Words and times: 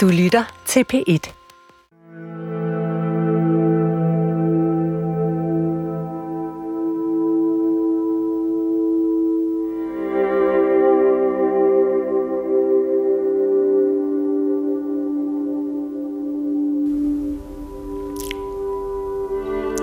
Du 0.00 0.08
lytter 0.08 0.44
til 0.66 0.84
P1. 0.92 1.32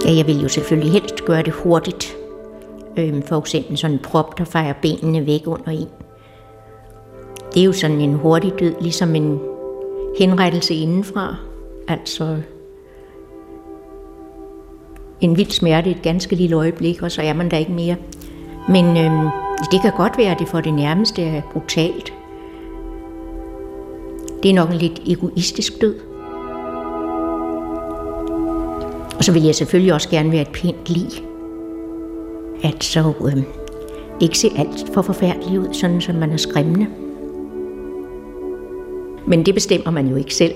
Ja, 0.05 0.15
jeg 0.15 0.27
vil 0.27 0.41
jo 0.41 0.47
selvfølgelig 0.47 0.91
helst 0.91 1.25
gøre 1.25 1.43
det 1.43 1.53
hurtigt. 1.53 2.17
Øhm, 2.97 3.23
for 3.23 3.39
eksempel 3.39 3.77
sådan 3.77 3.95
en 3.95 4.03
prop, 4.03 4.37
der 4.37 4.45
fejrer 4.45 4.73
benene 4.81 5.25
væk 5.25 5.41
under 5.47 5.69
en. 5.71 5.87
Det 7.53 7.61
er 7.61 7.65
jo 7.65 7.73
sådan 7.73 8.01
en 8.01 8.13
hurtig 8.13 8.53
død, 8.59 8.75
ligesom 8.81 9.15
en 9.15 9.39
henrettelse 10.19 10.73
indenfra. 10.73 11.35
Altså 11.87 12.37
en 15.21 15.37
vild 15.37 15.51
smerte 15.51 15.89
et 15.89 16.01
ganske 16.01 16.35
lille 16.35 16.55
øjeblik, 16.55 17.01
og 17.01 17.11
så 17.11 17.21
er 17.21 17.33
man 17.33 17.51
der 17.51 17.57
ikke 17.57 17.71
mere. 17.71 17.95
Men 18.69 18.85
øh, 18.85 19.31
det 19.71 19.81
kan 19.81 19.91
godt 19.97 20.17
være, 20.17 20.31
at 20.31 20.39
det 20.39 20.47
for 20.47 20.61
det 20.61 20.73
nærmeste 20.73 21.23
er 21.23 21.41
brutalt. 21.51 22.13
Det 24.43 24.51
er 24.51 24.55
nok 24.55 24.69
en 24.69 24.77
lidt 24.77 25.01
egoistisk 25.05 25.81
død. 25.81 25.95
Og 29.17 29.23
så 29.23 29.31
vil 29.31 29.43
jeg 29.43 29.55
selvfølgelig 29.55 29.93
også 29.93 30.09
gerne 30.09 30.31
være 30.31 30.41
et 30.41 30.51
pænt 30.53 30.89
lig. 30.89 31.09
At 32.63 32.83
så 32.83 33.13
øh, 33.25 33.43
ikke 34.19 34.37
se 34.37 34.51
alt 34.57 34.93
for 34.93 35.01
forfærdeligt 35.01 35.57
ud, 35.57 35.73
sådan 35.73 36.01
som 36.01 36.15
man 36.15 36.31
er 36.31 36.37
skræmmende. 36.37 36.87
Men 39.27 39.45
det 39.45 39.53
bestemmer 39.53 39.91
man 39.91 40.07
jo 40.07 40.15
ikke 40.15 40.35
selv. 40.35 40.53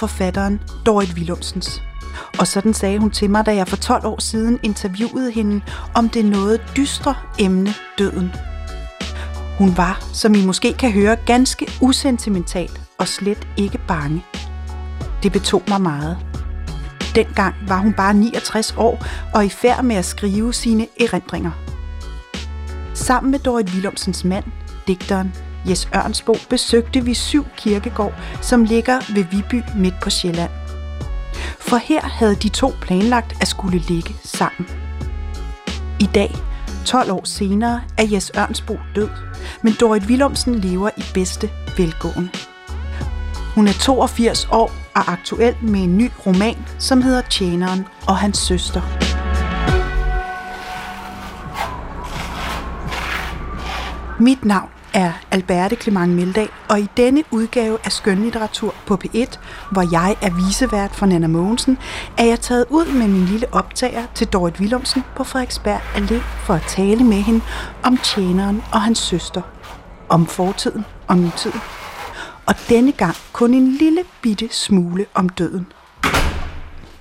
Forfatteren 0.00 0.60
Dorit 0.86 1.12
Willumsens. 1.14 1.82
Og 2.38 2.46
sådan 2.46 2.74
sagde 2.74 2.98
hun 2.98 3.10
til 3.10 3.30
mig, 3.30 3.46
da 3.46 3.54
jeg 3.54 3.68
for 3.68 3.76
12 3.76 4.06
år 4.06 4.20
siden 4.20 4.58
interviewede 4.62 5.32
hende 5.32 5.60
om 5.94 6.08
det 6.08 6.24
noget 6.24 6.60
dystre 6.76 7.14
emne 7.38 7.74
døden. 7.98 8.32
Hun 9.58 9.76
var, 9.76 10.04
som 10.12 10.34
I 10.34 10.46
måske 10.46 10.72
kan 10.72 10.92
høre, 10.92 11.16
ganske 11.26 11.66
usentimental 11.80 12.70
og 12.98 13.08
slet 13.08 13.48
ikke 13.56 13.80
bange. 13.88 14.24
Det 15.22 15.32
betog 15.32 15.62
mig 15.68 15.80
meget. 15.80 16.18
Dengang 17.14 17.54
var 17.68 17.78
hun 17.78 17.92
bare 17.92 18.14
69 18.14 18.74
år 18.76 19.04
og 19.34 19.44
i 19.44 19.48
færd 19.48 19.84
med 19.84 19.96
at 19.96 20.04
skrive 20.04 20.54
sine 20.54 20.86
erindringer. 21.00 21.50
Sammen 22.94 23.30
med 23.30 23.38
Dorit 23.38 23.70
Willumsens 23.74 24.24
mand, 24.24 24.44
digteren 24.86 25.32
Jes 25.68 25.88
Ørnsbo, 25.94 26.36
besøgte 26.48 27.04
vi 27.04 27.14
syv 27.14 27.46
kirkegård, 27.56 28.14
som 28.40 28.64
ligger 28.64 29.14
ved 29.14 29.24
Viby 29.24 29.62
midt 29.76 29.94
på 30.02 30.10
Sjælland. 30.10 30.50
For 31.58 31.76
her 31.76 32.00
havde 32.00 32.34
de 32.34 32.48
to 32.48 32.72
planlagt 32.80 33.36
at 33.40 33.48
skulle 33.48 33.78
ligge 33.78 34.14
sammen. 34.24 34.68
I 36.00 36.08
dag, 36.14 36.36
12 36.86 37.12
år 37.12 37.24
senere, 37.24 37.80
er 37.98 38.04
Jes 38.12 38.30
Ørnsbo 38.38 38.78
død, 38.94 39.08
men 39.62 39.72
Dorit 39.80 40.02
Willumsen 40.02 40.54
lever 40.54 40.90
i 40.96 41.02
bedste 41.14 41.50
velgående. 41.76 42.30
Hun 43.54 43.68
er 43.68 43.72
82 43.72 44.48
år 44.52 44.72
og 44.94 45.12
aktuel 45.12 45.56
med 45.62 45.80
en 45.80 45.98
ny 45.98 46.10
roman, 46.26 46.66
som 46.78 47.02
hedder 47.02 47.22
Tjeneren 47.22 47.86
og 48.08 48.16
hans 48.16 48.38
søster. 48.38 48.82
Mit 54.20 54.44
navn 54.44 54.70
er 54.94 55.12
Alberte 55.30 55.76
Clement 55.76 56.12
Meldal, 56.12 56.48
og 56.68 56.80
i 56.80 56.88
denne 56.96 57.24
udgave 57.30 57.78
af 57.84 57.92
Skønlitteratur 57.92 58.74
på 58.86 58.98
P1, 59.04 59.38
hvor 59.70 59.88
jeg 59.92 60.16
er 60.22 60.46
visevært 60.46 60.90
for 60.90 61.06
Nana 61.06 61.26
Mogensen, 61.26 61.78
er 62.18 62.24
jeg 62.24 62.40
taget 62.40 62.66
ud 62.70 62.86
med 62.86 63.08
min 63.08 63.24
lille 63.24 63.46
optager 63.52 64.06
til 64.14 64.26
Dorit 64.26 64.60
Willumsen 64.60 65.04
på 65.16 65.24
Frederiksberg 65.24 65.80
Allé 65.94 66.14
for 66.46 66.54
at 66.54 66.64
tale 66.68 67.04
med 67.04 67.16
hende 67.16 67.40
om 67.82 67.96
tjeneren 67.96 68.62
og 68.72 68.82
hans 68.82 68.98
søster. 68.98 69.42
Om 70.08 70.26
fortiden 70.26 70.84
og 71.08 71.18
nutiden. 71.18 71.60
Og 72.46 72.54
denne 72.68 72.92
gang 72.92 73.16
kun 73.32 73.54
en 73.54 73.68
lille 73.72 74.04
bitte 74.22 74.48
smule 74.50 75.06
om 75.14 75.28
døden. 75.28 75.66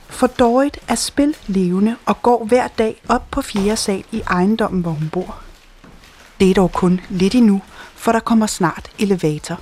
For 0.09 0.27
Dorit 0.27 0.77
er 0.87 0.95
spil 0.95 1.35
levende 1.47 1.95
og 2.05 2.21
går 2.21 2.45
hver 2.45 2.67
dag 2.67 3.01
op 3.09 3.23
på 3.31 3.41
fjerde 3.41 3.75
sal 3.75 4.03
i 4.11 4.21
ejendommen, 4.27 4.81
hvor 4.81 4.91
hun 4.91 5.09
bor. 5.09 5.35
Det 6.39 6.49
er 6.49 6.53
dog 6.53 6.71
kun 6.71 7.01
lidt 7.09 7.35
endnu, 7.35 7.61
for 7.99 8.11
der 8.11 8.19
kommer 8.19 8.47
snart 8.47 8.89
elevator. 8.99 9.57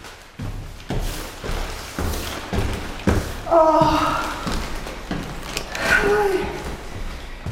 Åh. 3.52 3.94
Ej. 6.03 6.46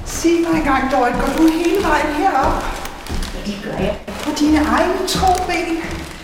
Sig 0.06 0.32
mig 0.32 0.60
engang, 0.60 0.92
Dorit, 0.92 1.14
går 1.14 1.28
du 1.38 1.48
hele 1.48 1.84
vejen 1.84 2.16
herop? 2.16 2.64
Det 3.46 3.62
gør 3.64 3.78
jeg. 3.78 3.96
På 4.24 4.30
dine 4.40 4.58
egne 4.58 4.94
to 5.08 5.28
ben? 5.48 5.78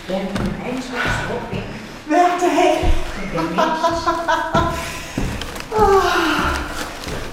Ja, 0.08 0.18
min 0.18 0.54
egen 0.64 0.82
to 0.82 0.96
små 1.26 1.34
ben. 1.50 1.62
Hver 2.06 2.28
dag? 2.40 2.94
Åh. 5.78 6.04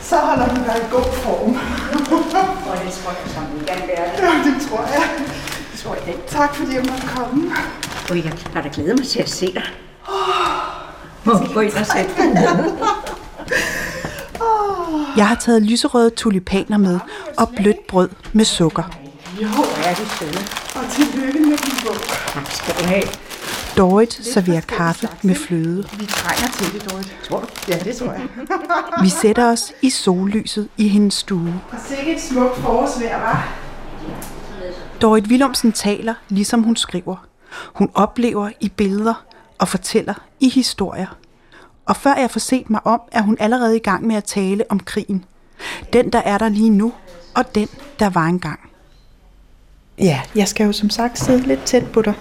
Så 0.02 0.18
holder 0.18 0.48
du 0.56 0.56
dig 0.56 0.76
i 0.78 0.92
god 0.92 1.14
form. 1.24 1.58
Og 2.70 2.78
det 2.86 2.94
tror 2.94 3.12
jeg, 3.12 3.34
som 3.34 3.44
vi 3.54 3.66
gerne 3.66 3.88
være 3.88 4.06
det. 4.12 4.20
Ja, 4.24 4.32
det 4.46 4.56
tror 4.70 4.82
jeg. 4.94 5.04
Det 5.80 5.86
tror 5.86 5.96
jeg. 5.96 6.16
Tak 6.28 6.56
fordi 6.56 6.74
jeg 6.76 6.84
måtte 6.92 7.08
komme. 7.08 7.52
Og 8.10 8.18
jeg 8.18 8.34
har 8.54 8.62
da 8.62 8.70
glædet 8.74 9.00
mig 9.00 9.08
til 9.08 9.20
at 9.20 9.30
se 9.30 9.54
dig. 9.54 9.64
Må 11.24 11.38
vi 11.38 11.54
gå 11.54 11.60
ind 11.60 11.74
og 11.74 11.86
sætte 11.86 12.12
dig 12.18 12.28
ned? 12.28 12.72
Jeg 15.18 15.28
har 15.28 15.36
taget 15.36 15.62
lyserøde 15.62 16.10
tulipaner 16.10 16.78
med 16.78 17.00
og 17.38 17.50
blødt 17.56 17.88
brød 17.88 18.10
med 18.34 18.46
sukker. 18.46 18.84
Jo, 19.42 19.48
er 19.86 19.94
det 19.94 20.08
søde. 20.20 20.40
Og 20.76 20.92
tillykke 20.92 21.40
med 21.40 21.58
din 21.58 21.74
bog. 21.86 21.96
Tak 22.34 22.52
skal 22.52 22.74
du 22.80 22.88
have. 22.88 23.04
Dorit 23.78 24.14
serverer 24.34 24.62
kaffe 24.62 25.08
med 25.22 25.36
fløde. 25.36 25.88
Vi 26.00 26.06
trænger 26.06 26.48
til 26.54 26.74
det, 26.74 26.92
Dorit. 26.92 27.18
Tror 27.30 27.40
du? 27.40 27.48
Ja, 27.68 27.78
det 27.78 27.96
tror 27.96 28.12
jeg. 28.12 28.28
Vi 29.02 29.10
sætter 29.10 29.52
os 29.52 29.74
i 29.82 29.90
sollyset 29.90 30.70
i 30.78 30.88
hendes 30.88 31.14
stue. 31.14 31.62
Og 31.72 31.78
sikke 31.88 32.16
et 32.16 32.22
smukt 32.22 32.58
forårsvejr, 32.58 33.20
var. 33.20 33.69
Dorit 35.02 35.28
Willumsen 35.28 35.72
taler, 35.72 36.14
ligesom 36.30 36.64
hun 36.64 36.76
skriver. 36.76 37.26
Hun 37.74 37.90
oplever 37.94 38.50
i 38.60 38.70
billeder 38.70 39.26
og 39.60 39.68
fortæller 39.68 40.14
i 40.40 40.50
historier. 40.50 41.18
Og 41.86 41.96
før 41.96 42.16
jeg 42.16 42.32
får 42.32 42.40
set 42.40 42.70
mig 42.70 42.88
om, 42.88 43.02
er 43.12 43.22
hun 43.22 43.38
allerede 43.40 43.76
i 43.76 43.80
gang 43.80 44.08
med 44.08 44.16
at 44.16 44.24
tale 44.24 44.64
om 44.70 44.80
krigen. 44.80 45.26
Den, 45.94 46.10
der 46.10 46.20
er 46.20 46.38
der 46.38 46.50
lige 46.50 46.70
nu, 46.70 46.94
og 47.36 47.56
den, 47.56 47.68
der 48.00 48.10
var 48.10 48.26
engang. 48.26 48.60
Ja, 49.98 50.22
jeg 50.36 50.48
skal 50.48 50.66
jo 50.66 50.72
som 50.72 50.90
sagt 50.90 51.20
sidde 51.20 51.48
lidt 51.48 51.64
tæt 51.64 51.92
på 51.92 52.02
dig. 52.02 52.14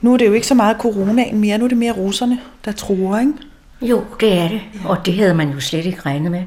Nu 0.00 0.12
er 0.12 0.16
det 0.16 0.26
jo 0.26 0.32
ikke 0.32 0.46
så 0.46 0.54
meget 0.54 0.76
coronaen 0.80 1.40
mere, 1.40 1.58
nu 1.58 1.64
er 1.64 1.68
det 1.68 1.78
mere 1.78 1.92
russerne, 1.92 2.40
der 2.64 2.72
tror, 2.72 3.18
ikke? 3.18 3.32
Jo, 3.82 4.04
det 4.20 4.38
er 4.38 4.48
det. 4.48 4.60
Og 4.84 5.06
det 5.06 5.14
havde 5.14 5.34
man 5.34 5.50
jo 5.50 5.60
slet 5.60 5.86
ikke 5.86 6.00
regnet 6.00 6.30
med, 6.30 6.44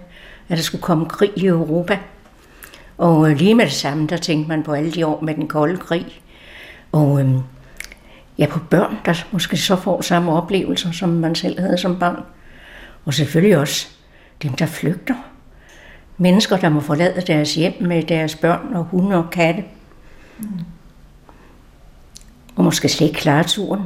at 0.50 0.58
der 0.58 0.64
skulle 0.64 0.82
komme 0.82 1.06
krig 1.06 1.32
i 1.36 1.46
Europa. 1.46 2.00
Og 2.98 3.32
øh, 3.32 3.38
lige 3.38 3.56
med 3.56 3.66
det 3.66 3.74
samme, 3.74 4.08
der 4.08 4.18
tænkte 4.18 4.50
man 4.50 4.64
på 4.64 4.74
alle 4.74 4.92
de 4.92 5.06
år 5.06 5.22
med 5.22 5.36
den 5.36 5.48
kolde 5.48 5.78
krig. 5.78 6.22
Og 6.92 7.20
øhm, 7.20 7.40
ja, 8.38 8.48
på 8.50 8.60
børn, 8.60 8.98
der 9.06 9.14
måske 9.32 9.58
så 9.58 9.76
får 9.76 10.02
samme 10.02 10.32
oplevelser, 10.32 10.92
som 10.92 11.10
man 11.10 11.36
selv 11.36 11.60
havde 11.60 11.78
som 11.78 12.00
barn. 12.00 12.24
Og 13.06 13.14
selvfølgelig 13.14 13.58
også 13.58 13.88
dem, 14.44 14.54
der 14.54 14.66
flygter. 14.66 15.16
Mennesker, 16.18 16.58
der 16.58 16.70
må 16.70 16.80
forlade 16.80 17.22
deres 17.22 17.56
hjem 17.56 17.74
med 17.82 18.04
deres 18.04 18.36
børn 18.36 18.74
og 18.74 18.84
hunde 18.84 19.16
og 19.16 19.30
katte. 19.30 19.64
Og 22.56 22.64
måske 22.64 22.90
slet 22.90 23.08
ikke 23.08 23.20
klare 23.20 23.44
turen. 23.44 23.84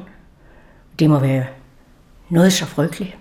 Det 0.99 1.09
må 1.09 1.19
være 1.19 1.45
noget 2.29 2.53
så 2.53 2.65
frygteligt. 2.65 3.17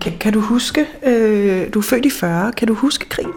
Kan, 0.00 0.18
kan 0.20 0.32
du 0.32 0.40
huske, 0.40 0.86
øh, 1.02 1.74
du 1.74 1.78
er 1.78 1.82
født 1.82 2.04
i 2.04 2.10
40, 2.10 2.52
kan 2.52 2.68
du 2.68 2.74
huske 2.74 3.08
krigen? 3.08 3.32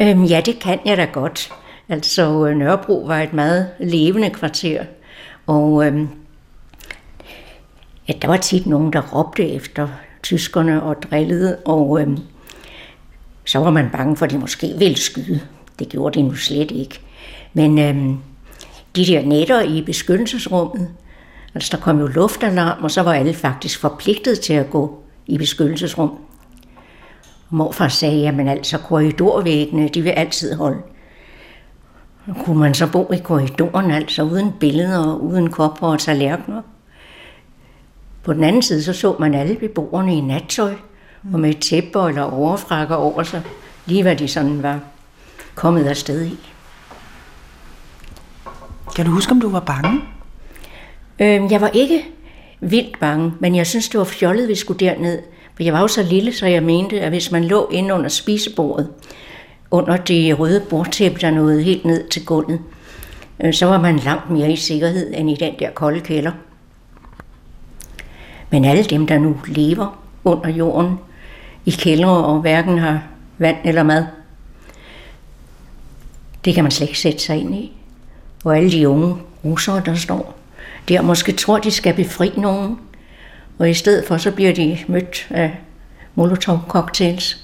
Øhm, 0.00 0.24
ja, 0.24 0.40
det 0.46 0.58
kan 0.58 0.78
jeg 0.84 0.96
da 0.96 1.04
godt. 1.04 1.52
Altså 1.88 2.46
øh, 2.46 2.56
Nørrebro 2.56 3.04
var 3.06 3.20
et 3.20 3.32
meget 3.32 3.68
levende 3.78 4.30
kvarter, 4.30 4.84
og 5.46 5.86
øhm, 5.86 6.08
ja, 8.08 8.12
der 8.22 8.28
var 8.28 8.36
tit 8.36 8.66
nogen, 8.66 8.92
der 8.92 9.00
råbte 9.00 9.48
efter 9.50 9.88
tyskerne 10.22 10.82
og 10.82 11.02
drillede, 11.02 11.56
og 11.64 12.00
øhm, 12.00 12.18
så 13.44 13.58
var 13.58 13.70
man 13.70 13.90
bange 13.92 14.16
for, 14.16 14.24
at 14.24 14.30
de 14.30 14.38
måske 14.38 14.74
ville 14.78 14.96
skyde. 14.96 15.40
Det 15.78 15.88
gjorde 15.88 16.18
de 16.18 16.22
nu 16.22 16.34
slet 16.34 16.70
ikke. 16.70 17.00
Men 17.54 17.78
øhm, 17.78 18.18
de 18.96 19.06
der 19.06 19.22
netter 19.22 19.62
i 19.62 19.82
beskyttelsesrummet, 19.82 20.88
altså 21.54 21.76
der 21.76 21.82
kom 21.82 22.00
jo 22.00 22.06
luftalarm, 22.06 22.84
og 22.84 22.90
så 22.90 23.02
var 23.02 23.14
alle 23.14 23.34
faktisk 23.34 23.80
forpligtet 23.80 24.40
til 24.40 24.52
at 24.52 24.70
gå 24.70 25.02
i 25.30 25.38
beskyttelsesrum. 25.38 26.10
Og 27.50 27.56
morfar 27.56 27.88
sagde, 27.88 28.28
at 28.28 28.48
altså 28.48 28.78
korridorvæggene, 28.78 29.88
de 29.88 30.02
vil 30.02 30.10
altid 30.10 30.54
holde. 30.54 30.82
Og 32.26 32.36
kunne 32.44 32.58
man 32.58 32.74
så 32.74 32.86
bo 32.86 33.12
i 33.12 33.18
korridoren, 33.18 33.90
altså 33.90 34.22
uden 34.22 34.52
billeder, 34.60 35.14
uden 35.16 35.50
kopper 35.50 35.86
og 35.86 35.98
tallerkener. 35.98 36.62
På 38.22 38.32
den 38.32 38.44
anden 38.44 38.62
side, 38.62 38.82
så 38.82 38.92
så 38.92 39.16
man 39.18 39.34
alle 39.34 39.54
beboerne 39.54 40.16
i 40.16 40.20
nattøj, 40.20 40.74
og 41.32 41.40
med 41.40 41.54
tæpper 41.54 42.08
eller 42.08 42.22
overfrakker 42.22 42.96
over 42.96 43.22
sig, 43.22 43.42
lige 43.86 44.02
hvad 44.02 44.16
de 44.16 44.28
sådan 44.28 44.62
var 44.62 44.80
kommet 45.54 45.86
afsted 45.86 46.26
i. 46.26 46.38
Kan 48.96 49.06
du 49.06 49.12
huske, 49.12 49.32
om 49.32 49.40
du 49.40 49.48
var 49.48 49.60
bange? 49.60 50.00
Øh, 51.18 51.52
jeg 51.52 51.60
var 51.60 51.68
ikke 51.68 52.04
vildt 52.60 53.00
bange, 53.00 53.32
men 53.40 53.56
jeg 53.56 53.66
synes, 53.66 53.88
det 53.88 53.98
var 53.98 54.04
fjollet, 54.04 54.48
vi 54.48 54.54
skulle 54.54 54.86
derned. 54.86 55.18
For 55.56 55.62
jeg 55.62 55.72
var 55.72 55.80
jo 55.80 55.88
så 55.88 56.02
lille, 56.02 56.32
så 56.32 56.46
jeg 56.46 56.62
mente, 56.62 57.00
at 57.00 57.08
hvis 57.08 57.30
man 57.32 57.44
lå 57.44 57.68
inde 57.72 57.94
under 57.94 58.08
spisebordet, 58.08 58.88
under 59.70 59.96
det 59.96 60.38
røde 60.38 60.60
bordtæppe, 60.70 61.20
der 61.20 61.30
nåede 61.30 61.62
helt 61.62 61.84
ned 61.84 62.08
til 62.08 62.24
gulvet, 62.24 62.60
øh, 63.40 63.54
så 63.54 63.66
var 63.66 63.80
man 63.80 63.96
langt 63.96 64.30
mere 64.30 64.52
i 64.52 64.56
sikkerhed 64.56 65.12
end 65.14 65.30
i 65.30 65.36
den 65.40 65.54
der 65.58 65.70
kolde 65.70 66.00
kælder. 66.00 66.32
Men 68.50 68.64
alle 68.64 68.84
dem, 68.84 69.06
der 69.06 69.18
nu 69.18 69.36
lever 69.46 70.02
under 70.24 70.48
jorden, 70.48 70.98
i 71.64 71.70
kældre 71.70 72.24
og 72.24 72.40
hverken 72.40 72.78
har 72.78 73.02
vand 73.38 73.56
eller 73.64 73.82
mad, 73.82 74.06
det 76.44 76.54
kan 76.54 76.64
man 76.64 76.70
slet 76.70 76.88
ikke 76.88 77.00
sætte 77.00 77.18
sig 77.18 77.36
ind 77.36 77.54
i. 77.54 77.72
Og 78.44 78.56
alle 78.56 78.70
de 78.70 78.88
unge 78.88 79.16
russere, 79.44 79.82
der 79.86 79.94
står 79.94 80.39
der, 80.90 81.02
måske 81.02 81.32
tror, 81.32 81.58
de 81.58 81.70
skal 81.70 81.94
befri 81.94 82.32
nogen, 82.36 82.78
og 83.58 83.70
i 83.70 83.74
stedet 83.74 84.04
for, 84.08 84.16
så 84.16 84.30
bliver 84.30 84.52
de 84.52 84.78
mødt 84.88 85.26
af 85.30 85.58
molotov-cocktails. 86.14 87.36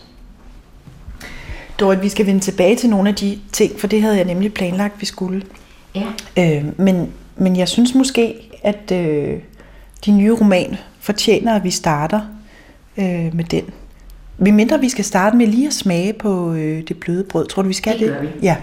Dorit, 1.81 2.03
vi 2.03 2.09
skal 2.09 2.27
vende 2.27 2.41
tilbage 2.41 2.77
til 2.77 2.91
nogle 2.91 3.09
af 3.09 3.15
de 3.15 3.39
ting, 3.53 3.81
for 3.81 3.87
det 3.87 4.03
havde 4.03 4.17
jeg 4.17 4.25
nemlig 4.25 4.55
planlagt, 4.55 5.01
vi 5.01 5.07
skulle. 5.07 5.43
Ja. 5.95 6.07
Øh, 6.39 6.65
men, 6.77 7.13
men 7.37 7.57
jeg 7.57 7.69
synes 7.69 7.95
måske, 7.95 8.35
at 8.63 8.93
øh, 8.93 9.39
din 10.07 10.19
nye 10.19 10.33
roman 10.33 10.77
fortjener, 11.01 11.55
at 11.55 11.65
vi 11.65 11.71
starter 11.71 12.21
øh, 12.97 13.35
med 13.35 13.45
den. 13.45 13.65
Vi 14.39 14.51
mindre 14.51 14.81
vi 14.81 14.89
skal 14.89 15.05
starte 15.05 15.37
med 15.37 15.47
lige 15.47 15.67
at 15.67 15.75
smage 15.75 16.13
på 16.13 16.53
øh, 16.53 16.83
det 16.89 16.97
bløde 17.01 17.25
brød. 17.25 17.47
Tror 17.47 17.63
du, 17.63 17.69
vi 17.69 17.75
skal 17.75 17.99
Det 17.99 18.01
det? 18.01 18.23
vi. 18.23 18.29
Ja. 18.43 18.57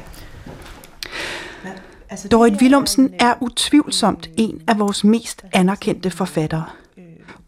Dorit 2.32 2.62
Willumsen 2.62 3.14
er 3.20 3.34
utvivlsomt 3.42 4.30
en 4.38 4.62
af 4.68 4.80
vores 4.80 5.04
mest 5.04 5.46
anerkendte 5.54 6.12
forfattere. 6.12 6.66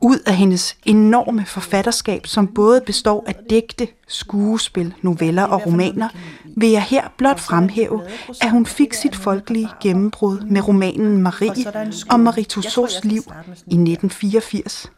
Ud 0.02 0.20
af 0.26 0.36
hendes 0.36 0.78
enorme 0.86 1.46
forfatterskab, 1.46 2.28
som 2.28 2.48
både 2.48 2.82
består 2.86 3.24
af 3.28 3.36
digte, 3.50 3.88
skuespil, 4.08 4.94
noveller 5.02 5.44
og 5.44 5.66
romaner, 5.66 6.10
vil 6.58 6.70
jeg 6.70 6.84
her 6.84 7.08
blot 7.18 7.40
fremhæve, 7.40 8.02
at 8.42 8.52
hun 8.52 8.66
fik 8.66 8.94
sit 8.94 9.16
folkelige 9.16 9.70
gennembrud 9.82 10.40
med 10.40 10.68
romanen 10.68 11.22
Marie 11.22 11.66
om 12.10 12.20
Marie 12.20 12.44
Tussauds 12.44 13.04
liv 13.04 13.22
i 13.56 13.76
1984. 13.76 14.92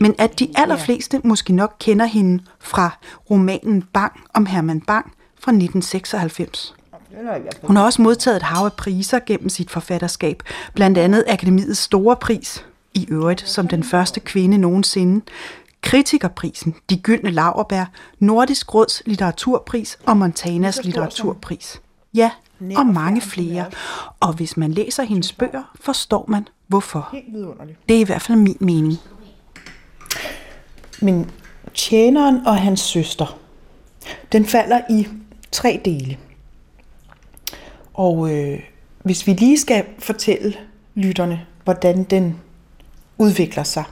Men 0.00 0.14
at 0.18 0.38
de 0.38 0.48
allerfleste 0.54 1.20
måske 1.24 1.52
nok 1.52 1.76
kender 1.80 2.06
hende 2.06 2.42
fra 2.60 2.98
romanen 3.30 3.82
Bang 3.92 4.12
om 4.34 4.46
Herman 4.46 4.80
Bang 4.80 5.12
fra 5.40 5.50
1996. 5.50 6.74
Hun 7.62 7.76
har 7.76 7.84
også 7.84 8.02
modtaget 8.02 8.36
et 8.36 8.42
hav 8.42 8.64
af 8.64 8.72
priser 8.72 9.18
gennem 9.26 9.48
sit 9.48 9.70
forfatterskab, 9.70 10.42
blandt 10.74 10.98
andet 10.98 11.24
Akademiets 11.28 11.78
store 11.78 12.16
pris, 12.16 12.64
i 12.94 13.06
øvrigt 13.10 13.48
som 13.48 13.68
den 13.68 13.84
første 13.84 14.20
kvinde 14.20 14.58
nogensinde, 14.58 15.24
Kritikerprisen, 15.80 16.74
De 16.90 16.96
Gyldne 16.96 17.30
Laurbær, 17.30 17.84
Nordisk 18.18 18.74
Råds 18.74 19.02
litteraturpris 19.06 19.98
og 20.06 20.16
Montanas 20.16 20.84
litteraturpris. 20.84 21.80
Ja, 22.14 22.30
og 22.76 22.86
mange 22.86 23.20
flere. 23.20 23.64
Og 24.20 24.32
hvis 24.32 24.56
man 24.56 24.72
læser 24.72 25.02
hendes 25.02 25.32
bøger, 25.32 25.62
forstår 25.80 26.24
man 26.28 26.48
hvorfor. 26.66 27.08
Helt 27.12 27.32
vidunderligt. 27.32 27.78
Det 27.88 27.96
er 27.96 28.00
i 28.00 28.04
hvert 28.04 28.22
fald 28.22 28.38
min 28.38 28.56
mening. 28.60 28.98
Men 31.00 31.30
tjeneren 31.74 32.46
og 32.46 32.56
hans 32.56 32.80
søster, 32.80 33.38
den 34.32 34.46
falder 34.46 34.80
i 34.90 35.08
tre 35.52 35.80
dele. 35.84 36.18
Og 37.94 38.32
øh, 38.34 38.60
hvis 39.02 39.26
vi 39.26 39.32
lige 39.32 39.58
skal 39.58 39.84
fortælle 39.98 40.54
lytterne, 40.94 41.40
hvordan 41.64 42.04
den 42.04 42.36
udvikler 43.18 43.62
sig, 43.62 43.84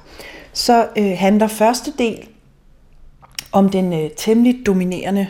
så 0.53 0.89
øh, 0.99 1.13
handler 1.19 1.47
første 1.47 1.93
del 1.99 2.29
om 3.53 3.69
den 3.69 3.93
øh, 3.93 4.11
temmelig 4.17 4.67
dominerende 4.67 5.29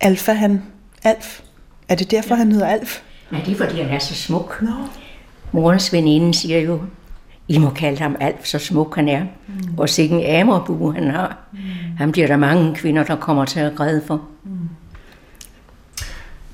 alfa, 0.00 0.32
han 0.32 0.62
Alf. 1.04 1.40
Er 1.88 1.94
det 1.94 2.10
derfor, 2.10 2.34
han 2.34 2.52
hedder 2.52 2.66
Alf? 2.66 3.00
Nej, 3.30 3.42
det 3.46 3.52
er 3.52 3.56
fordi, 3.66 3.80
han 3.80 3.90
er 3.90 3.98
så 3.98 4.14
smuk. 4.14 4.62
No. 4.62 4.70
Morens 5.52 5.92
veninde 5.92 6.34
siger 6.34 6.60
jo, 6.60 6.80
I 7.48 7.58
må 7.58 7.70
kalde 7.70 7.98
ham 7.98 8.16
Alf, 8.20 8.44
så 8.44 8.58
smuk 8.58 8.96
han 8.96 9.08
er. 9.08 9.22
Mm. 9.22 9.78
Og 9.78 9.88
sikken 9.88 10.24
amerbue 10.24 10.94
han 10.94 11.10
har. 11.10 11.38
Mm. 11.52 11.58
Han 11.98 12.12
bliver 12.12 12.26
der 12.26 12.36
mange 12.36 12.74
kvinder, 12.74 13.04
der 13.04 13.16
kommer 13.16 13.44
til 13.44 13.60
at 13.60 13.74
græde 13.74 14.02
for. 14.06 14.22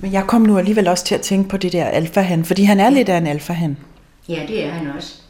Men 0.01 0.13
jeg 0.13 0.25
kom 0.27 0.43
nu 0.43 0.59
alligevel 0.59 0.89
også 0.89 1.05
til 1.05 1.15
at 1.15 1.21
tænke 1.21 1.49
på 1.49 1.57
det 1.57 1.73
der 1.73 1.85
alfa-han, 1.85 2.45
fordi 2.45 2.63
han 2.63 2.81
er 2.81 2.91
lidt 2.91 3.09
af 3.09 3.19
en 3.19 3.27
alfa-han. 3.27 3.77
Ja, 4.29 4.43
det 4.49 4.65
er 4.65 4.71
han 4.71 4.87
også. 4.97 5.23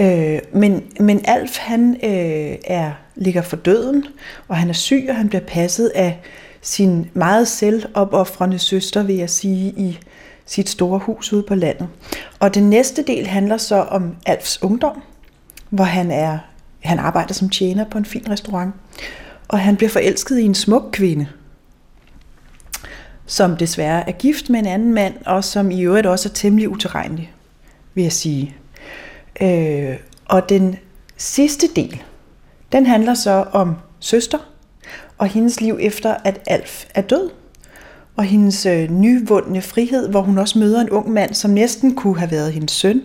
Øh, 0.00 0.38
men, 0.52 0.82
men 1.00 1.20
Alf, 1.24 1.58
han 1.58 1.96
øh, 2.02 2.56
er, 2.64 2.92
ligger 3.16 3.42
for 3.42 3.56
døden, 3.56 4.04
og 4.48 4.56
han 4.56 4.68
er 4.68 4.72
syg, 4.72 5.06
og 5.08 5.16
han 5.16 5.28
bliver 5.28 5.42
passet 5.46 5.88
af 5.88 6.20
sin 6.62 7.10
meget 7.14 7.48
selvopoffrende 7.48 8.58
søster, 8.58 9.02
vil 9.02 9.16
jeg 9.16 9.30
sige, 9.30 9.74
i 9.76 9.98
sit 10.46 10.68
store 10.68 10.98
hus 10.98 11.32
ude 11.32 11.42
på 11.42 11.54
landet. 11.54 11.88
Og 12.38 12.54
den 12.54 12.70
næste 12.70 13.02
del 13.02 13.26
handler 13.26 13.56
så 13.56 13.76
om 13.76 14.16
Alfs 14.26 14.62
ungdom, 14.62 15.02
hvor 15.70 15.84
han 15.84 16.10
er 16.10 16.38
han 16.80 16.98
arbejder 16.98 17.34
som 17.34 17.48
tjener 17.48 17.84
på 17.84 17.98
en 17.98 18.04
fin 18.04 18.24
restaurant, 18.30 18.74
og 19.48 19.58
han 19.58 19.76
bliver 19.76 19.90
forelsket 19.90 20.38
i 20.38 20.44
en 20.44 20.54
smuk 20.54 20.88
kvinde, 20.92 21.26
som 23.30 23.56
desværre 23.56 24.08
er 24.08 24.12
gift 24.12 24.50
med 24.50 24.60
en 24.60 24.66
anden 24.66 24.94
mand, 24.94 25.14
og 25.26 25.44
som 25.44 25.70
i 25.70 25.82
øvrigt 25.82 26.06
også 26.06 26.28
er 26.28 26.32
temmelig 26.32 26.68
utilregnelig, 26.68 27.32
vil 27.94 28.02
jeg 28.02 28.12
sige. 28.12 28.56
Øh, 29.42 29.96
og 30.24 30.48
den 30.48 30.76
sidste 31.16 31.66
del, 31.76 32.02
den 32.72 32.86
handler 32.86 33.14
så 33.14 33.44
om 33.52 33.74
søster, 34.00 34.38
og 35.18 35.26
hendes 35.26 35.60
liv 35.60 35.78
efter, 35.80 36.14
at 36.24 36.40
Alf 36.46 36.84
er 36.94 37.00
død, 37.00 37.30
og 38.16 38.24
hendes 38.24 38.66
øh, 38.66 38.90
nyvundne 38.90 39.62
frihed, 39.62 40.08
hvor 40.08 40.20
hun 40.20 40.38
også 40.38 40.58
møder 40.58 40.80
en 40.80 40.90
ung 40.90 41.10
mand, 41.10 41.34
som 41.34 41.50
næsten 41.50 41.94
kunne 41.94 42.18
have 42.18 42.30
været 42.30 42.52
hendes 42.52 42.72
søn, 42.72 43.02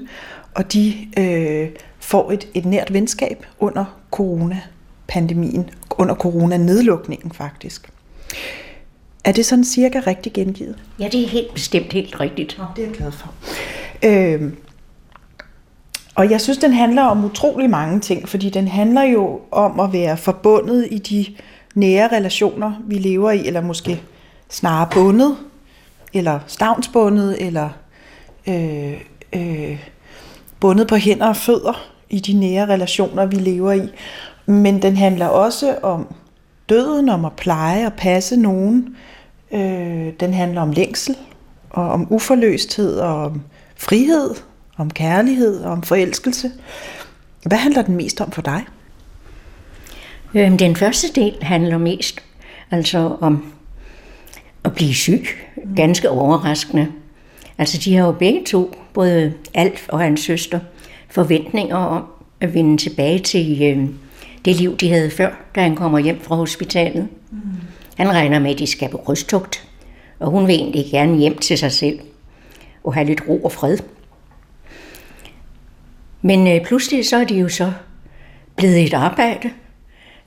og 0.54 0.74
de 0.74 0.94
øh, 1.18 1.70
får 2.00 2.32
et, 2.32 2.48
et 2.54 2.66
nært 2.66 2.94
venskab 2.94 3.46
under 3.60 4.00
coronapandemien, 4.12 5.70
under 5.92 6.16
coronanedlukningen 6.16 7.32
faktisk. 7.32 7.90
Er 9.26 9.32
det 9.32 9.46
sådan 9.46 9.64
cirka 9.64 10.02
rigtig 10.08 10.34
gengivet? 10.34 10.76
Ja, 11.00 11.08
det 11.12 11.24
er 11.24 11.28
helt 11.28 11.54
bestemt 11.54 11.94
helt 11.94 12.20
rigtigt. 12.20 12.62
Det 12.76 12.84
er 12.84 12.88
jeg 12.88 12.96
glad 12.96 13.12
for. 13.12 13.34
Øh, 14.04 14.54
og 16.16 16.32
jeg 16.32 16.42
synes, 16.42 16.58
den 16.58 16.74
handler 16.74 17.04
om 17.04 17.26
utrolig 17.26 17.70
mange 17.70 18.00
ting, 18.00 18.30
fordi 18.30 18.50
den 18.50 18.68
handler 18.68 19.04
jo 19.04 19.40
om 19.52 19.80
at 19.80 19.94
være 19.94 20.18
forbundet 20.18 20.88
i 20.92 20.98
de 20.98 21.26
nære 21.76 22.08
relationer, 22.08 22.74
vi 22.88 22.96
lever 22.96 23.32
i, 23.32 23.48
eller 23.48 23.62
måske 23.62 24.02
snarere 24.50 24.90
bundet, 24.92 25.38
eller 26.14 26.40
stavnsbundet, 26.48 27.46
eller 27.46 27.70
øh, 28.48 29.02
øh, 29.34 29.80
bundet 30.60 30.88
på 30.88 30.96
hænder 30.96 31.28
og 31.28 31.36
fødder 31.36 31.90
i 32.10 32.20
de 32.20 32.34
nære 32.34 32.66
relationer, 32.66 33.26
vi 33.26 33.36
lever 33.36 33.72
i. 33.72 33.90
Men 34.46 34.82
den 34.82 34.98
handler 34.98 35.28
også 35.28 35.76
om 35.84 36.16
døden, 36.70 37.10
om 37.10 37.26
at 37.26 37.34
pleje 37.34 37.86
og 37.86 37.94
passe 37.94 38.38
nogen. 38.38 38.88
Øh, 38.90 38.96
den 40.20 40.34
handler 40.34 40.62
om 40.62 40.72
længsel, 40.72 41.16
og 41.70 41.90
om 41.90 42.08
uforløsthed, 42.10 42.98
og 42.98 43.24
om 43.24 43.42
frihed, 43.76 44.36
om 44.78 44.90
kærlighed 44.90 45.62
og 45.62 45.72
om 45.72 45.84
forelskelse. 45.84 46.52
Hvad 47.46 47.58
handler 47.58 47.82
den 47.82 47.96
mest 47.96 48.22
om 48.22 48.32
for 48.32 48.42
dig? 48.42 48.66
Øhm, 50.34 50.58
Den 50.58 50.76
første 50.76 51.08
del 51.16 51.36
handler 51.42 51.78
mest 51.78 52.24
altså 52.72 53.18
om 53.22 53.54
at 54.64 54.74
blive 54.74 54.94
syg. 54.94 55.28
Ganske 55.76 56.10
overraskende. 56.10 56.88
Altså, 57.58 57.82
de 57.86 57.96
har 57.96 58.06
jo 58.06 58.12
begge 58.12 58.44
to, 58.46 58.76
både 58.94 59.34
Alf 59.54 59.90
og 59.90 60.00
hans 60.00 60.22
søster, 60.22 60.60
forventninger 61.10 61.76
om 61.76 62.04
at 62.40 62.54
vende 62.54 62.78
tilbage 62.78 63.20
til 63.20 63.62
øh, 63.64 63.90
det 64.46 64.56
liv, 64.56 64.78
de 64.78 64.90
havde 64.90 65.12
før, 65.12 65.30
da 65.56 65.62
han 65.62 65.76
kommer 65.76 66.00
hjem 66.00 66.22
fra 66.22 66.36
hospitalet. 66.36 67.08
Mm. 67.32 67.40
Han 67.96 68.12
regner 68.12 68.40
med, 68.40 68.52
at 68.52 68.60
de 68.60 68.68
skal 68.68 68.90
på 68.90 68.98
krydstugt, 68.98 69.68
og 70.20 70.32
hun 70.32 70.48
vil 70.48 70.56
egentlig 70.56 70.86
gerne 70.92 71.18
hjem 71.18 71.38
til 71.38 71.58
sig 71.58 71.72
selv 71.72 72.00
og 72.84 72.94
have 72.94 73.08
lidt 73.08 73.22
ro 73.28 73.44
og 73.44 73.52
fred. 73.52 73.78
Men 76.22 76.48
øh, 76.48 76.66
pludselig 76.66 77.06
så 77.06 77.18
er 77.18 77.24
de 77.24 77.40
jo 77.40 77.50
så 77.50 77.72
blevet 78.56 78.84
et 78.84 78.94
arbejde. 78.94 79.50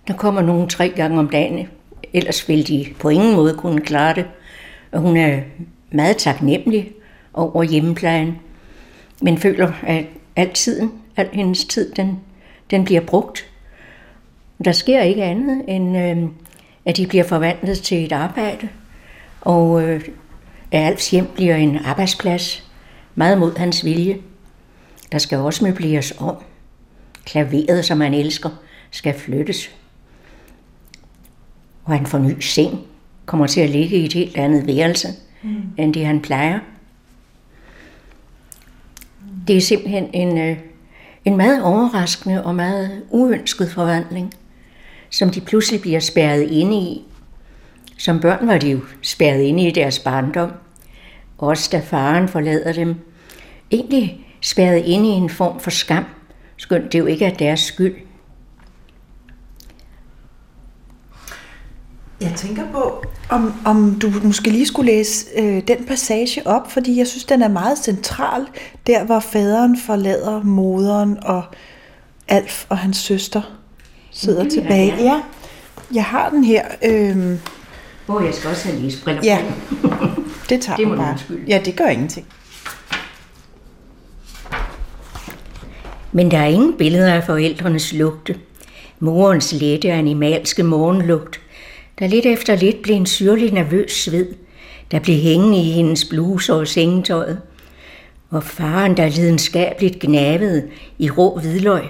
Der 0.08 0.14
kommer 0.14 0.42
nogen 0.42 0.68
tre 0.68 0.88
gange 0.88 1.18
om 1.18 1.28
dagen, 1.28 1.68
ellers 2.12 2.48
ville 2.48 2.64
de 2.64 2.86
på 3.00 3.08
ingen 3.08 3.36
måde 3.36 3.54
kunne 3.54 3.80
klare 3.80 4.14
det. 4.14 4.26
Og 4.92 5.00
hun 5.00 5.16
er 5.16 5.40
meget 5.92 6.16
taknemmelig 6.16 6.92
over 7.34 7.62
hjemmeplejen, 7.62 8.38
men 9.22 9.38
føler, 9.38 9.72
at 9.82 10.04
al 10.36 10.52
tiden, 10.52 10.92
al 11.16 11.28
hendes 11.32 11.64
tid, 11.64 11.92
den, 11.92 12.20
den 12.70 12.84
bliver 12.84 13.00
brugt. 13.00 13.46
Der 14.64 14.72
sker 14.72 15.02
ikke 15.02 15.24
andet, 15.24 15.64
end 15.68 15.98
øh, 15.98 16.28
at 16.88 16.96
de 16.96 17.06
bliver 17.06 17.24
forvandlet 17.24 17.78
til 17.78 18.04
et 18.04 18.12
arbejde, 18.12 18.68
og 19.40 19.82
øh, 19.82 20.08
Alfs 20.72 21.10
hjem 21.10 21.26
bliver 21.34 21.56
en 21.56 21.76
arbejdsplads, 21.84 22.70
meget 23.14 23.38
mod 23.38 23.58
hans 23.58 23.84
vilje. 23.84 24.18
Der 25.12 25.18
skal 25.18 25.38
også 25.38 25.64
møbleres 25.64 26.14
om. 26.18 26.36
Klaveret, 27.24 27.84
som 27.84 28.00
han 28.00 28.14
elsker, 28.14 28.50
skal 28.90 29.14
flyttes. 29.14 29.70
Og 31.84 31.92
han 31.92 32.06
får 32.06 32.18
ny 32.18 32.40
seng, 32.40 32.78
kommer 33.26 33.46
til 33.46 33.60
at 33.60 33.70
ligge 33.70 33.96
i 33.96 34.04
et 34.04 34.12
helt 34.12 34.36
andet 34.36 34.66
værelse, 34.66 35.08
mm. 35.42 35.62
end 35.76 35.94
det 35.94 36.06
han 36.06 36.20
plejer. 36.20 36.58
Det 39.48 39.56
er 39.56 39.60
simpelthen 39.60 40.10
en, 40.12 40.38
øh, 40.38 40.58
en 41.24 41.36
meget 41.36 41.62
overraskende 41.62 42.44
og 42.44 42.54
meget 42.54 43.02
uønsket 43.10 43.70
forvandling, 43.70 44.34
som 45.10 45.30
de 45.30 45.40
pludselig 45.40 45.80
bliver 45.80 46.00
spærret 46.00 46.42
inde 46.50 46.76
i. 46.76 47.02
Som 47.98 48.20
børn 48.20 48.46
var 48.46 48.58
de 48.58 48.70
jo 48.70 48.80
spærret 49.02 49.42
inde 49.42 49.68
i 49.68 49.70
deres 49.70 49.98
barndom. 49.98 50.50
Også 51.38 51.68
da 51.72 51.80
faren 51.80 52.28
forlader 52.28 52.72
dem. 52.72 52.94
Egentlig 53.70 54.26
spærret 54.40 54.84
inde 54.84 55.08
i 55.08 55.12
en 55.12 55.30
form 55.30 55.60
for 55.60 55.70
skam, 55.70 56.04
skønt 56.56 56.92
det 56.92 56.98
jo 56.98 57.06
ikke 57.06 57.24
er 57.24 57.34
deres 57.34 57.60
skyld. 57.60 57.94
Jeg 62.20 62.32
tænker 62.36 62.72
på, 62.72 63.04
om, 63.30 63.54
om 63.64 63.98
du 64.02 64.12
måske 64.24 64.50
lige 64.50 64.66
skulle 64.66 64.92
læse 64.92 65.26
øh, 65.38 65.62
den 65.68 65.84
passage 65.84 66.46
op, 66.46 66.70
fordi 66.70 66.98
jeg 66.98 67.06
synes, 67.06 67.24
den 67.24 67.42
er 67.42 67.48
meget 67.48 67.78
central, 67.78 68.46
der 68.86 69.04
hvor 69.04 69.20
faderen 69.20 69.78
forlader 69.78 70.42
moderen 70.42 71.18
og 71.22 71.44
Alf 72.28 72.66
og 72.68 72.78
hans 72.78 72.96
søster 72.96 73.57
sidder 74.18 74.42
jeg 74.42 74.52
tilbage. 74.52 74.94
Ja, 75.02 75.20
jeg 75.94 76.04
har 76.04 76.28
den 76.30 76.44
her. 76.44 76.62
Øh, 76.84 77.16
Hvor 78.06 78.20
jeg 78.20 78.34
skal 78.34 78.50
også 78.50 78.68
have 78.68 78.80
læsbriller 78.82 79.22
Ja. 79.24 79.38
på. 79.82 79.88
det 80.48 80.60
tager 80.62 80.76
Det 80.76 80.88
må 80.88 80.96
bare. 80.96 81.10
undskylde. 81.10 81.42
Ja, 81.48 81.60
det 81.64 81.76
gør 81.76 81.86
ingenting. 81.86 82.26
Men 86.12 86.30
der 86.30 86.38
er 86.38 86.46
ingen 86.46 86.74
billeder 86.78 87.14
af 87.14 87.24
forældrenes 87.24 87.92
lugte. 87.92 88.36
Morens 89.00 89.52
lette 89.52 89.92
animalske 89.92 90.62
morgenlugt, 90.62 91.40
der 91.98 92.06
lidt 92.06 92.26
efter 92.26 92.56
lidt 92.56 92.82
blev 92.82 92.96
en 92.96 93.06
syrlig 93.06 93.52
nervøs 93.52 93.92
sved, 93.92 94.26
der 94.90 94.98
blev 95.00 95.16
hængende 95.16 95.58
i 95.58 95.70
hendes 95.70 96.04
bluse 96.04 96.54
og 96.54 96.68
sengetøjet. 96.68 97.40
Og 98.30 98.42
faren, 98.44 98.96
der 98.96 99.08
lidenskabeligt 99.08 99.98
gnavede 100.00 100.62
i 100.98 101.10
rå 101.10 101.38
hvidløg 101.38 101.82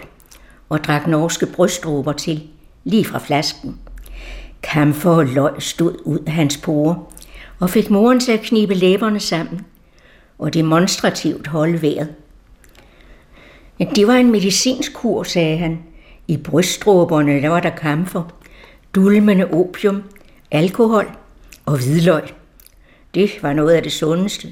og 0.68 0.84
drak 0.84 1.06
norske 1.06 1.46
brystdråber 1.46 2.12
til, 2.12 2.42
lige 2.84 3.04
fra 3.04 3.18
flasken. 3.18 3.78
Kamfer 4.62 5.10
og 5.10 5.26
løg 5.26 5.62
stod 5.62 5.96
ud 6.04 6.18
af 6.26 6.32
hans 6.32 6.56
porer 6.56 7.12
og 7.60 7.70
fik 7.70 7.90
moren 7.90 8.20
til 8.20 8.32
at 8.32 8.40
knibe 8.40 8.74
læberne 8.74 9.20
sammen 9.20 9.60
og 10.38 10.54
demonstrativt 10.54 11.46
holde 11.46 11.82
vejret. 11.82 12.14
Det 13.94 14.06
var 14.06 14.14
en 14.14 14.30
medicinsk 14.30 14.94
kur, 14.94 15.22
sagde 15.22 15.58
han. 15.58 15.78
I 16.28 16.36
brystdråberne 16.36 17.42
der 17.42 17.48
var 17.48 17.60
der 17.60 17.70
kamfer, 17.70 18.22
dulmende 18.94 19.44
opium, 19.44 20.02
alkohol 20.50 21.10
og 21.66 21.76
hvidløg. 21.76 22.22
Det 23.14 23.30
var 23.42 23.52
noget 23.52 23.74
af 23.74 23.82
det 23.82 23.92
sundeste. 23.92 24.48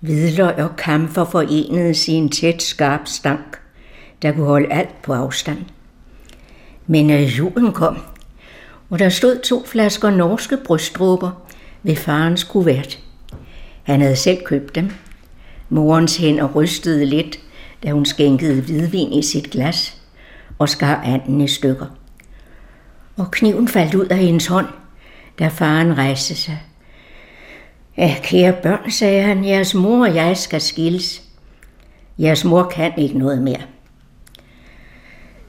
Hvidløg 0.00 0.54
og 0.54 0.76
kamfer 0.76 1.24
forenede 1.24 1.94
sin 1.94 2.28
tæt, 2.28 2.62
skarp 2.62 3.00
stank, 3.04 3.58
der 4.22 4.32
kunne 4.32 4.46
holde 4.46 4.72
alt 4.72 5.02
på 5.02 5.12
afstand. 5.12 5.58
Men 6.86 7.10
øh, 7.10 7.38
julen 7.38 7.72
kom, 7.72 7.98
og 8.90 8.98
der 8.98 9.08
stod 9.08 9.38
to 9.38 9.66
flasker 9.66 10.10
norske 10.10 10.56
brystdråber 10.64 11.30
ved 11.82 11.96
farens 11.96 12.44
kuvert. 12.44 12.98
Han 13.82 14.00
havde 14.00 14.16
selv 14.16 14.44
købt 14.44 14.74
dem. 14.74 14.90
Morens 15.68 16.16
hænder 16.16 16.52
rystede 16.54 17.04
lidt, 17.04 17.38
da 17.82 17.90
hun 17.90 18.06
skænkede 18.06 18.62
hvidvin 18.62 19.12
i 19.12 19.22
sit 19.22 19.50
glas 19.50 20.02
og 20.58 20.68
skar 20.68 21.02
anden 21.04 21.40
i 21.40 21.48
stykker. 21.48 21.86
Og 23.16 23.30
kniven 23.30 23.68
faldt 23.68 23.94
ud 23.94 24.06
af 24.06 24.18
hendes 24.18 24.46
hånd, 24.46 24.66
da 25.38 25.48
faren 25.48 25.98
rejste 25.98 26.34
sig. 26.34 26.62
Ja, 27.96 28.16
kære 28.22 28.52
børn, 28.62 28.90
sagde 28.90 29.22
han, 29.22 29.44
jeres 29.44 29.74
mor 29.74 30.06
og 30.06 30.14
jeg 30.14 30.36
skal 30.36 30.60
skilles. 30.60 31.22
Jeres 32.18 32.44
mor 32.44 32.72
kan 32.74 32.92
ikke 32.98 33.18
noget 33.18 33.42
mere. 33.42 33.62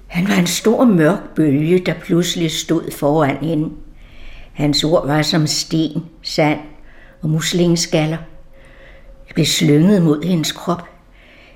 Han 0.08 0.28
var 0.28 0.36
en 0.36 0.48
stor 0.48 0.86
mørk 0.86 1.36
bølge, 1.36 1.80
der 1.80 1.94
pludselig 1.94 2.52
stod 2.52 2.92
foran 2.92 3.38
hende. 3.38 3.70
Hans 4.54 4.84
ord 4.84 5.08
var 5.08 5.22
som 5.22 5.48
sten, 5.48 6.06
sand 6.22 6.60
og 7.22 7.30
muslingeskaller. 7.30 8.18
Det 9.28 9.34
blev 9.34 9.46
slynget 9.46 10.02
mod 10.02 10.24
hendes 10.24 10.52
krop, 10.52 10.84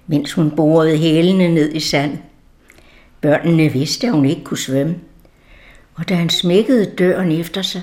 mens 0.08 0.34
hun 0.34 0.52
borede 0.52 0.98
hælene 0.98 1.48
ned 1.54 1.74
i 1.74 1.80
sand. 1.80 2.18
Børnene 3.22 3.70
vidste, 3.70 4.08
at 4.08 4.14
hun 4.14 4.26
ikke 4.26 4.44
kunne 4.44 4.58
svømme. 4.58 4.96
Og 5.96 6.10
da 6.10 6.16
han 6.16 6.30
smækkede 6.30 6.86
døren 6.86 7.32
efter 7.32 7.62
sig, 7.62 7.82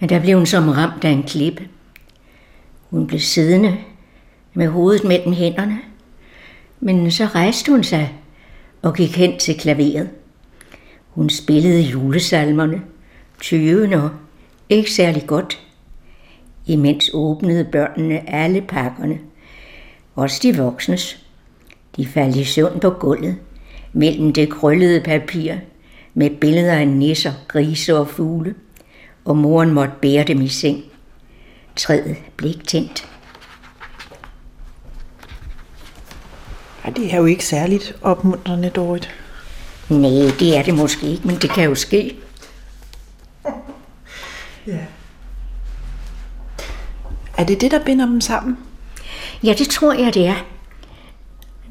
men 0.00 0.08
der 0.08 0.20
blev 0.20 0.36
hun 0.36 0.46
som 0.46 0.68
ramt 0.68 1.04
af 1.04 1.10
en 1.10 1.22
klippe. 1.22 1.68
Hun 2.90 3.06
blev 3.06 3.20
siddende 3.20 3.76
med 4.54 4.68
hovedet 4.68 5.04
mellem 5.04 5.32
hænderne, 5.32 5.78
men 6.80 7.10
så 7.10 7.24
rejste 7.26 7.72
hun 7.72 7.84
sig 7.84 8.14
og 8.84 8.94
gik 8.94 9.16
hen 9.16 9.38
til 9.38 9.58
klaveret. 9.58 10.10
Hun 11.08 11.30
spillede 11.30 11.80
julesalmerne, 11.80 12.82
tyvende 13.40 14.02
og 14.02 14.10
ikke 14.68 14.92
særlig 14.92 15.26
godt. 15.26 15.60
Imens 16.66 17.10
åbnede 17.14 17.64
børnene 17.64 18.30
alle 18.30 18.60
pakkerne, 18.60 19.18
også 20.14 20.40
de 20.42 20.56
voksnes. 20.56 21.26
De 21.96 22.06
faldt 22.06 22.36
i 22.36 22.44
søvn 22.44 22.80
på 22.80 22.90
gulvet, 22.90 23.36
mellem 23.92 24.32
det 24.32 24.50
krøllede 24.50 25.00
papir, 25.00 25.54
med 26.14 26.30
billeder 26.30 26.74
af 26.74 26.88
nisser, 26.88 27.32
grise 27.48 27.96
og 27.96 28.08
fugle, 28.08 28.54
og 29.24 29.36
moren 29.36 29.70
måtte 29.70 29.94
bære 30.02 30.24
dem 30.24 30.40
i 30.40 30.48
seng. 30.48 30.84
Træet 31.76 32.16
blev 32.36 32.50
ikke 32.50 32.64
tændt. 32.64 33.13
Ej, 36.84 36.90
det 36.90 37.14
er 37.14 37.16
jo 37.16 37.24
ikke 37.24 37.44
særligt 37.44 37.96
opmuntrende, 38.02 38.70
Dorit. 38.70 39.10
Nej, 39.88 40.10
det 40.38 40.56
er 40.56 40.62
det 40.62 40.74
måske 40.74 41.06
ikke, 41.06 41.26
men 41.26 41.36
det 41.36 41.50
kan 41.50 41.64
jo 41.64 41.74
ske. 41.74 42.16
Ja. 44.66 44.78
Er 47.38 47.44
det 47.44 47.60
det, 47.60 47.70
der 47.70 47.84
binder 47.84 48.06
dem 48.06 48.20
sammen? 48.20 48.58
Ja, 49.42 49.54
det 49.58 49.68
tror 49.68 49.92
jeg, 49.92 50.14
det 50.14 50.26
er. 50.26 50.46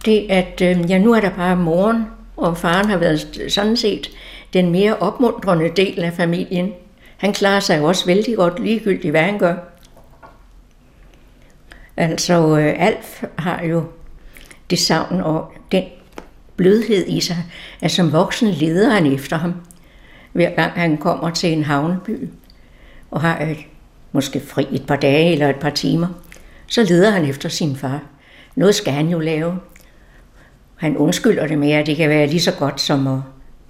Det 0.05 0.27
at, 0.29 0.61
øh, 0.61 0.89
ja, 0.89 0.97
nu 0.97 1.13
er 1.13 1.19
der 1.19 1.29
bare 1.29 1.55
moren, 1.55 2.05
og 2.37 2.57
faren 2.57 2.89
har 2.89 2.97
været 2.97 3.45
sådan 3.49 3.77
set 3.77 4.09
den 4.53 4.71
mere 4.71 4.97
opmuntrende 4.97 5.69
del 5.75 6.03
af 6.03 6.13
familien. 6.13 6.73
Han 7.17 7.33
klarer 7.33 7.59
sig 7.59 7.79
jo 7.79 7.83
også 7.83 8.05
vældig 8.05 8.35
godt, 8.35 8.59
ligegyldigt 8.59 9.11
hvad 9.11 9.21
han 9.21 9.39
gør. 9.39 9.55
Altså, 11.97 12.57
øh, 12.57 12.73
Alf 12.77 13.23
har 13.37 13.63
jo 13.63 13.83
det 14.73 14.81
savn 14.81 15.21
og 15.21 15.53
den 15.71 15.83
blødhed 16.55 17.07
i 17.07 17.19
sig, 17.19 17.37
at 17.81 17.91
som 17.91 18.11
voksen 18.11 18.47
leder 18.47 18.89
han 18.89 19.05
efter 19.05 19.37
ham, 19.37 19.53
hver 20.31 20.55
gang 20.55 20.71
han 20.71 20.97
kommer 20.97 21.29
til 21.29 21.53
en 21.53 21.63
havneby 21.63 22.29
og 23.11 23.21
har 23.21 23.39
et, 23.39 23.57
måske 24.11 24.39
fri 24.39 24.67
et 24.71 24.85
par 24.87 24.95
dage 24.95 25.31
eller 25.31 25.49
et 25.49 25.55
par 25.55 25.69
timer, 25.69 26.07
så 26.67 26.83
leder 26.83 27.11
han 27.11 27.25
efter 27.25 27.49
sin 27.49 27.75
far. 27.75 28.01
Noget 28.55 28.75
skal 28.75 28.93
han 28.93 29.07
jo 29.07 29.19
lave. 29.19 29.59
Han 30.75 30.97
undskylder 30.97 31.47
det 31.47 31.59
med, 31.59 31.71
at 31.71 31.85
det 31.85 31.97
kan 31.97 32.09
være 32.09 32.27
lige 32.27 32.41
så 32.41 32.51
godt 32.51 32.81
som 32.81 33.07
at 33.07 33.19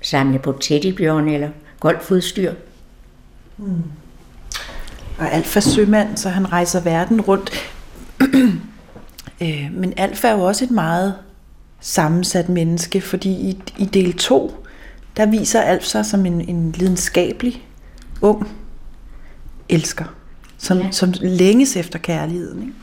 samle 0.02 0.40
på 0.40 0.58
teddybjørn 0.62 1.30
eller 1.30 1.50
golfudstyr. 1.80 2.54
Mm. 3.58 3.84
Og 5.18 5.32
Alfa 5.32 5.60
sømand, 5.60 6.18
så 6.18 6.30
han 6.30 6.52
rejser 6.52 6.82
verden 6.82 7.22
rundt. 7.22 7.52
øh, 9.42 9.70
men 9.72 9.94
Alfa 9.98 10.28
er 10.28 10.34
jo 10.34 10.42
også 10.42 10.66
et 10.66 10.72
meget 10.72 11.16
sammensat 11.80 12.50
menneske, 12.50 13.02
fordi 13.02 13.30
i, 13.30 13.62
i 13.78 13.86
del 13.86 14.14
2, 14.14 14.66
der 15.18 15.26
viser 15.26 15.62
Alf 15.62 15.84
sig 15.84 16.06
som 16.06 16.26
en, 16.26 16.50
en 16.50 16.72
lidenskabelig, 16.72 17.68
ung 18.22 18.48
elsker, 19.70 20.06
som, 20.58 20.78
ja. 20.78 20.92
som 20.92 21.14
længes 21.22 21.76
efter 21.76 22.00
kærligheden. 22.00 22.62
Ikke? 22.62 22.74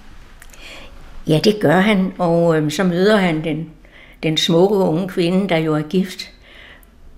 Ja, 1.26 1.40
det 1.44 1.60
gør 1.60 1.80
han, 1.80 2.12
og 2.18 2.56
øh, 2.56 2.70
så 2.70 2.84
møder 2.84 3.16
han 3.16 3.44
den, 3.44 3.70
den 4.22 4.36
smukke 4.36 4.76
unge 4.76 5.08
kvinde, 5.08 5.48
der 5.48 5.56
jo 5.56 5.74
er 5.74 5.82
gift. 5.82 6.30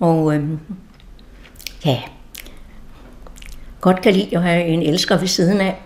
Og 0.00 0.34
øh, 0.34 0.44
ja, 1.84 2.00
godt 3.80 4.02
kan 4.02 4.12
lide 4.12 4.36
at 4.36 4.42
have 4.42 4.64
en 4.64 4.82
elsker 4.82 5.18
ved 5.18 5.28
siden 5.28 5.60
af. 5.60 5.82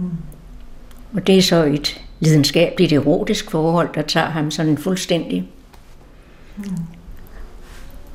Mm. 0.00 0.10
Og 1.14 1.26
det 1.26 1.38
er 1.38 1.42
så 1.42 1.64
et 1.64 2.00
lidenskabeligt 2.20 2.92
erotisk 2.92 3.50
forhold, 3.50 3.88
der 3.94 4.02
tager 4.02 4.30
ham 4.30 4.50
sådan 4.50 4.78
fuldstændig. 4.78 5.48
Mm. 6.56 6.64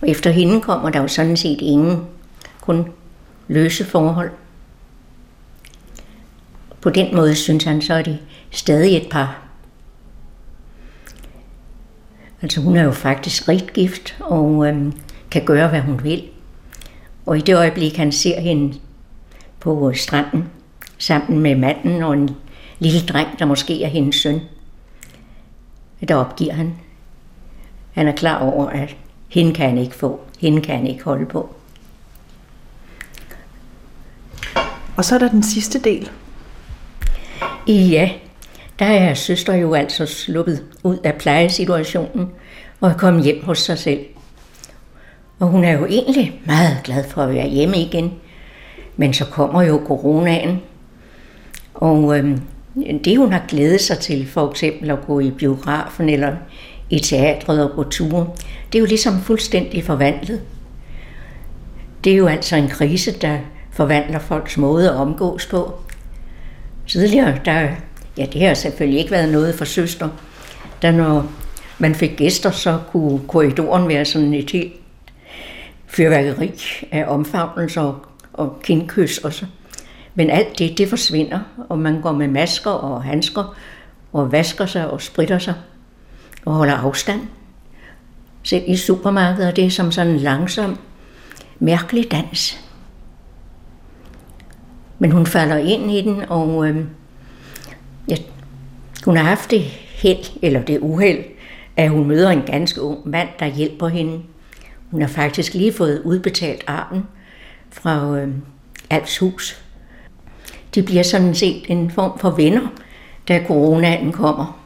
Og 0.01 0.09
efter 0.09 0.29
hende 0.29 0.61
kommer 0.61 0.89
der 0.89 1.01
jo 1.01 1.07
sådan 1.07 1.37
set 1.37 1.61
ingen, 1.61 2.01
kun 2.61 2.85
løse 3.47 3.85
forhold. 3.85 4.31
På 6.81 6.89
den 6.89 7.15
måde 7.15 7.35
synes 7.35 7.63
han, 7.63 7.81
så 7.81 7.93
er 7.93 8.01
de 8.01 8.17
stadig 8.51 8.97
et 8.97 9.07
par. 9.11 9.41
Altså 12.41 12.61
hun 12.61 12.77
er 12.77 12.83
jo 12.83 12.91
faktisk 12.91 13.49
rigt 13.49 13.73
gift 13.73 14.17
og 14.19 14.67
øhm, 14.67 14.93
kan 15.31 15.45
gøre, 15.45 15.67
hvad 15.67 15.81
hun 15.81 16.03
vil. 16.03 16.23
Og 17.25 17.37
i 17.37 17.41
det 17.41 17.55
øjeblik, 17.55 17.97
han 17.97 18.11
ser 18.11 18.39
hende 18.39 18.77
på 19.59 19.93
stranden 19.95 20.49
sammen 20.97 21.39
med 21.39 21.55
manden 21.55 22.03
og 22.03 22.13
en 22.13 22.29
lille 22.79 22.99
dreng, 23.07 23.39
der 23.39 23.45
måske 23.45 23.83
er 23.83 23.87
hendes 23.87 24.15
søn, 24.15 24.41
der 26.07 26.15
opgiver 26.15 26.53
han. 26.53 26.73
Han 27.93 28.07
er 28.07 28.11
klar 28.11 28.39
over, 28.39 28.67
at 28.67 28.95
hende 29.27 29.53
kan 29.53 29.69
han 29.69 29.77
ikke 29.77 29.95
få. 29.95 30.19
Hende 30.39 30.61
kan 30.61 30.75
han 30.75 30.87
ikke 30.87 31.03
holde 31.03 31.25
på. 31.25 31.55
Og 34.97 35.05
så 35.05 35.15
er 35.15 35.19
der 35.19 35.29
den 35.29 35.43
sidste 35.43 35.79
del. 35.79 36.09
Ja, 37.67 38.09
der 38.79 38.85
er 38.85 39.13
søster 39.13 39.55
jo 39.55 39.73
altså 39.73 40.05
sluppet 40.05 40.63
ud 40.83 40.97
af 41.03 41.15
plejesituationen 41.15 42.29
og 42.81 42.89
er 42.89 42.97
kommet 42.97 43.23
hjem 43.23 43.43
hos 43.43 43.59
sig 43.59 43.79
selv. 43.79 44.05
Og 45.39 45.47
hun 45.47 45.63
er 45.63 45.71
jo 45.71 45.85
egentlig 45.85 46.41
meget 46.45 46.77
glad 46.83 47.03
for 47.09 47.21
at 47.21 47.33
være 47.33 47.47
hjemme 47.47 47.77
igen. 47.77 48.13
Men 48.97 49.13
så 49.13 49.25
kommer 49.25 49.61
jo 49.61 49.81
coronaen. 49.87 50.61
Og 51.75 52.20
øh, 52.20 52.38
det 53.05 53.17
hun 53.17 53.32
har 53.32 53.46
glædet 53.48 53.82
sig 53.82 54.00
til, 54.00 54.27
for 54.27 54.51
eksempel 54.51 54.91
at 54.91 55.05
gå 55.08 55.20
i 55.20 55.32
biografen 55.32 56.10
eller 56.10 56.36
i 56.89 57.00
teatret 57.00 57.63
og 57.63 57.75
gå 57.75 57.84
ture, 57.84 58.27
det 58.72 58.77
er 58.77 58.79
jo 58.79 58.86
ligesom 58.86 59.22
fuldstændig 59.22 59.84
forvandlet. 59.84 60.41
Det 62.03 62.13
er 62.13 62.17
jo 62.17 62.27
altså 62.27 62.55
en 62.55 62.67
krise, 62.67 63.12
der 63.12 63.38
forvandler 63.72 64.20
folks 64.20 64.58
måde 64.58 64.89
at 64.89 64.96
omgås 64.96 65.46
på. 65.46 65.74
Tidligere, 66.88 67.39
der, 67.46 67.67
ja 68.17 68.25
det 68.34 68.41
har 68.41 68.53
selvfølgelig 68.53 69.00
ikke 69.00 69.12
været 69.12 69.32
noget 69.32 69.55
for 69.55 69.65
søster, 69.65 70.10
da 70.82 70.91
når 70.91 71.32
man 71.79 71.96
fik 71.96 72.17
gæster, 72.17 72.51
så 72.51 72.79
kunne 72.91 73.20
korridoren 73.27 73.88
være 73.88 74.05
sådan 74.05 74.34
et 74.34 74.51
helt 74.51 74.74
fyrværkeri 75.88 76.51
af 76.91 77.05
omfavnelser 77.08 77.82
og, 77.82 78.05
og 78.34 78.60
kindkys 78.63 79.17
og 79.17 79.34
så. 79.34 79.46
Men 80.15 80.29
alt 80.29 80.60
det, 80.60 80.77
det 80.77 80.89
forsvinder, 80.89 81.39
og 81.69 81.79
man 81.79 82.01
går 82.01 82.12
med 82.12 82.27
masker 82.27 82.72
og 82.72 83.03
handsker 83.03 83.55
og 84.13 84.31
vasker 84.31 84.65
sig 84.65 84.91
og 84.91 85.01
spritter 85.01 85.39
sig 85.39 85.53
og 86.46 86.53
holder 86.53 86.74
afstand. 86.74 87.22
Selv 88.44 88.63
i 88.68 88.77
supermarkedet, 88.77 89.55
det 89.55 89.66
er 89.66 89.70
som 89.70 89.92
sådan 89.92 90.13
en 90.13 90.20
langsom, 90.20 90.77
mærkelig 91.59 92.11
dans. 92.11 92.59
Men 95.00 95.11
hun 95.11 95.25
falder 95.25 95.57
ind 95.57 95.92
i 95.92 96.01
den, 96.01 96.22
og 96.29 96.68
øh, 96.70 96.85
ja, 98.09 98.16
hun 99.05 99.18
har 99.18 99.24
haft 99.24 99.51
det 99.51 99.61
held, 99.61 100.37
eller 100.42 100.61
det 100.61 100.79
uheld, 100.79 101.24
at 101.77 101.89
hun 101.89 102.07
møder 102.07 102.29
en 102.29 102.42
ganske 102.42 102.81
ung 102.81 103.09
mand, 103.09 103.29
der 103.39 103.46
hjælper 103.46 103.87
hende. 103.87 104.22
Hun 104.92 105.01
har 105.01 105.07
faktisk 105.07 105.53
lige 105.53 105.74
fået 105.74 106.01
udbetalt 106.01 106.63
arven 106.68 107.07
fra 107.72 108.18
øh, 108.18 108.33
Alfs 108.89 109.18
hus. 109.18 109.64
De 110.75 110.83
bliver 110.83 111.03
sådan 111.03 111.35
set 111.35 111.64
en 111.68 111.92
form 111.92 112.20
for 112.20 112.29
venner, 112.29 112.68
da 113.27 113.44
coronaen 113.48 114.11
kommer. 114.11 114.59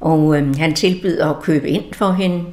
Og 0.00 0.36
øh, 0.36 0.56
han 0.56 0.74
tilbyder 0.74 1.30
at 1.30 1.42
købe 1.42 1.68
ind 1.68 1.94
for 1.94 2.12
hende. 2.12 2.44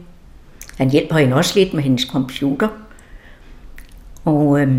Han 0.78 0.90
hjælper 0.90 1.18
hende 1.18 1.36
også 1.36 1.60
lidt 1.60 1.74
med 1.74 1.84
hendes 1.84 2.02
computer. 2.02 2.68
Og 4.26 4.62
øh, 4.62 4.78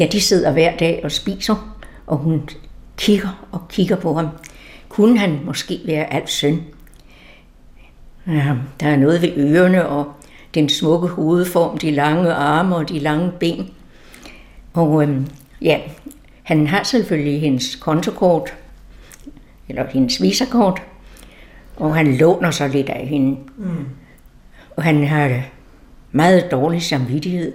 ja, 0.00 0.06
de 0.12 0.20
sidder 0.20 0.52
hver 0.52 0.76
dag 0.76 1.00
og 1.04 1.12
spiser, 1.12 1.76
og 2.06 2.16
hun 2.16 2.48
kigger 2.96 3.46
og 3.52 3.68
kigger 3.68 3.96
på 3.96 4.14
ham. 4.14 4.28
Kunne 4.88 5.18
han 5.18 5.40
måske 5.44 5.80
være 5.86 6.12
alt 6.12 6.30
søn? 6.30 6.62
Ja, 8.26 8.54
der 8.80 8.86
er 8.86 8.96
noget 8.96 9.22
ved 9.22 9.32
ørerne 9.36 9.88
og 9.88 10.12
den 10.54 10.68
smukke 10.68 11.08
hovedform, 11.08 11.78
de 11.78 11.90
lange 11.90 12.32
arme 12.32 12.76
og 12.76 12.88
de 12.88 12.98
lange 12.98 13.32
ben. 13.40 13.70
Og 14.74 15.02
øhm, 15.02 15.26
ja, 15.62 15.80
han 16.42 16.66
har 16.66 16.82
selvfølgelig 16.82 17.40
hendes 17.40 17.76
kontokort, 17.76 18.54
eller 19.68 19.86
hendes 19.90 20.22
visakort, 20.22 20.82
og 21.76 21.96
han 21.96 22.16
låner 22.16 22.50
sig 22.50 22.70
lidt 22.70 22.88
af 22.88 23.06
hende. 23.06 23.38
Mm. 23.56 23.86
Og 24.76 24.82
han 24.82 25.06
har 25.06 25.42
meget 26.12 26.50
dårlig 26.50 26.82
samvittighed. 26.82 27.52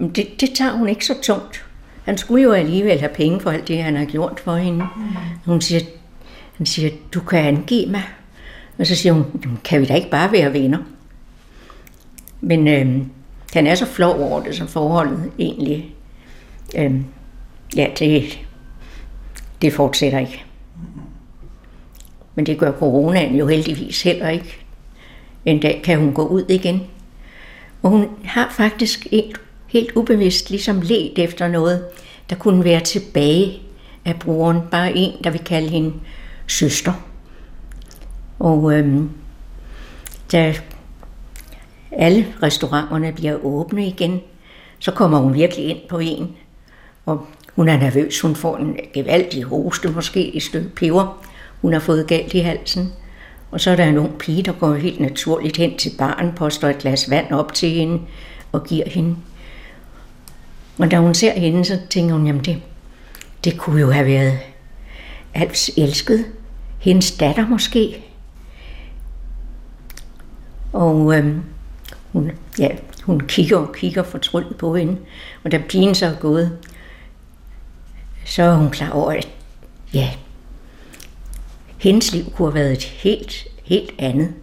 Det, 0.00 0.40
det 0.40 0.50
tager 0.54 0.72
hun 0.72 0.88
ikke 0.88 1.06
så 1.06 1.14
tungt. 1.22 1.64
Han 2.04 2.18
skulle 2.18 2.42
jo 2.42 2.52
alligevel 2.52 2.98
have 2.98 3.14
penge 3.14 3.40
for 3.40 3.50
alt 3.50 3.68
det, 3.68 3.82
han 3.82 3.96
har 3.96 4.04
gjort 4.04 4.40
for 4.40 4.56
hende. 4.56 4.86
Mm. 4.96 5.02
Hun 5.44 5.60
siger, 5.60 5.80
han 6.56 6.66
siger, 6.66 6.90
du 7.14 7.20
kan 7.20 7.38
angive 7.38 7.90
mig. 7.90 8.02
Og 8.78 8.86
så 8.86 8.96
siger 8.96 9.12
hun, 9.12 9.24
kan 9.64 9.80
vi 9.80 9.86
da 9.86 9.94
ikke 9.94 10.10
bare 10.10 10.32
være 10.32 10.52
venner? 10.52 10.78
Men 12.40 12.68
øh, 12.68 13.06
han 13.54 13.66
er 13.66 13.74
så 13.74 13.86
flov 13.86 14.20
over 14.20 14.42
det, 14.42 14.54
som 14.54 14.68
forholdet 14.68 15.30
egentlig. 15.38 15.94
Øh, 16.76 17.00
ja, 17.76 17.86
det, 17.98 18.38
det 19.62 19.72
fortsætter 19.72 20.18
ikke. 20.18 20.44
Men 22.34 22.46
det 22.46 22.58
gør 22.58 22.72
coronaen 22.72 23.36
jo 23.36 23.46
heldigvis 23.46 24.02
heller 24.02 24.28
ikke. 24.28 24.56
En 25.44 25.60
dag 25.60 25.80
kan 25.84 25.98
hun 25.98 26.12
gå 26.12 26.26
ud 26.26 26.44
igen. 26.48 26.82
Og 27.82 27.90
hun 27.90 28.08
har 28.24 28.52
faktisk 28.56 29.06
helt, 29.10 29.40
helt 29.68 29.92
ubevidst 29.96 30.50
ligesom 30.50 30.80
let 30.80 31.18
efter 31.18 31.48
noget, 31.48 31.84
der 32.30 32.36
kunne 32.36 32.64
være 32.64 32.80
tilbage 32.80 33.62
af 34.04 34.18
brugeren. 34.18 34.60
Bare 34.70 34.96
en, 34.96 35.12
der 35.24 35.30
vil 35.30 35.44
kalde 35.44 35.68
hende 35.68 35.92
søster. 36.46 36.92
Og 38.38 38.72
øhm, 38.72 39.10
da 40.32 40.54
alle 41.92 42.26
restauranterne 42.42 43.12
bliver 43.12 43.44
åbne 43.44 43.86
igen, 43.86 44.20
så 44.78 44.92
kommer 44.92 45.18
hun 45.18 45.34
virkelig 45.34 45.64
ind 45.64 45.78
på 45.88 45.98
en. 45.98 46.36
Og 47.06 47.26
hun 47.60 47.68
er 47.68 47.76
nervøs, 47.76 48.20
hun 48.20 48.36
får 48.36 48.56
en 48.56 48.76
gevaldig 48.92 49.44
hoste, 49.44 49.88
måske 49.88 50.36
et 50.36 50.42
stykke 50.42 50.68
peber. 50.68 51.26
Hun 51.62 51.72
har 51.72 51.80
fået 51.80 52.06
galt 52.06 52.34
i 52.34 52.38
halsen. 52.38 52.92
Og 53.50 53.60
så 53.60 53.70
er 53.70 53.76
der 53.76 53.84
en 53.84 53.98
ung 53.98 54.18
pige, 54.18 54.42
der 54.42 54.52
går 54.52 54.74
helt 54.74 55.00
naturligt 55.00 55.56
hen 55.56 55.76
til 55.78 55.92
barn, 55.98 56.32
poster 56.36 56.68
et 56.68 56.78
glas 56.78 57.10
vand 57.10 57.32
op 57.32 57.54
til 57.54 57.70
hende 57.70 58.00
og 58.52 58.64
giver 58.64 58.88
hende. 58.88 59.16
Og 60.78 60.90
da 60.90 60.98
hun 60.98 61.14
ser 61.14 61.32
hende, 61.32 61.64
så 61.64 61.78
tænker 61.90 62.14
hun, 62.14 62.26
jamen 62.26 62.44
det, 62.44 62.62
det 63.44 63.58
kunne 63.58 63.80
jo 63.80 63.90
have 63.90 64.06
været 64.06 64.38
Alfs 65.34 65.70
elsket. 65.76 66.24
Hendes 66.78 67.12
datter 67.12 67.48
måske. 67.48 68.04
Og 70.72 71.16
øhm, 71.16 71.40
hun, 72.12 72.30
ja, 72.58 72.68
hun 73.02 73.20
kigger 73.20 73.56
og 73.56 73.72
kigger 73.74 74.02
fortryllet 74.02 74.56
på 74.56 74.76
hende. 74.76 74.96
Og 75.44 75.52
da 75.52 75.62
pigen 75.68 75.94
så 75.94 76.06
er 76.06 76.14
gået, 76.20 76.58
så 78.24 78.42
er 78.42 78.54
hun 78.54 78.70
klar 78.70 78.90
over, 78.90 79.12
at 79.12 79.28
ja, 79.94 80.10
hendes 81.78 82.12
liv 82.12 82.24
kunne 82.30 82.48
have 82.48 82.54
været 82.54 82.72
et 82.72 82.82
helt, 82.82 83.46
helt 83.64 83.94
andet. 83.98 84.34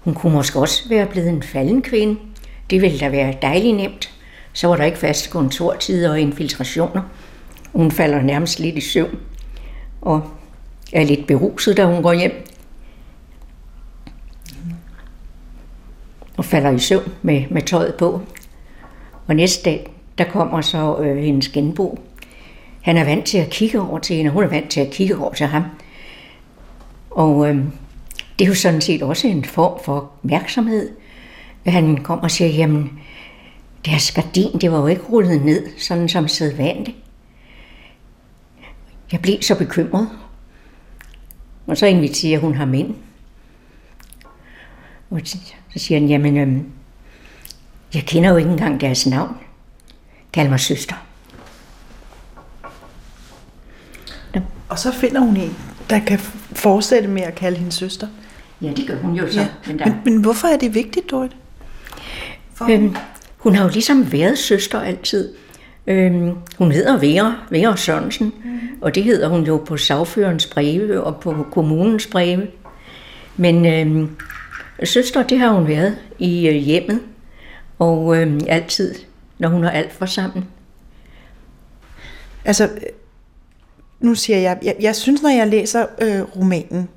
Hun 0.00 0.14
kunne 0.14 0.32
måske 0.32 0.58
også 0.58 0.88
være 0.88 1.06
blevet 1.06 1.28
en 1.28 1.42
falden 1.42 1.82
kvinde. 1.82 2.20
Det 2.70 2.82
ville 2.82 2.98
da 2.98 3.08
være 3.08 3.34
dejligt 3.42 3.76
nemt. 3.76 4.10
Så 4.52 4.68
var 4.68 4.76
der 4.76 4.84
ikke 4.84 4.98
faste 4.98 5.30
kontortider 5.30 6.10
og 6.10 6.20
infiltrationer. 6.20 7.02
Hun 7.72 7.90
falder 7.90 8.22
nærmest 8.22 8.60
lidt 8.60 8.76
i 8.76 8.80
søvn 8.80 9.18
og 10.00 10.30
er 10.92 11.04
lidt 11.04 11.26
beruset, 11.26 11.76
da 11.76 11.86
hun 11.86 12.02
går 12.02 12.12
hjem. 12.12 12.46
Og 16.36 16.44
falder 16.44 16.70
i 16.70 16.78
søvn 16.78 17.12
med, 17.22 17.44
med 17.50 17.62
tøjet 17.62 17.94
på. 17.94 18.20
Og 19.26 19.36
næste 19.36 19.70
dag, 19.70 19.92
der 20.18 20.24
kommer 20.24 20.60
så 20.60 20.98
øh, 20.98 21.16
hendes 21.16 21.48
genbo 21.48 21.98
han 22.80 22.96
er 22.96 23.04
vant 23.04 23.24
til 23.24 23.38
at 23.38 23.50
kigge 23.50 23.80
over 23.80 23.98
til 23.98 24.16
hende, 24.16 24.28
og 24.28 24.32
hun 24.32 24.44
er 24.44 24.48
vant 24.48 24.70
til 24.70 24.80
at 24.80 24.90
kigge 24.90 25.16
over 25.16 25.32
til 25.32 25.46
ham. 25.46 25.64
Og 27.10 27.48
øh, 27.48 27.56
det 28.38 28.44
er 28.44 28.48
jo 28.48 28.54
sådan 28.54 28.80
set 28.80 29.02
også 29.02 29.26
en 29.26 29.44
form 29.44 29.84
for 29.84 29.96
opmærksomhed. 29.96 30.90
Han 31.66 31.96
kommer 31.96 32.24
og 32.24 32.30
siger, 32.30 32.48
jamen, 32.48 33.00
deres 33.84 34.12
gardin, 34.12 34.58
det 34.60 34.72
var 34.72 34.78
jo 34.78 34.86
ikke 34.86 35.02
rullet 35.02 35.44
ned, 35.44 35.78
sådan 35.78 36.08
som 36.08 36.28
sædvanligt. 36.28 36.96
Jeg 39.12 39.20
blev 39.20 39.42
så 39.42 39.58
bekymret. 39.58 40.08
Og 41.66 41.76
så 41.76 41.86
inviterer 41.86 42.38
hun 42.40 42.54
ham 42.54 42.74
ind. 42.74 42.94
Og 45.10 45.20
så 45.24 45.38
siger 45.76 46.00
han, 46.00 46.08
jamen, 46.08 46.36
øh, 46.36 46.62
jeg 47.94 48.02
kender 48.02 48.30
jo 48.30 48.36
ikke 48.36 48.50
engang 48.50 48.80
deres 48.80 49.06
navn. 49.06 49.36
Kald 50.32 50.48
mig 50.48 50.60
søster. 50.60 51.09
Og 54.70 54.78
så 54.78 54.92
finder 54.92 55.20
hun 55.20 55.36
en, 55.36 55.56
der 55.90 55.98
kan 55.98 56.18
fortsætte 56.52 57.08
med 57.08 57.22
at 57.22 57.34
kalde 57.34 57.56
hende 57.58 57.72
søster. 57.72 58.06
Ja, 58.62 58.72
det 58.76 58.86
gør 58.86 58.96
hun 58.96 59.14
jo 59.14 59.32
så. 59.32 59.40
Ja. 59.40 59.46
Men, 59.66 59.78
der, 59.78 59.86
Men, 59.86 59.94
men 60.04 60.16
hvorfor 60.16 60.48
er 60.48 60.56
det 60.56 60.74
vigtigt, 60.74 61.10
Dorit? 61.10 61.36
For 62.54 62.70
øhm, 62.70 62.96
hun 63.36 63.54
har 63.54 63.64
jo 63.64 63.70
ligesom 63.70 64.12
været 64.12 64.38
søster 64.38 64.80
altid. 64.80 65.34
Øhm, 65.86 66.32
hun 66.58 66.72
hedder 66.72 66.98
Vera, 66.98 67.34
Vera 67.50 67.76
Sørensen, 67.76 68.32
mm. 68.44 68.60
og 68.80 68.94
det 68.94 69.04
hedder 69.04 69.28
hun 69.28 69.44
jo 69.44 69.56
på 69.56 69.76
sagførens 69.76 70.46
breve 70.46 71.02
og 71.02 71.20
på 71.20 71.46
kommunens 71.52 72.06
breve. 72.06 72.46
Men 73.36 73.66
øhm, 73.66 74.16
søster, 74.84 75.22
det 75.22 75.38
har 75.38 75.50
hun 75.52 75.68
været 75.68 75.96
i 76.18 76.48
øh, 76.48 76.54
hjemmet, 76.54 77.00
og 77.78 78.16
øhm, 78.16 78.40
altid, 78.48 78.94
når 79.38 79.48
hun 79.48 79.62
har 79.62 79.70
alt 79.70 79.92
for 79.92 80.06
sammen. 80.06 80.44
Altså, 82.44 82.68
nu 84.00 84.14
siger 84.14 84.38
jeg, 84.38 84.58
jeg, 84.62 84.76
jeg 84.80 84.96
synes, 84.96 85.22
når 85.22 85.30
jeg 85.30 85.48
læser 85.48 85.86
øh, 86.02 86.36
romanen, 86.36 86.88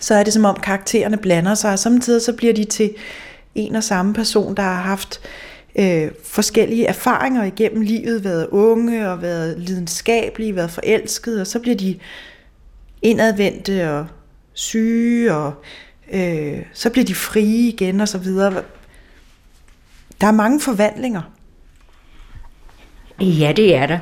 så 0.00 0.14
er 0.14 0.22
det 0.22 0.32
som 0.32 0.44
om 0.44 0.56
karaktererne 0.62 1.16
blander 1.16 1.54
sig, 1.54 1.72
og 1.72 1.78
samtidig 1.78 2.22
så 2.22 2.32
bliver 2.32 2.52
de 2.52 2.64
til 2.64 2.94
en 3.54 3.76
og 3.76 3.84
samme 3.84 4.14
person, 4.14 4.54
der 4.54 4.62
har 4.62 4.82
haft 4.82 5.20
øh, 5.78 6.10
forskellige 6.24 6.86
erfaringer 6.86 7.44
igennem 7.44 7.80
livet, 7.80 8.24
været 8.24 8.46
unge 8.46 9.10
og 9.10 9.22
været 9.22 9.58
lidenskabelige, 9.58 10.56
været 10.56 10.70
forelskede, 10.70 11.40
og 11.40 11.46
så 11.46 11.58
bliver 11.58 11.76
de 11.76 11.98
indadvendte 13.02 13.92
og 13.92 14.06
syge, 14.52 15.34
og 15.34 15.52
øh, 16.12 16.62
så 16.72 16.90
bliver 16.90 17.04
de 17.04 17.14
frie 17.14 17.68
igen 17.68 18.00
og 18.00 18.08
så 18.08 18.18
videre. 18.18 18.62
Der 20.20 20.26
er 20.26 20.32
mange 20.32 20.60
forvandlinger. 20.60 21.22
Ja, 23.20 23.52
det 23.56 23.74
er 23.74 23.86
der. 23.86 23.98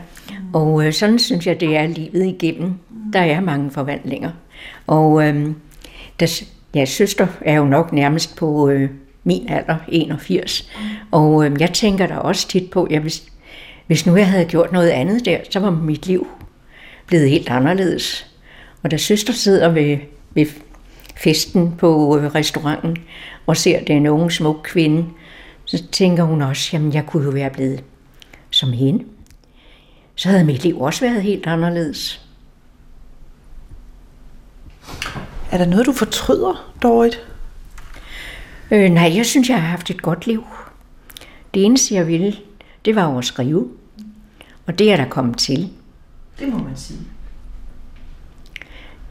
Og 0.57 0.87
øh, 0.87 0.92
sådan 0.92 1.19
synes 1.19 1.47
jeg, 1.47 1.61
det 1.61 1.77
er 1.77 1.87
livet 1.87 2.27
igennem. 2.27 2.75
Der 3.12 3.21
er 3.21 3.40
mange 3.40 3.71
forvandlinger. 3.71 4.31
Og 4.87 5.29
øh, 5.29 5.51
der, 6.21 6.42
ja, 6.75 6.85
søster 6.85 7.27
er 7.40 7.55
jo 7.55 7.64
nok 7.64 7.92
nærmest 7.92 8.37
på 8.37 8.69
øh, 8.69 8.90
min 9.25 9.49
alder, 9.49 9.77
81. 9.88 10.71
Og 11.11 11.47
øh, 11.47 11.61
jeg 11.61 11.73
tænker 11.73 12.07
da 12.07 12.16
også 12.16 12.49
tit 12.49 12.71
på, 12.71 12.85
at 12.85 13.01
hvis, 13.01 13.33
hvis 13.87 14.07
nu 14.07 14.16
jeg 14.16 14.29
havde 14.29 14.45
gjort 14.45 14.73
noget 14.73 14.88
andet 14.88 15.25
der, 15.25 15.38
så 15.51 15.61
var 15.61 15.71
mit 15.71 16.07
liv 16.07 16.27
blevet 17.07 17.31
helt 17.31 17.49
anderledes. 17.49 18.27
Og 18.83 18.90
da 18.90 18.97
søster 18.97 19.33
sidder 19.33 19.69
ved, 19.69 19.99
ved 20.35 20.47
festen 21.16 21.75
på 21.79 22.19
øh, 22.19 22.35
restauranten 22.35 22.97
og 23.47 23.57
ser 23.57 23.85
den 23.85 24.07
unge 24.07 24.31
smuk 24.31 24.61
kvinde, 24.64 25.05
så 25.64 25.83
tænker 25.92 26.25
hun 26.25 26.42
også, 26.42 26.71
jamen 26.73 26.95
jeg 26.95 27.07
kunne 27.07 27.25
jo 27.25 27.31
være 27.31 27.51
blevet 27.51 27.85
som 28.51 28.73
hende. 28.73 29.05
Så 30.17 30.29
havde 30.29 30.45
mit 30.45 30.63
liv 30.63 30.81
også 30.81 31.01
været 31.01 31.23
helt 31.23 31.47
anderledes. 31.47 32.27
Er 35.51 35.59
der 35.59 35.67
noget, 35.67 35.87
du 35.87 35.93
fortryder, 35.93 36.75
Dorit? 36.83 37.21
Øh, 38.71 38.91
nej, 38.91 39.17
jeg 39.17 39.27
synes, 39.27 39.49
jeg 39.49 39.61
har 39.63 39.69
haft 39.69 39.91
et 39.91 40.03
godt 40.03 40.27
liv. 40.27 40.45
Det 41.55 41.65
eneste, 41.65 41.95
jeg 41.95 42.07
ville, 42.07 42.37
det 42.85 42.97
var 42.97 43.11
jo 43.11 43.19
at 43.19 43.25
skrive. 43.25 43.71
Og 44.67 44.79
det 44.79 44.93
er 44.93 44.97
der 44.97 45.09
kommet 45.09 45.39
til. 45.39 45.71
Det 46.39 46.49
må 46.49 46.59
man 46.59 46.77
sige. 46.77 47.01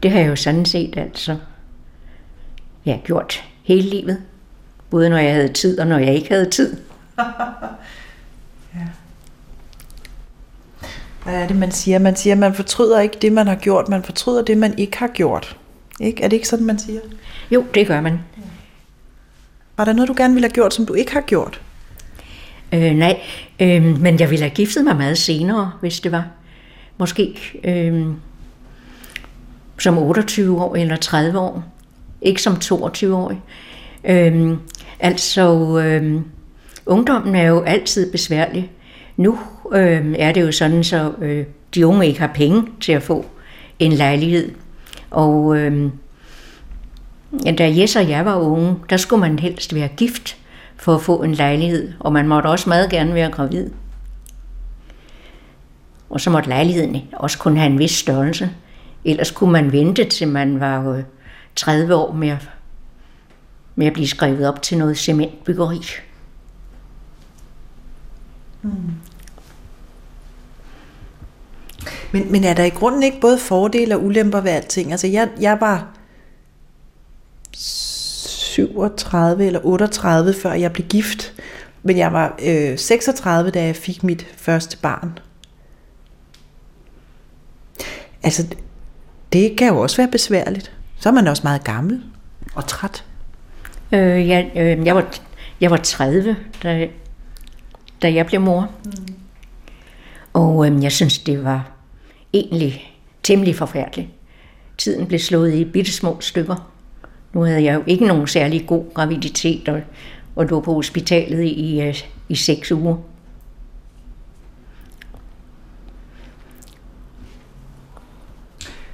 Det 0.02 0.10
har 0.10 0.18
jeg 0.20 0.28
jo 0.28 0.36
sådan 0.36 0.64
set 0.64 0.96
altså 0.96 1.38
ja, 2.86 2.98
gjort 3.04 3.44
hele 3.62 3.90
livet. 3.90 4.22
Både 4.90 5.10
når 5.10 5.18
jeg 5.18 5.34
havde 5.34 5.52
tid, 5.52 5.80
og 5.80 5.86
når 5.86 5.98
jeg 5.98 6.14
ikke 6.14 6.28
havde 6.28 6.50
tid. 6.50 6.76
Hvad 11.26 11.34
er 11.34 11.46
det, 11.46 11.56
man 11.56 11.70
siger? 11.70 11.98
Man 11.98 12.16
siger, 12.16 12.34
man 12.34 12.54
fortryder 12.54 13.00
ikke 13.00 13.16
det, 13.22 13.32
man 13.32 13.46
har 13.46 13.54
gjort. 13.54 13.88
Man 13.88 14.02
fortryder 14.02 14.42
det, 14.42 14.58
man 14.58 14.78
ikke 14.78 14.98
har 14.98 15.08
gjort. 15.08 15.56
Ikke? 16.00 16.22
Er 16.22 16.28
det 16.28 16.36
ikke 16.36 16.48
sådan, 16.48 16.66
man 16.66 16.78
siger? 16.78 17.00
Jo, 17.50 17.64
det 17.74 17.86
gør 17.86 18.00
man. 18.00 18.20
Var 19.76 19.84
der 19.84 19.92
noget, 19.92 20.08
du 20.08 20.14
gerne 20.16 20.34
ville 20.34 20.46
have 20.46 20.52
gjort, 20.52 20.74
som 20.74 20.86
du 20.86 20.94
ikke 20.94 21.12
har 21.12 21.20
gjort? 21.20 21.60
Øh, 22.72 22.94
nej, 22.94 23.20
øh, 23.60 24.00
men 24.00 24.20
jeg 24.20 24.30
ville 24.30 24.42
have 24.42 24.54
giftet 24.54 24.84
mig 24.84 24.96
meget 24.96 25.18
senere, 25.18 25.72
hvis 25.80 26.00
det 26.00 26.12
var. 26.12 26.26
Måske 26.98 27.38
øh, 27.64 28.06
som 29.78 29.98
28 29.98 30.62
år 30.62 30.76
eller 30.76 30.96
30 30.96 31.38
år. 31.38 31.64
Ikke 32.22 32.42
som 32.42 32.54
22-årig. 32.54 33.40
Øh, 34.04 34.56
altså, 35.00 35.78
øh, 35.78 36.20
ungdommen 36.86 37.34
er 37.34 37.46
jo 37.48 37.60
altid 37.60 38.12
besværlig. 38.12 38.70
Nu 39.16 39.38
øh, 39.72 40.14
er 40.18 40.32
det 40.32 40.42
jo 40.42 40.52
sådan, 40.52 40.84
så 40.84 41.12
øh, 41.20 41.44
de 41.74 41.86
unge 41.86 42.06
ikke 42.06 42.20
har 42.20 42.30
penge 42.34 42.66
til 42.80 42.92
at 42.92 43.02
få 43.02 43.26
en 43.78 43.92
lejlighed. 43.92 44.52
Og 45.10 45.56
øh, 45.56 45.90
da 47.58 47.72
Jes 47.76 47.96
og 47.96 48.08
jeg 48.08 48.24
var 48.24 48.36
unge, 48.36 48.76
der 48.90 48.96
skulle 48.96 49.20
man 49.20 49.38
helst 49.38 49.74
være 49.74 49.88
gift 49.88 50.36
for 50.76 50.94
at 50.94 51.02
få 51.02 51.22
en 51.22 51.34
lejlighed, 51.34 51.92
og 52.00 52.12
man 52.12 52.28
måtte 52.28 52.46
også 52.46 52.68
meget 52.68 52.90
gerne 52.90 53.14
være 53.14 53.30
gravid. 53.30 53.70
Og 56.10 56.20
så 56.20 56.30
måtte 56.30 56.48
lejligheden 56.48 56.96
også 57.12 57.38
kun 57.38 57.56
have 57.56 57.70
en 57.70 57.78
vis 57.78 57.90
størrelse. 57.90 58.50
Ellers 59.04 59.30
kunne 59.30 59.52
man 59.52 59.72
vente 59.72 60.04
til 60.04 60.28
man 60.28 60.60
var 60.60 60.90
øh, 60.90 61.02
30 61.56 61.94
år 61.94 62.12
med 62.12 62.28
at, 62.28 62.50
med 63.74 63.86
at 63.86 63.92
blive 63.92 64.08
skrevet 64.08 64.48
op 64.48 64.62
til 64.62 64.78
noget 64.78 64.98
cementbyggeri. 64.98 65.80
Mm. 68.62 68.70
Men, 72.12 72.32
men 72.32 72.44
er 72.44 72.54
der 72.54 72.64
i 72.64 72.68
grunden 72.68 73.02
ikke 73.02 73.20
både 73.20 73.38
fordele 73.38 73.96
og 73.96 74.04
ulemper 74.04 74.40
ved 74.40 74.50
alting? 74.50 74.90
Altså 74.90 75.06
jeg, 75.06 75.28
jeg 75.40 75.56
var 75.60 75.96
37 77.52 79.46
eller 79.46 79.60
38, 79.66 80.34
før 80.34 80.52
jeg 80.52 80.72
blev 80.72 80.86
gift. 80.86 81.34
Men 81.82 81.98
jeg 81.98 82.12
var 82.12 82.38
øh, 82.46 82.78
36, 82.78 83.50
da 83.50 83.64
jeg 83.64 83.76
fik 83.76 84.04
mit 84.04 84.26
første 84.36 84.76
barn. 84.78 85.18
Altså, 88.22 88.46
det 89.32 89.58
kan 89.58 89.68
jo 89.68 89.78
også 89.78 89.96
være 89.96 90.08
besværligt. 90.08 90.72
Så 90.98 91.08
er 91.08 91.12
man 91.12 91.26
også 91.26 91.42
meget 91.44 91.64
gammel 91.64 92.02
og 92.54 92.66
træt. 92.66 93.04
Øh, 93.92 94.28
jeg, 94.28 94.50
øh, 94.56 94.86
jeg, 94.86 94.94
var, 94.94 95.14
jeg 95.60 95.70
var 95.70 95.76
30, 95.76 96.36
da, 96.62 96.88
da 98.02 98.14
jeg 98.14 98.26
blev 98.26 98.40
mor. 98.40 98.70
Mm. 98.84 99.14
Og 100.36 100.66
øh, 100.66 100.82
jeg 100.82 100.92
synes, 100.92 101.18
det 101.18 101.44
var 101.44 101.70
egentlig 102.32 102.94
temmelig 103.22 103.56
forfærdeligt. 103.56 104.08
Tiden 104.78 105.06
blev 105.06 105.20
slået 105.20 105.54
i 105.54 105.64
bitte 105.64 105.92
små 105.92 106.16
stykker. 106.20 106.72
Nu 107.32 107.40
havde 107.40 107.64
jeg 107.64 107.74
jo 107.74 107.82
ikke 107.86 108.06
nogen 108.06 108.26
særlig 108.26 108.66
god 108.66 108.94
graviditet, 108.94 109.68
og, 109.68 109.80
og 110.36 110.46
lå 110.46 110.60
på 110.60 110.74
hospitalet 110.74 111.42
i, 111.42 111.48
i, 111.48 111.92
i 112.28 112.34
seks 112.34 112.72
uger. 112.72 112.96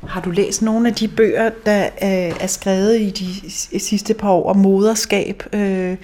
Har 0.07 0.21
du 0.21 0.31
læst 0.31 0.63
nogle 0.63 0.89
af 0.89 0.95
de 0.95 1.09
bøger, 1.09 1.51
der 1.67 1.89
er 2.41 2.47
skrevet 2.47 3.01
i 3.01 3.11
de 3.11 3.51
sidste 3.81 4.15
par 4.15 4.31
år 4.31 4.51
om 4.51 4.57
moderskab? 4.57 5.43
Øh, 5.53 5.97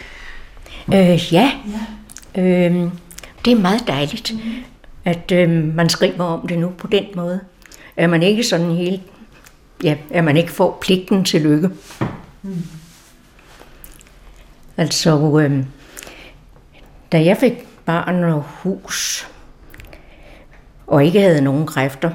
øh, 0.94 1.32
ja, 1.32 1.52
ja. 2.34 2.42
Øh, 2.42 2.90
det 3.44 3.52
er 3.52 3.60
meget 3.60 3.84
dejligt, 3.86 4.32
mm. 4.34 4.40
At 5.08 5.32
øh, 5.32 5.74
man 5.74 5.88
skriver 5.88 6.24
om 6.24 6.48
det 6.48 6.58
nu 6.58 6.70
på 6.78 6.86
den 6.86 7.04
måde. 7.14 7.40
Er 7.96 8.06
man 8.06 8.22
ikke 8.22 8.44
sådan 8.44 8.70
helt, 8.70 9.00
ja, 9.82 9.96
at 10.10 10.24
man 10.24 10.36
ikke 10.36 10.50
får 10.50 10.78
pligten 10.80 11.24
til 11.24 11.40
lykke. 11.40 11.70
Mm. 12.42 12.62
Altså, 14.76 15.40
øh, 15.42 15.64
da 17.12 17.24
jeg 17.24 17.36
fik 17.36 17.52
barn 17.84 18.24
og 18.24 18.42
hus, 18.42 19.28
og 20.86 21.04
ikke 21.04 21.20
havde 21.20 21.40
nogen 21.40 21.66
kræfter, 21.66 22.10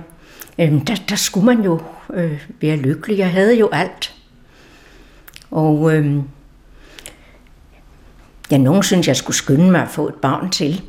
øh, 0.60 0.72
der, 0.88 0.96
der 1.10 1.16
skulle 1.16 1.46
man 1.46 1.62
jo 1.64 1.82
øh, 2.14 2.48
være 2.62 2.76
lykkelig. 2.76 3.18
Jeg 3.18 3.32
havde 3.32 3.60
jo 3.60 3.70
alt. 3.72 4.16
Og 5.52 5.96
øh, 5.96 6.18
ja, 8.52 8.58
nogen 8.58 8.84
synes, 8.84 9.08
jeg 9.08 9.16
skulle 9.16 9.38
skynde 9.38 9.72
mig 9.72 9.82
at 9.82 9.90
få 9.90 10.08
et 10.08 10.16
barn 10.16 10.50
til. 10.50 10.82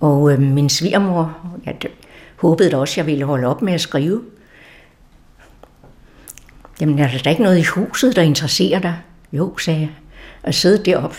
Og 0.00 0.32
øh, 0.32 0.40
min 0.40 0.68
svigermor, 0.68 1.36
jeg 1.66 1.76
håbede 2.36 2.70
da 2.70 2.76
også, 2.76 2.92
at 2.92 2.96
jeg 2.96 3.06
ville 3.06 3.24
holde 3.24 3.46
op 3.46 3.62
med 3.62 3.72
at 3.72 3.80
skrive. 3.80 4.22
Jamen, 6.80 6.98
er 6.98 7.18
der 7.24 7.30
ikke 7.30 7.42
noget 7.42 7.58
i 7.58 7.62
huset, 7.62 8.16
der 8.16 8.22
interesserer 8.22 8.80
dig? 8.80 8.98
Jo, 9.32 9.58
sagde 9.58 9.80
jeg. 9.80 9.90
At 10.42 10.54
sidde 10.54 10.84
deroppe, 10.84 11.16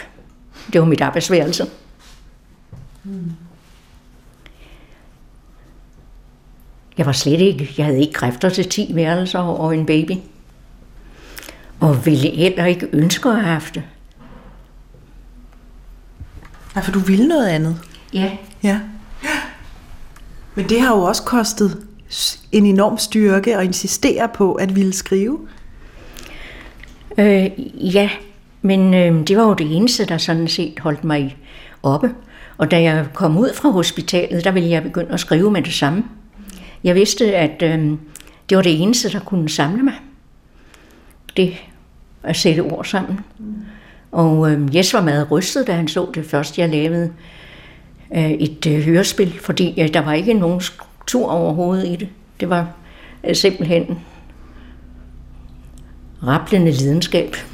det 0.74 0.82
var 0.82 0.88
mit 0.88 1.02
arbejdsværelse. 1.02 1.66
Hmm. 3.04 3.32
Jeg 6.98 7.06
var 7.06 7.12
slet 7.12 7.42
ikke, 7.42 7.74
jeg 7.78 7.86
havde 7.86 8.00
ikke 8.00 8.14
kræfter 8.14 8.50
til 8.50 8.70
10 8.70 8.92
værelser 8.96 9.40
og 9.40 9.78
en 9.78 9.86
baby. 9.86 10.12
Og 11.80 12.06
ville 12.06 12.30
heller 12.30 12.66
ikke 12.66 12.90
ønske 12.94 13.30
at 13.30 13.36
have 13.36 13.46
haft 13.46 13.76
det. 13.76 13.84
Ja, 16.76 16.82
for 16.82 16.92
du 16.92 17.00
ville 17.00 17.28
noget 17.28 17.48
andet. 17.48 17.82
Ja. 18.14 18.38
Ja. 18.64 18.80
Men 20.56 20.70
det 20.70 20.82
har 20.82 20.96
jo 20.96 21.02
også 21.02 21.24
kostet 21.24 21.78
en 22.52 22.66
enorm 22.66 22.98
styrke 22.98 23.58
at 23.58 23.64
insistere 23.64 24.30
på 24.34 24.54
at 24.54 24.76
ville 24.76 24.94
skrive. 24.94 25.40
Øh, 27.18 27.50
ja, 27.96 28.10
men 28.62 28.94
øh, 28.94 29.28
det 29.28 29.38
var 29.38 29.44
jo 29.44 29.54
det 29.54 29.76
eneste, 29.76 30.06
der 30.06 30.18
sådan 30.18 30.48
set 30.48 30.80
holdt 30.80 31.04
mig 31.04 31.38
oppe. 31.84 32.12
Og 32.58 32.72
da 32.72 32.82
jeg 32.82 33.06
kom 33.14 33.38
ud 33.38 33.54
fra 33.54 33.70
hospitalet, 33.70 34.44
der 34.44 34.52
ville 34.52 34.70
jeg 34.70 34.84
begynde 34.84 35.12
at 35.12 35.20
skrive 35.20 35.52
med 35.52 35.62
det 35.62 35.74
samme. 35.74 36.04
Jeg 36.84 36.96
vidste, 36.96 37.36
at 37.36 37.62
øh, 37.62 37.80
det 38.50 38.58
var 38.58 38.64
det 38.64 38.82
eneste, 38.82 39.12
der 39.12 39.20
kunne 39.20 39.50
samle 39.50 39.84
mig. 39.84 39.94
Det 41.38 41.58
at 42.24 42.36
sætte 42.36 42.60
ord 42.60 42.86
sammen. 42.86 43.20
Og 44.12 44.52
øh, 44.52 44.76
Jes 44.76 44.94
var 44.94 45.02
meget 45.02 45.32
rystet, 45.32 45.68
da 45.68 45.74
han 45.74 45.88
så 45.88 46.08
det 46.14 46.26
første, 46.26 46.62
jeg 46.62 46.70
lavede 46.70 47.12
Øh, 48.16 48.32
et 48.32 48.66
øh, 48.68 48.82
hørespil, 48.82 49.40
fordi 49.40 49.90
der 49.94 50.02
var 50.02 50.14
ikke 50.14 50.34
nogen 50.34 50.62
struktur 50.62 51.32
overhovedet 51.32 51.88
i 51.88 51.96
det. 51.96 52.08
Det 52.40 52.50
var 52.50 52.68
øh, 53.24 53.36
simpelthen 53.36 54.00
rablende 56.24 56.72
lidenskab. 56.72 57.36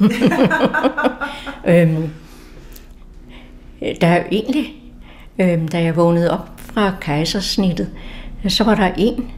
øhm, 1.68 2.10
der 4.00 4.06
er 4.06 4.24
egentlig, 4.32 4.74
øhm, 5.38 5.68
da 5.68 5.82
jeg 5.82 5.96
vågnede 5.96 6.30
op 6.30 6.50
fra 6.58 6.94
kejsersnittet, 7.00 7.90
så 8.48 8.64
var 8.64 8.74
der 8.74 8.92
en 8.96 9.30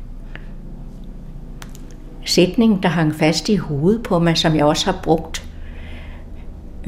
sætning, 2.24 2.82
der 2.82 2.88
hang 2.88 3.14
fast 3.14 3.48
i 3.48 3.56
hovedet 3.56 4.02
på 4.02 4.18
mig, 4.18 4.38
som 4.38 4.56
jeg 4.56 4.64
også 4.64 4.92
har 4.92 5.00
brugt. 5.02 5.48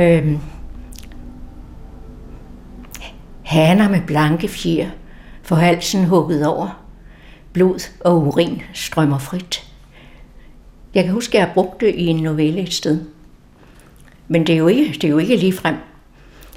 Øhm, 0.01 0.39
haner 3.51 3.89
med 3.89 4.01
blanke 4.07 4.49
fjer, 4.49 4.91
for 5.43 5.57
halsen 5.57 6.05
hugget 6.05 6.47
over. 6.47 6.85
Blod 7.53 7.91
og 8.01 8.27
urin 8.27 8.63
strømmer 8.75 9.19
frit. 9.19 9.67
Jeg 10.95 11.05
kan 11.05 11.13
huske, 11.13 11.39
at 11.39 11.41
jeg 11.41 11.49
har 11.49 11.55
brugt 11.55 11.81
det 11.81 11.95
i 11.95 12.07
en 12.07 12.17
novelle 12.17 12.61
et 12.61 12.73
sted. 12.73 13.01
Men 14.29 14.47
det 14.47 14.53
er 14.53 14.59
jo 14.59 14.69
ikke, 14.69 14.93
det 14.93 15.05
er 15.05 15.09
jo 15.09 15.19
ikke 15.19 15.37
ligefrem 15.37 15.75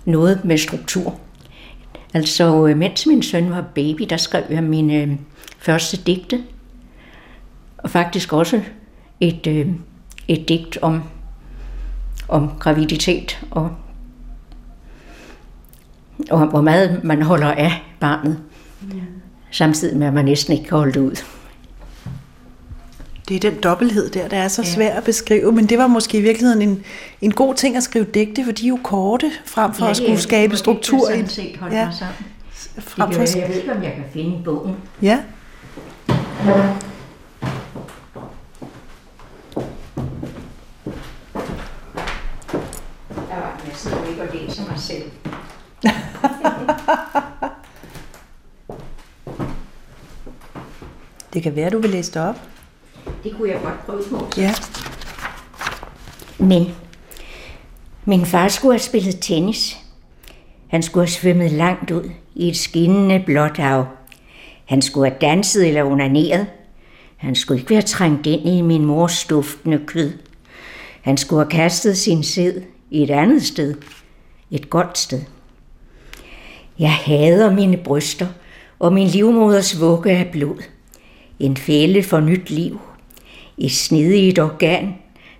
noget 0.06 0.46
med 0.46 0.58
struktur. 0.58 1.16
Altså, 2.14 2.68
øh, 2.68 2.78
mens 2.78 3.08
min 3.08 3.24
søn 3.24 3.50
var 3.50 3.66
baby, 3.76 4.04
der 4.10 4.18
skrev 4.18 4.44
jeg 4.50 4.64
mine 4.64 4.94
øh, 4.94 5.12
første 5.58 5.98
digte. 5.98 6.44
Og 7.78 7.90
faktisk 7.90 8.34
også 8.34 8.62
et, 9.20 9.48
øh, 9.48 9.68
et 10.28 10.50
digt 10.50 10.78
om, 10.82 11.04
om 12.28 12.52
graviditet 12.60 13.46
og, 13.52 13.72
og 16.32 16.48
hvor 16.48 16.62
meget 16.62 17.04
man 17.04 17.22
holder 17.22 17.52
af 17.52 17.84
barnet. 18.00 18.40
Ja. 18.94 19.00
Samtidig 19.52 19.98
med, 19.98 20.08
at 20.08 20.14
man 20.14 20.26
næsten 20.26 20.54
ikke 20.54 20.66
kan 20.70 20.78
holde 20.78 20.94
det 20.94 21.00
ud. 21.00 21.24
Det 23.30 23.36
er 23.36 23.52
den 23.52 23.62
dobbelthed 23.62 24.10
der, 24.10 24.28
der 24.28 24.38
er 24.38 24.48
så 24.48 24.64
svær 24.64 24.96
at 24.96 25.04
beskrive, 25.04 25.52
men 25.52 25.66
det 25.66 25.78
var 25.78 25.88
måske 25.88 26.18
i 26.18 26.22
virkeligheden 26.22 26.62
en, 26.62 26.84
en 27.22 27.32
god 27.32 27.56
ting 27.56 27.76
at 27.78 27.84
skrive 27.84 28.06
digte, 28.06 28.46
for 28.46 28.52
de 28.52 28.66
er 28.66 28.70
jo 28.70 28.80
korte, 28.84 29.32
frem 29.46 29.74
for 29.74 29.86
ja, 29.86 29.92
at 29.92 29.98
skulle 29.98 30.20
skabe 30.20 30.58
struktur. 30.58 31.08
Det 31.08 31.32
set 31.32 31.58
holdt 31.58 31.76
ja. 31.76 31.86
mig 31.86 31.94
sammen. 31.94 32.16
Frem 32.80 33.12
for... 33.12 33.40
Jeg 33.40 33.50
ved 33.50 33.56
ikke, 33.56 33.74
om 33.74 33.84
jeg 33.84 33.94
kan 33.94 34.04
finde 34.14 34.44
bogen. 34.46 34.76
Ja. 35.02 35.20
Jeg 43.74 43.74
sidder 43.74 44.08
ikke 44.10 44.22
og 44.22 44.28
læser 44.34 44.64
mig 44.72 44.80
selv. 44.80 45.04
det 51.34 51.44
kan 51.44 51.56
være, 51.56 51.70
du 51.70 51.80
vil 51.80 51.90
læse 51.90 52.12
det 52.12 52.22
op. 52.22 52.36
Det 53.24 53.34
kunne 53.38 53.50
jeg 53.50 53.60
godt 53.64 53.86
prøve 53.86 54.04
på. 54.10 54.28
Ja. 54.38 54.54
Men 56.40 56.76
min 58.06 58.26
far 58.26 58.48
skulle 58.48 58.74
have 58.74 58.80
spillet 58.80 59.20
tennis. 59.22 59.78
Han 60.68 60.84
skulle 60.84 61.02
have 61.02 61.12
svømmet 61.12 61.52
langt 61.52 61.92
ud 61.92 62.10
i 62.36 62.50
et 62.50 62.58
skinnende 62.58 63.24
blåt 63.26 63.58
hav. 63.58 63.86
Han 64.66 64.82
skulle 64.82 65.10
have 65.10 65.20
danset 65.22 65.68
eller 65.68 65.84
onaneret. 65.84 66.48
Han 67.18 67.36
skulle 67.36 67.60
ikke 67.60 67.70
være 67.70 67.82
trængt 67.82 68.28
ind 68.28 68.48
i 68.48 68.62
min 68.62 68.86
mors 68.86 69.26
duftende 69.26 69.84
kød. 69.88 70.12
Han 71.02 71.18
skulle 71.18 71.44
have 71.44 71.52
kastet 71.52 71.98
sin 71.98 72.24
sæd 72.24 72.62
i 72.90 73.04
et 73.04 73.10
andet 73.10 73.44
sted. 73.44 73.76
Et 74.52 74.70
godt 74.70 74.98
sted. 74.98 75.22
Jeg 76.80 76.94
hader 76.94 77.54
mine 77.54 77.78
bryster 77.78 78.28
og 78.80 78.94
min 78.94 79.08
livmoders 79.08 79.82
vugge 79.82 80.12
er 80.12 80.32
blod. 80.32 80.64
En 81.40 81.58
fælde 81.58 82.04
for 82.04 82.20
nyt 82.20 82.50
liv– 82.50 82.80
et 83.58 83.72
snedigt 83.72 84.40
organ, 84.40 84.96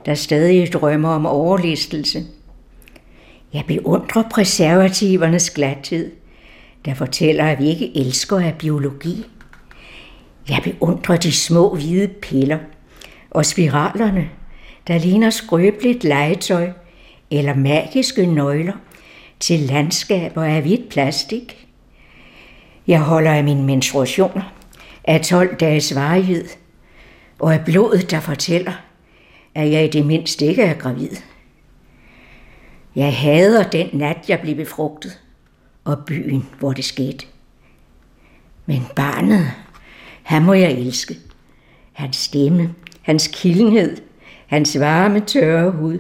der 0.06 0.14
stadig 0.14 0.74
drømmer 0.74 1.10
om 1.10 1.26
overlistelse. 1.26 2.24
Jeg 3.54 3.64
beundrer 3.68 4.24
preservativernes 4.30 5.50
glathed, 5.50 6.12
der 6.86 6.94
fortæller, 6.94 7.46
at 7.46 7.60
vi 7.60 7.70
ikke 7.70 7.98
elsker 7.98 8.40
af 8.40 8.56
biologi. 8.60 9.26
Jeg 10.50 10.62
beundrer 10.64 11.18
de 11.18 11.32
små 11.32 11.76
hvide 11.76 12.08
piller 12.08 12.60
og 13.32 13.46
spiralerne, 13.46 14.30
der 14.88 14.98
ligner 14.98 15.30
skrøbeligt 15.30 16.04
legetøj 16.04 16.70
eller 17.32 17.56
magiske 17.56 18.26
nøgler 18.26 18.74
til 19.40 19.60
landskaber 19.60 20.44
af 20.44 20.62
hvidt 20.62 20.90
plastik. 20.90 21.68
Jeg 22.88 23.02
holder 23.02 23.34
af 23.34 23.44
mine 23.44 23.64
menstruationer 23.64 24.54
af 25.04 25.22
12 25.22 25.56
dages 25.56 25.96
varighed– 25.96 26.48
og 27.44 27.54
af 27.54 27.66
blodet, 27.66 28.12
der 28.12 28.20
fortæller, 28.20 28.74
at 29.56 29.72
jeg 29.72 29.86
i 29.86 29.88
det 29.88 30.06
mindste 30.06 30.46
ikke 30.46 30.62
er 30.62 30.74
gravid. 30.74 31.10
Jeg 32.96 33.18
hader 33.18 33.70
den 33.70 33.90
nat, 33.94 34.18
jeg 34.28 34.40
blev 34.42 34.56
befrugtet, 34.56 35.20
og 35.84 35.98
byen, 36.06 36.50
hvor 36.60 36.74
det 36.74 36.86
skete. 36.86 37.26
Men 38.66 38.82
barnet, 38.96 39.52
han 40.24 40.44
må 40.44 40.54
jeg 40.54 40.72
elske. 40.72 41.16
Hans 41.94 42.18
stemme, 42.18 42.76
hans 43.02 43.28
kildenhed, 43.28 43.98
hans 44.48 44.80
varme, 44.80 45.20
tørre 45.20 45.72
hud, 45.72 46.00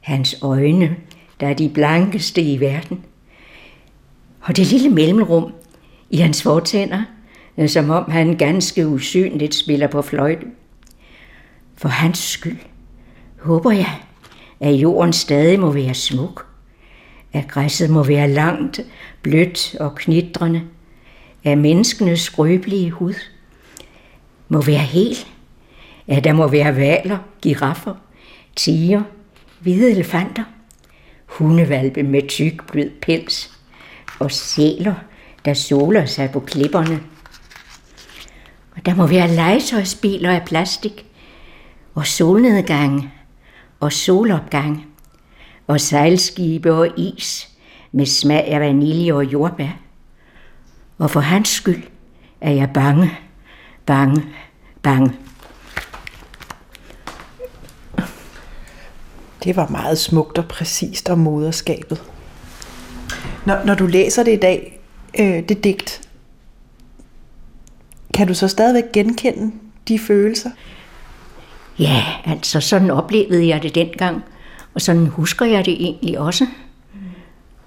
hans 0.00 0.38
øjne, 0.42 0.96
der 1.40 1.48
er 1.48 1.54
de 1.54 1.68
blankeste 1.68 2.42
i 2.42 2.60
verden. 2.60 3.04
Og 4.40 4.56
det 4.56 4.66
lille 4.66 4.90
mellemrum 4.90 5.52
i 6.10 6.16
hans 6.16 6.42
fortænder, 6.42 7.02
øh, 7.58 7.68
som 7.68 7.90
om 7.90 8.10
han 8.10 8.36
ganske 8.36 8.88
usynligt 8.88 9.54
spiller 9.54 9.86
på 9.86 10.02
fløjte. 10.02 10.46
For 11.76 11.88
hans 11.88 12.18
skyld 12.18 12.58
håber 13.40 13.70
jeg, 13.70 14.00
at 14.60 14.74
jorden 14.74 15.12
stadig 15.12 15.60
må 15.60 15.70
være 15.70 15.94
smuk, 15.94 16.46
at 17.32 17.48
græsset 17.48 17.90
må 17.90 18.02
være 18.02 18.28
langt, 18.28 18.80
blødt 19.22 19.76
og 19.80 19.94
knitrende, 19.94 20.62
at 21.44 21.58
menneskenes 21.58 22.20
skrøbelige 22.20 22.90
hud 22.90 23.14
må 24.48 24.62
være 24.62 24.78
hel, 24.78 25.16
at 26.06 26.24
der 26.24 26.32
må 26.32 26.48
være 26.48 26.76
valer, 26.76 27.18
giraffer, 27.42 27.94
tiger, 28.56 29.02
hvide 29.60 29.90
elefanter, 29.90 30.44
hundevalpe 31.38 32.02
med 32.02 32.28
tyk 32.28 32.72
blød 32.72 32.90
pels 33.02 33.58
og 34.18 34.30
sæler, 34.30 34.94
der 35.44 35.54
soler 35.54 36.06
sig 36.06 36.30
på 36.30 36.40
klipperne. 36.40 37.00
Og 38.76 38.86
der 38.86 38.94
må 38.94 39.06
være 39.06 39.28
legetøjsbiler 39.28 40.30
af 40.30 40.44
plastik, 40.46 41.06
og 41.94 42.06
solnedgang 42.06 43.12
og 43.80 43.92
solopgang 43.92 44.86
og 45.66 45.80
sejlskibe 45.80 46.72
og 46.72 46.88
is 46.96 47.48
med 47.92 48.06
smag 48.06 48.44
af 48.46 48.60
vanilje 48.60 49.14
og 49.14 49.24
jordbær. 49.24 49.80
Og 50.98 51.10
for 51.10 51.20
hans 51.20 51.48
skyld 51.48 51.82
er 52.40 52.50
jeg 52.50 52.70
bange, 52.74 53.10
bange, 53.86 54.24
bange. 54.82 55.12
Det 59.44 59.56
var 59.56 59.68
meget 59.68 59.98
smukt 59.98 60.38
og 60.38 60.48
præcist 60.48 61.08
om 61.08 61.18
moderskabet. 61.18 62.02
Når, 63.46 63.64
når 63.64 63.74
du 63.74 63.86
læser 63.86 64.22
det 64.22 64.32
i 64.32 64.40
dag, 64.40 64.80
øh, 65.18 65.48
det 65.48 65.64
digt, 65.64 66.08
kan 68.14 68.26
du 68.26 68.34
så 68.34 68.48
stadigvæk 68.48 68.92
genkende 68.92 69.52
de 69.88 69.98
følelser? 69.98 70.50
Ja, 71.78 72.04
altså 72.24 72.60
sådan 72.60 72.90
oplevede 72.90 73.48
jeg 73.48 73.62
det 73.62 73.74
dengang, 73.74 74.24
og 74.74 74.80
sådan 74.80 75.06
husker 75.06 75.46
jeg 75.46 75.64
det 75.64 75.82
egentlig 75.82 76.18
også. 76.18 76.46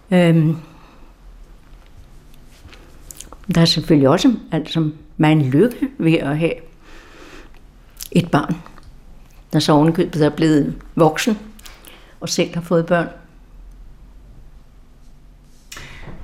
Mm. 0.10 0.18
Øhm, 0.18 0.58
der 3.56 3.62
er 3.62 3.66
selvfølgelig 3.66 4.10
også 4.10 4.34
altså, 4.52 4.90
meget 5.18 5.38
lykke 5.38 5.88
ved 5.98 6.14
at 6.14 6.38
have 6.38 6.54
et 8.12 8.32
barn, 8.32 8.56
der 9.54 9.60
så 9.60 9.72
ovenkøbet 9.72 10.26
er 10.26 10.30
blevet 10.30 10.76
voksen 10.96 11.38
og 12.22 12.30
selv 12.30 12.54
har 12.54 12.62
fået 12.62 12.86
børn. 12.86 13.08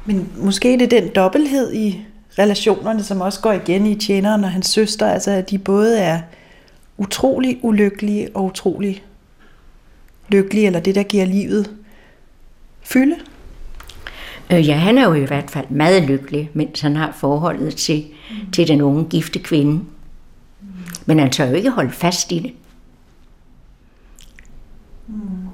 Men 0.05 0.31
måske 0.37 0.73
er 0.73 0.77
det 0.77 0.91
den 0.91 1.09
dobbelthed 1.15 1.73
i 1.73 2.05
relationerne, 2.39 3.03
som 3.03 3.21
også 3.21 3.41
går 3.41 3.51
igen 3.51 3.85
i 3.85 3.95
tjeneren 3.95 4.43
og 4.43 4.51
hans 4.51 4.67
søster, 4.67 5.07
altså 5.07 5.31
at 5.31 5.49
de 5.49 5.57
både 5.57 5.99
er 5.99 6.21
utrolig 6.97 7.59
ulykkelige 7.61 8.29
og 8.33 8.45
utrolig 8.45 9.03
lykkelige, 10.29 10.65
eller 10.65 10.79
det, 10.79 10.95
der 10.95 11.03
giver 11.03 11.25
livet 11.25 11.75
fylde. 12.81 13.15
Øh, 14.51 14.67
ja, 14.67 14.75
han 14.75 14.97
er 14.97 15.07
jo 15.07 15.13
i 15.13 15.25
hvert 15.25 15.51
fald 15.51 15.69
meget 15.69 16.03
lykkelig, 16.03 16.49
mens 16.53 16.81
han 16.81 16.95
har 16.95 17.11
forholdet 17.11 17.75
til, 17.75 18.05
mm. 18.29 18.51
til 18.51 18.67
den 18.67 18.81
unge 18.81 19.05
gifte 19.09 19.39
kvinde. 19.39 19.71
Mm. 19.73 19.83
Men 21.05 21.19
han 21.19 21.31
tør 21.31 21.45
jo 21.45 21.53
ikke 21.53 21.69
holde 21.69 21.91
fast 21.91 22.31
i 22.31 22.39
det. 22.39 22.53
Mm. 25.07 25.46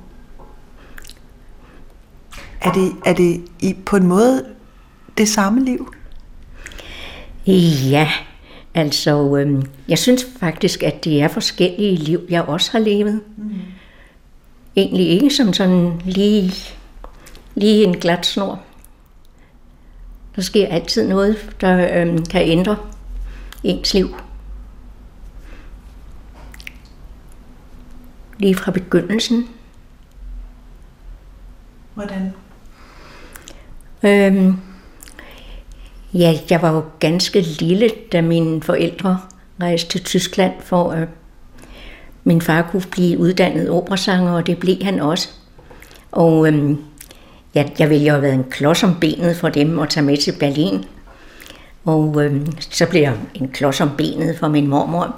Er 2.63 2.71
det, 2.71 2.91
er 3.05 3.13
det 3.13 3.41
i, 3.59 3.75
på 3.85 3.95
en 3.95 4.07
måde 4.07 4.45
det 5.17 5.29
samme 5.29 5.65
liv? 5.65 5.93
Ja, 7.89 8.11
altså 8.73 9.35
øhm, 9.37 9.65
jeg 9.87 9.99
synes 9.99 10.25
faktisk, 10.39 10.83
at 10.83 11.03
det 11.03 11.21
er 11.21 11.27
forskellige 11.27 11.95
liv, 11.95 12.21
jeg 12.29 12.43
også 12.43 12.71
har 12.71 12.79
levet. 12.79 13.21
Mm. 13.37 13.51
Egentlig 14.75 15.07
ikke 15.07 15.29
som 15.29 15.53
sådan 15.53 16.01
lige, 16.05 16.53
lige 17.55 17.83
en 17.83 17.97
glat 17.97 18.25
snor. 18.25 18.61
Der 20.35 20.41
sker 20.41 20.67
altid 20.67 21.07
noget, 21.07 21.55
der 21.61 22.01
øhm, 22.01 22.25
kan 22.25 22.41
ændre 22.41 22.77
ens 23.63 23.93
liv. 23.93 24.15
Lige 28.39 28.55
fra 28.55 28.71
begyndelsen. 28.71 29.49
Hvordan? 31.93 32.33
Øhm, 34.03 34.57
ja, 36.13 36.39
jeg 36.49 36.61
var 36.61 36.71
jo 36.71 36.83
ganske 36.99 37.41
lille, 37.41 37.89
da 38.11 38.21
mine 38.21 38.61
forældre 38.61 39.19
rejste 39.61 39.89
til 39.89 40.03
Tyskland 40.03 40.53
for 40.59 40.91
at 40.91 41.07
min 42.23 42.41
far 42.41 42.67
kunne 42.71 42.83
blive 42.91 43.19
uddannet 43.19 43.69
operasanger, 43.69 44.31
og 44.31 44.47
det 44.47 44.57
blev 44.57 44.75
han 44.81 44.99
også. 44.99 45.29
Og 46.11 46.47
øhm, 46.47 46.77
ja, 47.55 47.65
jeg 47.79 47.89
ville 47.89 48.05
jo 48.05 48.11
have 48.11 48.21
været 48.21 48.33
en 48.33 48.43
klods 48.43 48.83
om 48.83 48.95
benet 49.01 49.35
for 49.35 49.49
dem 49.49 49.79
at 49.79 49.89
tage 49.89 50.05
med 50.05 50.17
til 50.17 50.33
Berlin. 50.39 50.85
Og 51.85 52.23
øhm, 52.23 52.47
så 52.59 52.85
blev 52.89 53.01
jeg 53.01 53.13
en 53.33 53.47
klods 53.47 53.81
om 53.81 53.91
benet 53.97 54.37
for 54.39 54.47
min 54.47 54.67
mormor. 54.67 55.15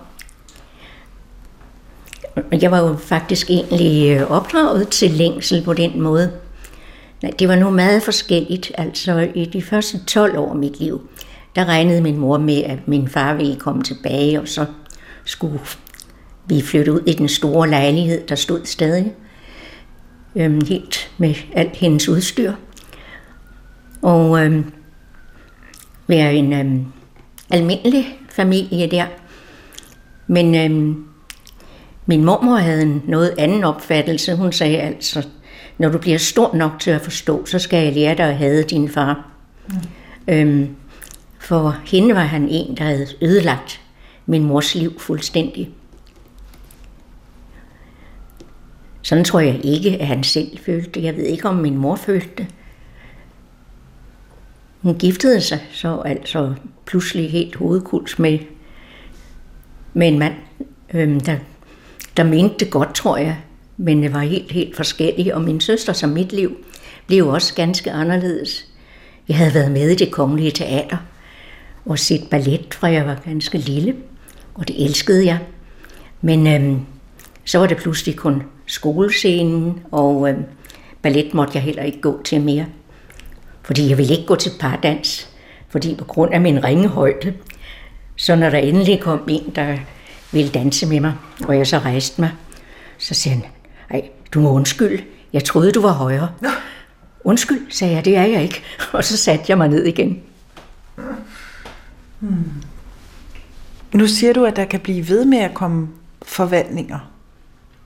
Jeg 2.52 2.72
var 2.72 2.80
jo 2.80 2.96
faktisk 2.96 3.50
egentlig 3.50 4.18
øh, 4.18 4.32
opdraget 4.32 4.88
til 4.88 5.12
længsel 5.12 5.64
på 5.64 5.74
den 5.74 6.02
måde. 6.02 6.32
Det 7.40 7.48
var 7.48 7.56
nu 7.56 7.70
meget 7.70 8.04
forskelligt. 8.04 8.72
Altså 8.78 9.30
i 9.36 9.46
de 9.46 9.62
første 9.62 10.06
12 10.06 10.38
år 10.38 10.50
af 10.50 10.56
mit 10.56 10.80
liv, 10.80 11.10
der 11.56 11.66
regnede 11.66 12.02
min 12.02 12.18
mor 12.18 12.38
med, 12.38 12.64
at 12.64 12.88
min 12.88 13.08
far 13.08 13.34
ville 13.34 13.56
komme 13.56 13.84
tilbage, 13.84 14.42
og 14.42 14.48
så 14.48 14.66
skulle 15.26 15.60
vi 16.46 16.62
flytte 16.62 16.94
ud 16.94 17.02
i 17.08 17.14
den 17.14 17.28
store 17.28 17.70
lejlighed, 17.70 18.28
der 18.28 18.36
stod 18.36 18.66
stadig. 18.66 19.14
Øhm, 20.36 20.62
helt 20.68 21.12
med 21.18 21.36
alt 21.54 21.76
hendes 21.76 22.10
udstyr. 22.10 22.54
Og 24.02 24.46
øhm, 24.46 24.72
være 26.08 26.34
en 26.34 26.54
øhm, 26.54 26.86
almindelig 27.50 28.20
familie 28.30 28.88
der. 28.88 29.06
Men 30.28 30.56
øhm, 30.56 31.06
min 32.06 32.24
mormor 32.24 32.56
havde 32.56 32.82
en 32.82 33.04
noget 33.08 33.34
anden 33.38 33.64
opfattelse. 33.64 34.36
Hun 34.36 34.52
sagde 34.52 34.78
altså, 34.78 35.28
når 35.78 35.90
du 35.90 35.98
bliver 35.98 36.18
stor 36.18 36.56
nok 36.56 36.80
til 36.80 36.92
at 36.92 37.02
forstå, 37.02 37.46
så 37.46 37.60
skal 37.60 37.84
jeg 37.84 37.94
lære 37.94 38.18
dig 38.18 38.26
at 38.26 38.38
have 38.38 38.64
din 38.64 38.90
far. 38.90 39.28
Mm. 39.68 39.76
Øhm, 40.28 40.76
for 41.40 41.78
hende 41.86 42.16
var 42.16 42.22
han 42.24 42.48
en, 42.50 42.78
der 42.78 42.84
havde 42.84 43.08
ødelagt 43.22 43.82
min 44.26 44.44
mors 44.44 44.76
liv 44.76 45.00
fuldstændig. 45.00 45.70
Sådan 49.02 49.24
tror 49.24 49.40
jeg 49.40 49.66
ikke, 49.66 49.98
at 49.98 50.08
han 50.08 50.24
selv 50.24 50.58
følte 50.58 50.90
det. 50.90 51.04
Jeg 51.04 51.16
ved 51.16 51.24
ikke, 51.24 51.50
om 51.50 51.56
min 51.56 51.78
mor 51.78 51.96
følte 51.96 52.30
det. 52.38 52.48
Hun 54.82 54.96
giftede 54.98 55.42
sig 55.42 55.60
så 55.72 56.02
altså 56.06 56.54
pludselig 56.86 57.32
helt 57.32 57.56
hovedkuls 57.56 58.20
med, 58.20 58.40
med 59.94 60.08
en 60.08 60.20
mand, 60.20 60.34
øhm, 60.94 61.20
der, 61.20 61.38
der 62.18 62.24
mente 62.24 62.56
det 62.60 62.72
godt, 62.72 62.96
tror 62.96 63.18
jeg, 63.18 63.38
men 63.78 64.04
det 64.04 64.14
var 64.14 64.20
helt, 64.20 64.52
helt 64.52 64.76
forskelligt. 64.76 65.32
Og 65.34 65.42
min 65.42 65.62
søster 65.62 65.94
som 65.94 66.10
mit 66.10 66.34
liv 66.34 66.58
blev 67.08 67.28
også 67.28 67.56
ganske 67.56 67.92
anderledes. 67.92 68.68
Jeg 69.28 69.38
havde 69.38 69.54
været 69.54 69.72
med 69.72 69.90
i 69.90 69.96
det 69.96 70.12
kongelige 70.12 70.52
teater 70.52 70.98
og 71.86 72.00
set 72.00 72.28
ballet, 72.30 72.74
fra 72.74 72.88
jeg 72.88 73.06
var 73.06 73.22
ganske 73.26 73.58
lille, 73.58 73.96
og 74.54 74.68
det 74.68 74.86
elskede 74.86 75.26
jeg. 75.26 75.40
Men 76.22 76.48
øhm, 76.48 76.80
så 77.46 77.60
var 77.60 77.68
det 77.68 77.78
pludselig 77.78 78.16
kun 78.16 78.44
skolescenen, 78.66 79.80
og 79.92 80.30
øhm, 80.30 80.44
ballet 81.02 81.34
måtte 81.34 81.52
jeg 81.56 81.64
heller 81.64 81.84
ikke 81.84 82.02
gå 82.02 82.22
til 82.24 82.42
mere. 82.42 82.66
Fordi 83.62 83.90
jeg 83.90 83.98
ville 83.98 84.12
ikke 84.14 84.26
gå 84.26 84.36
til 84.36 84.52
pardans, 84.60 85.30
fordi 85.70 85.96
på 85.96 86.06
grund 86.06 86.34
af 86.34 86.42
min 86.42 86.64
ringe 86.64 86.88
højde, 86.88 87.34
så 88.16 88.36
når 88.36 88.50
der 88.50 88.58
endelig 88.58 89.00
kom 89.02 89.22
en, 89.30 89.52
der 89.56 89.78
ville 90.32 90.52
danse 90.52 90.88
med 90.88 91.00
mig, 91.00 91.14
og 91.48 91.58
jeg 91.58 91.68
så 91.68 91.80
rejste 91.80 92.22
mig, 92.22 92.32
så 92.98 93.14
siger 93.14 93.34
han, 93.34 93.44
ej, 93.90 94.10
du 94.34 94.40
må 94.40 94.52
undskylde, 94.52 95.04
jeg 95.34 95.44
troede, 95.44 95.72
du 95.72 95.82
var 95.82 95.92
højere. 95.92 96.30
Nå. 96.42 96.50
Undskyld, 97.24 97.72
sagde 97.72 97.94
jeg, 97.94 98.06
det 98.06 98.18
er 98.18 98.26
jeg 98.26 98.44
ikke. 98.44 98.64
Og 98.92 99.04
så 99.04 99.18
satte 99.18 99.46
jeg 99.48 99.58
mig 99.58 99.68
ned 99.68 99.86
igen. 99.86 100.22
Hmm. 102.20 102.52
Nu 103.94 104.08
siger 104.08 104.34
du, 104.34 104.46
at 104.46 104.56
der 104.56 104.66
kan 104.66 104.80
blive 104.80 105.10
ved 105.10 105.26
med 105.26 105.38
at 105.38 105.54
komme 105.54 105.88
forvandlinger. 106.22 107.00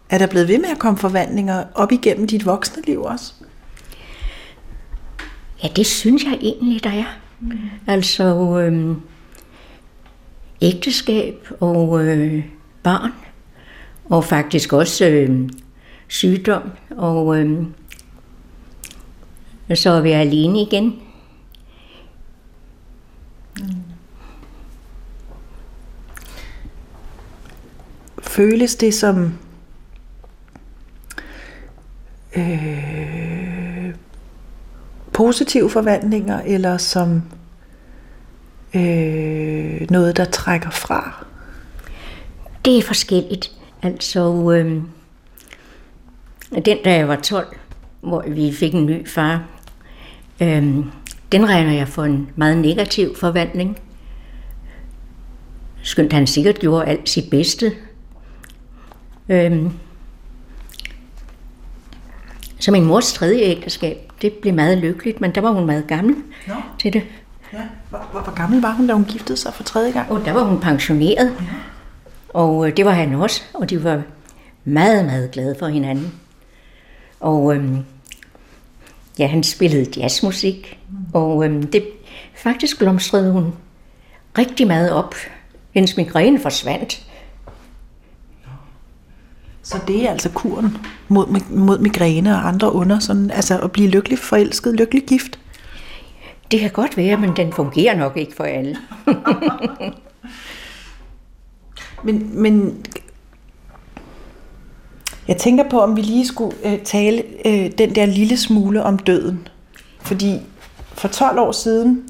Er 0.09 0.17
der 0.17 0.27
blevet 0.27 0.47
ved 0.47 0.59
med 0.59 0.69
at 0.69 0.79
komme 0.79 0.99
forvandlinger 0.99 1.63
op 1.75 1.91
igennem 1.91 2.27
dit 2.27 2.45
voksne 2.45 2.83
liv 2.87 3.01
også? 3.01 3.33
Ja, 5.63 5.67
det 5.75 5.85
synes 5.85 6.23
jeg 6.23 6.37
egentlig, 6.41 6.83
der 6.83 6.89
er. 6.89 7.17
Mm. 7.39 7.51
Altså 7.87 8.23
øhm, 8.59 8.95
ægteskab 10.61 11.47
og 11.59 12.05
øh, 12.05 12.45
barn, 12.83 13.11
og 14.05 14.23
faktisk 14.23 14.73
også 14.73 15.05
øh, 15.05 15.49
sygdom, 16.09 16.71
og 16.97 17.39
øh, 17.39 17.65
så 19.75 19.89
er 19.89 20.01
vi 20.01 20.11
alene 20.11 20.61
igen. 20.61 21.01
Føles 28.21 28.75
det 28.75 28.93
som 28.93 29.33
øh, 32.37 33.93
positive 35.13 35.69
forvandlinger, 35.69 36.41
eller 36.41 36.77
som 36.77 37.23
øh, 38.75 39.87
noget, 39.89 40.17
der 40.17 40.25
trækker 40.25 40.69
fra? 40.69 41.25
Det 42.65 42.77
er 42.77 42.83
forskelligt. 42.83 43.51
Altså, 43.81 44.51
øh, 44.51 44.83
den 46.55 46.77
da 46.85 46.93
jeg 46.93 47.07
var 47.07 47.15
12, 47.15 47.57
hvor 48.01 48.23
vi 48.27 48.51
fik 48.51 48.73
en 48.73 48.85
ny 48.85 49.07
far, 49.07 49.43
øh, 50.41 50.63
den 51.31 51.49
regner 51.49 51.73
jeg 51.73 51.87
for 51.87 52.03
en 52.03 52.29
meget 52.35 52.57
negativ 52.57 53.15
forvandling. 53.15 53.79
Skønt 55.83 56.13
han 56.13 56.27
sikkert 56.27 56.59
gjorde 56.59 56.85
alt 56.85 57.09
sit 57.09 57.29
bedste. 57.29 57.71
Øh, 59.29 59.71
så 62.59 62.71
min 62.71 62.85
mors 62.85 63.13
tredje 63.13 63.41
ægteskab, 63.41 64.11
det 64.21 64.33
blev 64.33 64.53
meget 64.53 64.77
lykkeligt, 64.77 65.21
men 65.21 65.35
der 65.35 65.41
var 65.41 65.51
hun 65.51 65.65
meget 65.65 65.87
gammel 65.87 66.15
no. 66.47 66.53
til 66.79 66.93
det. 66.93 67.03
Ja. 67.53 67.57
Hvor, 67.89 68.07
hvor, 68.11 68.19
hvor 68.19 68.33
gammel 68.35 68.61
var 68.61 68.71
hun, 68.71 68.87
da 68.87 68.93
hun 68.93 69.05
giftede 69.05 69.37
sig 69.37 69.53
for 69.53 69.63
tredje 69.63 69.91
gang? 69.91 70.11
Og 70.11 70.25
der 70.25 70.33
var 70.33 70.43
hun 70.43 70.59
pensioneret. 70.59 71.35
Ja. 71.39 71.45
Og 72.29 72.67
øh, 72.67 72.77
det 72.77 72.85
var 72.85 72.91
han 72.91 73.13
også, 73.13 73.41
og 73.53 73.69
de 73.69 73.83
var 73.83 74.01
meget, 74.63 75.05
meget 75.05 75.31
glade 75.31 75.55
for 75.59 75.67
hinanden. 75.67 76.13
Og 77.19 77.55
øhm, 77.55 77.77
ja, 79.19 79.27
han 79.27 79.43
spillede 79.43 79.99
jazzmusik, 79.99 80.79
og 81.13 81.45
øhm, 81.45 81.67
det 81.67 81.87
faktisk 82.35 82.79
blomstrede 82.79 83.31
hun 83.31 83.53
rigtig 84.37 84.67
meget 84.67 84.91
op 84.91 85.15
Hendes 85.71 85.97
migræne 85.97 86.39
forsvandt. 86.39 87.05
Så 89.63 89.79
det 89.87 90.05
er 90.05 90.09
altså 90.09 90.29
kuren 90.29 90.77
mod, 91.07 91.41
mod 91.49 91.79
migræne 91.79 92.35
og 92.35 92.47
andre 92.47 92.73
under, 92.73 92.99
sådan, 92.99 93.31
altså 93.31 93.59
at 93.59 93.71
blive 93.71 93.89
lykkelig 93.89 94.19
forelsket, 94.19 94.73
lykkelig 94.75 95.03
gift. 95.07 95.39
Det 96.51 96.59
kan 96.59 96.71
godt 96.71 96.97
være, 96.97 97.17
men 97.17 97.35
den 97.35 97.53
fungerer 97.53 97.95
nok 97.95 98.17
ikke 98.17 98.35
for 98.35 98.43
alle. 98.43 98.77
Men, 102.03 102.41
men 102.41 102.85
jeg 105.29 105.37
tænker 105.37 105.69
på, 105.69 105.81
om 105.81 105.95
vi 105.95 106.01
lige 106.01 106.27
skulle 106.27 106.55
øh, 106.63 106.79
tale 106.79 107.23
øh, 107.45 107.71
den 107.77 107.95
der 107.95 108.05
lille 108.05 108.37
smule 108.37 108.83
om 108.83 108.99
døden. 108.99 109.47
Fordi 110.01 110.41
for 110.93 111.07
12 111.07 111.39
år 111.39 111.51
siden, 111.51 112.09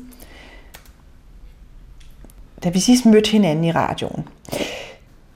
da 2.63 2.69
vi 2.69 2.79
sidst 2.79 3.05
mødte 3.05 3.31
hinanden 3.31 3.65
i 3.65 3.71
radioen, 3.71 4.27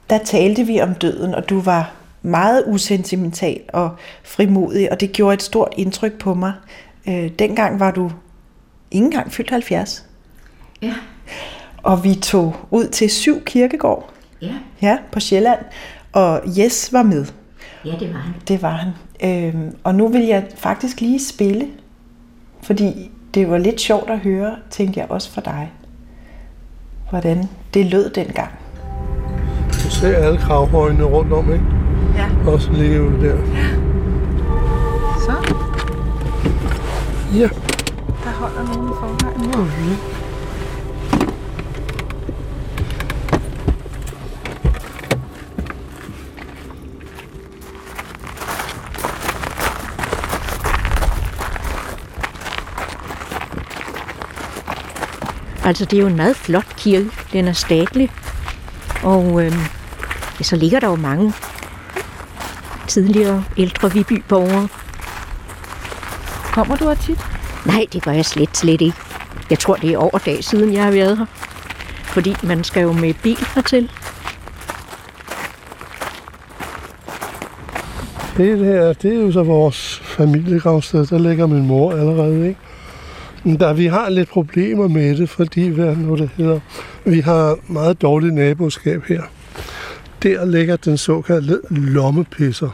der 0.09 0.17
talte 0.17 0.63
vi 0.63 0.81
om 0.81 0.95
døden, 0.95 1.35
og 1.35 1.49
du 1.49 1.61
var 1.61 1.93
meget 2.21 2.63
usentimental 2.67 3.61
og 3.73 3.95
frimodig, 4.23 4.91
og 4.91 4.99
det 4.99 5.11
gjorde 5.11 5.33
et 5.33 5.43
stort 5.43 5.73
indtryk 5.77 6.19
på 6.19 6.33
mig. 6.33 6.53
Øh, 7.07 7.31
dengang 7.39 7.79
var 7.79 7.91
du 7.91 8.11
ikke 8.91 9.05
engang 9.05 9.31
fyldt 9.31 9.49
70. 9.49 10.05
Ja. 10.81 10.93
Og 11.77 12.03
vi 12.03 12.15
tog 12.15 12.55
ud 12.71 12.87
til 12.87 13.09
syv 13.09 13.43
kirkegård 13.43 14.09
Ja, 14.41 14.53
ja, 14.81 14.97
på 15.11 15.19
Sjælland, 15.19 15.59
og 16.13 16.41
Jes 16.45 16.93
var 16.93 17.03
med. 17.03 17.25
Ja 17.85 17.91
det 17.99 18.13
var 18.13 18.19
han. 18.19 18.33
Det 18.47 18.61
var 18.61 18.69
han. 18.71 18.91
Øhm, 19.23 19.75
og 19.83 19.95
nu 19.95 20.07
vil 20.07 20.21
jeg 20.21 20.45
faktisk 20.57 21.01
lige 21.01 21.19
spille, 21.25 21.67
fordi 22.61 23.11
det 23.33 23.49
var 23.49 23.57
lidt 23.57 23.81
sjovt 23.81 24.09
at 24.09 24.19
høre, 24.19 24.55
tænkte 24.69 24.99
jeg 24.99 25.11
også 25.11 25.31
for 25.31 25.41
dig, 25.41 25.71
hvordan 27.09 27.49
det 27.73 27.85
lød 27.85 28.09
dengang. 28.09 28.51
Du 29.83 29.89
ser 29.89 30.17
alle 30.17 30.37
kravhøjene 30.37 31.03
rundt 31.03 31.33
om, 31.33 31.53
ikke? 31.53 31.65
Ja. 32.15 32.51
Også 32.51 32.71
ude 32.71 33.27
der. 33.27 33.37
Så, 35.25 35.33
Ja. 37.33 37.49
der 38.23 38.29
holder 38.29 38.73
nogen 38.73 38.89
i 38.89 38.93
forvejen. 38.99 39.49
Okay. 39.49 40.12
Altså, 55.65 55.85
det 55.85 55.97
er 55.97 56.01
jo 56.01 56.07
en 56.07 56.15
meget 56.15 56.35
flot 56.35 56.75
kirke. 56.77 57.09
Den 57.33 57.47
er 57.47 57.53
statlig. 57.53 58.11
Og 59.03 59.43
ja, 60.39 60.43
så 60.43 60.55
ligger 60.55 60.79
der 60.79 60.87
jo 60.87 60.95
mange 60.95 61.33
tidligere 62.87 63.43
ældre 63.57 63.91
Viby-borgere. 63.93 64.67
Kommer 66.53 66.75
du 66.75 66.87
her 66.87 66.95
tit? 66.95 67.19
Nej, 67.65 67.85
det 67.93 68.03
gør 68.03 68.11
jeg 68.11 68.25
slet, 68.25 68.57
slet 68.57 68.81
ikke. 68.81 68.97
Jeg 69.49 69.59
tror, 69.59 69.75
det 69.75 69.93
er 69.93 69.97
over 69.97 70.17
dag 70.17 70.43
siden, 70.43 70.73
jeg 70.73 70.83
har 70.83 70.91
været 70.91 71.17
her. 71.17 71.25
Fordi 72.03 72.35
man 72.43 72.63
skal 72.63 72.81
jo 72.81 72.91
med 72.91 73.13
bil 73.13 73.37
hertil. 73.55 73.91
Det 78.37 78.59
her, 78.59 78.93
det 78.93 79.13
er 79.13 79.19
jo 79.21 79.31
så 79.31 79.43
vores 79.43 80.01
familiegravsted. 80.05 81.05
Der 81.05 81.19
ligger 81.19 81.47
min 81.47 81.67
mor 81.67 81.91
allerede, 81.91 82.47
ikke? 82.47 82.59
Der, 83.43 83.73
vi 83.73 83.85
har 83.85 84.09
lidt 84.09 84.29
problemer 84.29 84.87
med 84.87 85.17
det, 85.17 85.29
fordi, 85.29 85.67
hvad 85.67 85.95
nu 85.95 86.15
det 86.15 86.29
hedder, 86.37 86.59
vi 87.05 87.19
har 87.19 87.57
meget 87.67 88.01
dårligt 88.01 88.33
naboskab 88.33 89.03
her. 89.03 89.21
Der 90.23 90.45
ligger 90.45 90.75
den 90.75 90.97
såkaldte 90.97 91.59
lommepisser. 91.69 92.69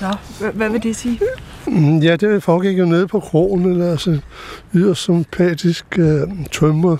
Nå, 0.00 0.08
hvad 0.54 0.70
vil 0.70 0.82
det 0.82 0.96
sige? 0.96 1.20
Mm, 1.66 1.98
Ja, 1.98 2.16
det 2.16 2.42
foregik 2.42 2.78
jo 2.78 2.84
nede 2.84 3.08
på 3.08 3.20
krogen, 3.20 3.66
men 3.66 3.82
altså 3.82 4.18
yderst 4.74 5.00
sympatisk 5.00 5.98
øh, 5.98 6.20
tømmer 6.52 6.96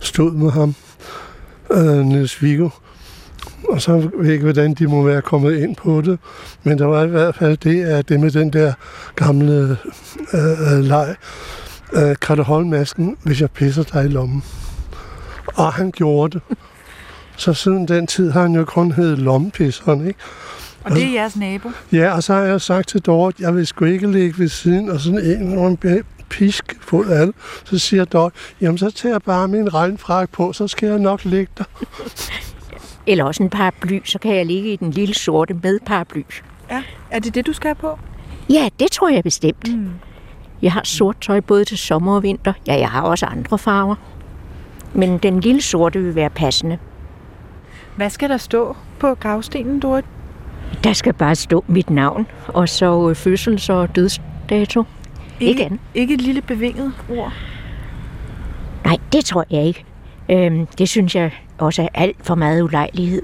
stod 0.00 0.32
med 0.32 0.50
ham, 0.50 0.74
øh, 1.72 1.98
Niels 2.06 2.42
Viggo. 2.42 2.68
Og 3.68 3.82
så 3.82 3.96
ved 3.96 4.10
jeg 4.24 4.32
ikke, 4.32 4.44
hvordan 4.44 4.74
de 4.74 4.86
må 4.86 5.02
være 5.02 5.22
kommet 5.22 5.58
ind 5.58 5.76
på 5.76 6.00
det, 6.00 6.18
men 6.62 6.78
der 6.78 6.84
var 6.84 7.04
i 7.04 7.06
hvert 7.06 7.34
fald 7.34 7.56
det, 7.56 7.84
at 7.84 8.08
det 8.08 8.20
med 8.20 8.30
den 8.30 8.52
der 8.52 8.72
gamle 9.16 9.76
øh, 10.34 10.74
øh, 10.74 10.84
leg, 10.84 11.14
øh, 11.92 12.16
kan 12.20 12.36
du 12.36 12.42
holde 12.42 12.68
masken, 12.68 13.16
hvis 13.22 13.40
jeg 13.40 13.50
pisser 13.50 13.82
dig 13.82 14.04
i 14.04 14.08
lommen? 14.08 14.44
Og 15.46 15.72
han 15.72 15.90
gjorde 15.90 16.38
det. 16.48 16.56
Så 17.36 17.54
siden 17.54 17.88
den 17.88 18.06
tid 18.06 18.30
har 18.30 18.42
han 18.42 18.54
jo 18.54 18.64
kun 18.64 18.92
heddet 18.92 19.18
lommepisseren, 19.18 20.06
ikke? 20.06 20.18
Og 20.84 20.90
det 20.90 21.04
er 21.04 21.12
jeres 21.12 21.36
nabo? 21.36 21.70
Ja, 21.92 22.14
og 22.14 22.22
så 22.22 22.34
har 22.34 22.40
jeg 22.40 22.60
sagt 22.60 22.88
til 22.88 23.00
Dorte, 23.00 23.36
jeg 23.42 23.54
vil 23.54 23.66
sgu 23.66 23.84
ikke 23.84 24.10
ligge 24.10 24.38
ved 24.38 24.48
siden 24.48 24.90
og 24.90 25.00
sådan 25.00 25.18
en 25.24 25.58
og 25.58 25.66
en 25.68 25.78
bæ- 25.84 26.02
pisk 26.28 26.76
fuld 26.80 27.10
af 27.10 27.26
det. 27.26 27.34
Så 27.64 27.78
siger 27.78 28.04
Dorte, 28.04 28.36
jamen 28.60 28.78
så 28.78 28.90
tager 28.90 29.14
jeg 29.14 29.22
bare 29.22 29.48
min 29.48 29.74
regnfrak 29.74 30.30
på, 30.30 30.52
så 30.52 30.68
skal 30.68 30.88
jeg 30.88 30.98
nok 30.98 31.24
ligge 31.24 31.52
der. 31.58 31.64
Eller 33.06 33.24
også 33.24 33.42
en 33.42 33.50
paraply, 33.50 34.00
så 34.04 34.18
kan 34.18 34.36
jeg 34.36 34.46
ligge 34.46 34.72
i 34.72 34.76
den 34.76 34.90
lille 34.90 35.14
sorte 35.14 35.54
med 35.62 35.78
paraply. 35.86 36.22
Ja. 36.70 36.82
Er 37.10 37.18
det 37.18 37.34
det, 37.34 37.46
du 37.46 37.52
skal 37.52 37.68
have 37.68 37.74
på? 37.74 37.98
Ja, 38.50 38.68
det 38.80 38.90
tror 38.92 39.08
jeg 39.08 39.24
bestemt. 39.24 39.76
Mm. 39.76 39.88
Jeg 40.62 40.72
har 40.72 40.82
sort 40.84 41.16
tøj 41.20 41.40
både 41.40 41.64
til 41.64 41.78
sommer 41.78 42.16
og 42.16 42.22
vinter. 42.22 42.52
Ja, 42.66 42.74
jeg 42.78 42.90
har 42.90 43.02
også 43.02 43.26
andre 43.26 43.58
farver. 43.58 43.94
Men 44.94 45.18
den 45.18 45.40
lille 45.40 45.62
sorte 45.62 46.00
vil 46.02 46.14
være 46.14 46.30
passende. 46.30 46.78
Hvad 47.96 48.10
skal 48.10 48.28
der 48.28 48.36
stå 48.36 48.76
på 48.98 49.14
gravstenen, 49.14 49.80
Dorit? 49.80 50.04
Der 50.84 50.92
skal 50.92 51.12
bare 51.12 51.34
stå 51.34 51.64
mit 51.66 51.90
navn, 51.90 52.26
og 52.48 52.68
så 52.68 53.08
øh, 53.08 53.16
fødsels- 53.16 53.70
og 53.72 53.96
dødsdato. 53.96 54.84
Ikke 55.40 55.64
andet. 55.64 55.80
Ikke 55.94 56.14
et 56.14 56.20
lille 56.20 56.42
bevinget 56.42 56.92
ord? 57.10 57.32
Nej, 58.84 58.96
det 59.12 59.24
tror 59.24 59.44
jeg 59.50 59.64
ikke. 59.64 59.84
Øhm, 60.30 60.66
det 60.66 60.88
synes 60.88 61.14
jeg 61.14 61.32
også 61.58 61.82
er 61.82 61.88
alt 61.94 62.16
for 62.22 62.34
meget 62.34 62.62
ulejlighed. 62.62 63.22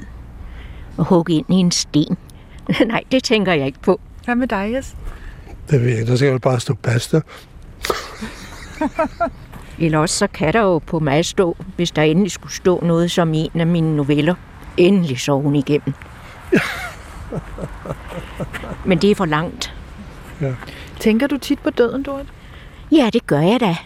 At 0.99 1.05
hugge 1.05 1.33
ind 1.33 1.47
i 1.51 1.55
en 1.55 1.71
sten. 1.71 2.17
Nej, 2.87 3.03
det 3.13 3.23
tænker 3.23 3.53
jeg 3.53 3.67
ikke 3.67 3.81
på. 3.81 4.01
Hvad 4.25 4.35
med 4.35 4.47
dig, 4.49 4.71
Jes? 4.75 4.97
Det 5.71 5.81
ved 5.81 5.89
jeg 5.89 5.99
ikke, 5.99 6.11
der 6.11 6.17
skal 6.17 6.33
jo 6.33 6.39
bare 6.39 6.61
stå 6.61 6.75
basta. 6.75 7.21
Eller 9.79 9.99
også 9.99 10.19
så 10.19 10.27
kan 10.27 10.53
der 10.53 10.61
jo 10.61 10.79
på 10.79 10.99
mig 10.99 11.25
stå, 11.25 11.57
hvis 11.77 11.91
der 11.91 12.03
endelig 12.03 12.33
skulle 12.33 12.53
stå 12.53 12.85
noget 12.85 13.11
som 13.11 13.35
en 13.35 13.51
af 13.55 13.67
mine 13.67 13.97
noveller. 13.97 14.35
Endelig 14.77 15.21
så 15.21 15.41
hun 15.41 15.57
igennem. 15.57 15.95
Men 18.87 18.99
det 18.99 19.11
er 19.11 19.15
for 19.15 19.25
langt. 19.25 19.75
Tænker 21.01 21.27
du 21.27 21.39
tit 21.39 21.59
på 21.59 21.71
døden, 21.71 22.03
Dorit? 22.03 22.27
Ja, 22.93 23.11
det 23.13 23.27
gør 23.27 23.41
jeg 23.41 23.61
da. 23.61 23.77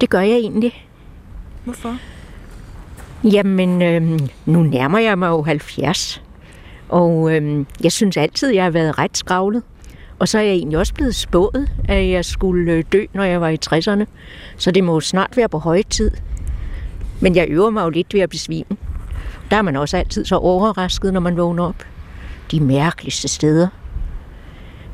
Det 0.00 0.10
gør 0.10 0.20
jeg 0.20 0.36
egentlig. 0.36 0.86
Hvorfor? 1.64 1.96
Jamen, 3.24 3.82
øhm, 3.82 4.18
nu 4.46 4.62
nærmer 4.62 4.98
jeg 4.98 5.18
mig 5.18 5.28
jo 5.28 5.42
70. 5.42 6.22
Og 6.88 7.34
øhm, 7.34 7.66
jeg 7.82 7.92
synes 7.92 8.16
altid, 8.16 8.50
jeg 8.50 8.64
har 8.64 8.70
været 8.70 8.98
ret 8.98 9.16
skravlet. 9.16 9.62
Og 10.20 10.28
så 10.28 10.38
er 10.38 10.42
jeg 10.42 10.52
egentlig 10.52 10.78
også 10.78 10.94
blevet 10.94 11.14
spået, 11.14 11.68
at 11.88 12.10
jeg 12.10 12.24
skulle 12.24 12.72
øh, 12.72 12.84
dø, 12.92 13.04
når 13.12 13.24
jeg 13.24 13.40
var 13.40 13.48
i 13.48 13.58
60'erne. 13.66 14.04
Så 14.56 14.70
det 14.70 14.84
må 14.84 14.92
jo 14.94 15.00
snart 15.00 15.36
være 15.36 15.48
på 15.48 15.58
høje 15.58 15.82
tid. 15.82 16.10
Men 17.20 17.36
jeg 17.36 17.46
øver 17.48 17.70
mig 17.70 17.84
jo 17.84 17.88
lidt 17.88 18.14
ved 18.14 18.20
at 18.20 18.30
besvime. 18.30 18.76
Der 19.50 19.56
er 19.56 19.62
man 19.62 19.76
også 19.76 19.96
altid 19.96 20.24
så 20.24 20.36
overrasket, 20.36 21.12
når 21.12 21.20
man 21.20 21.36
vågner 21.36 21.64
op. 21.64 21.86
De 22.50 22.60
mærkeligste 22.60 23.28
steder. 23.28 23.68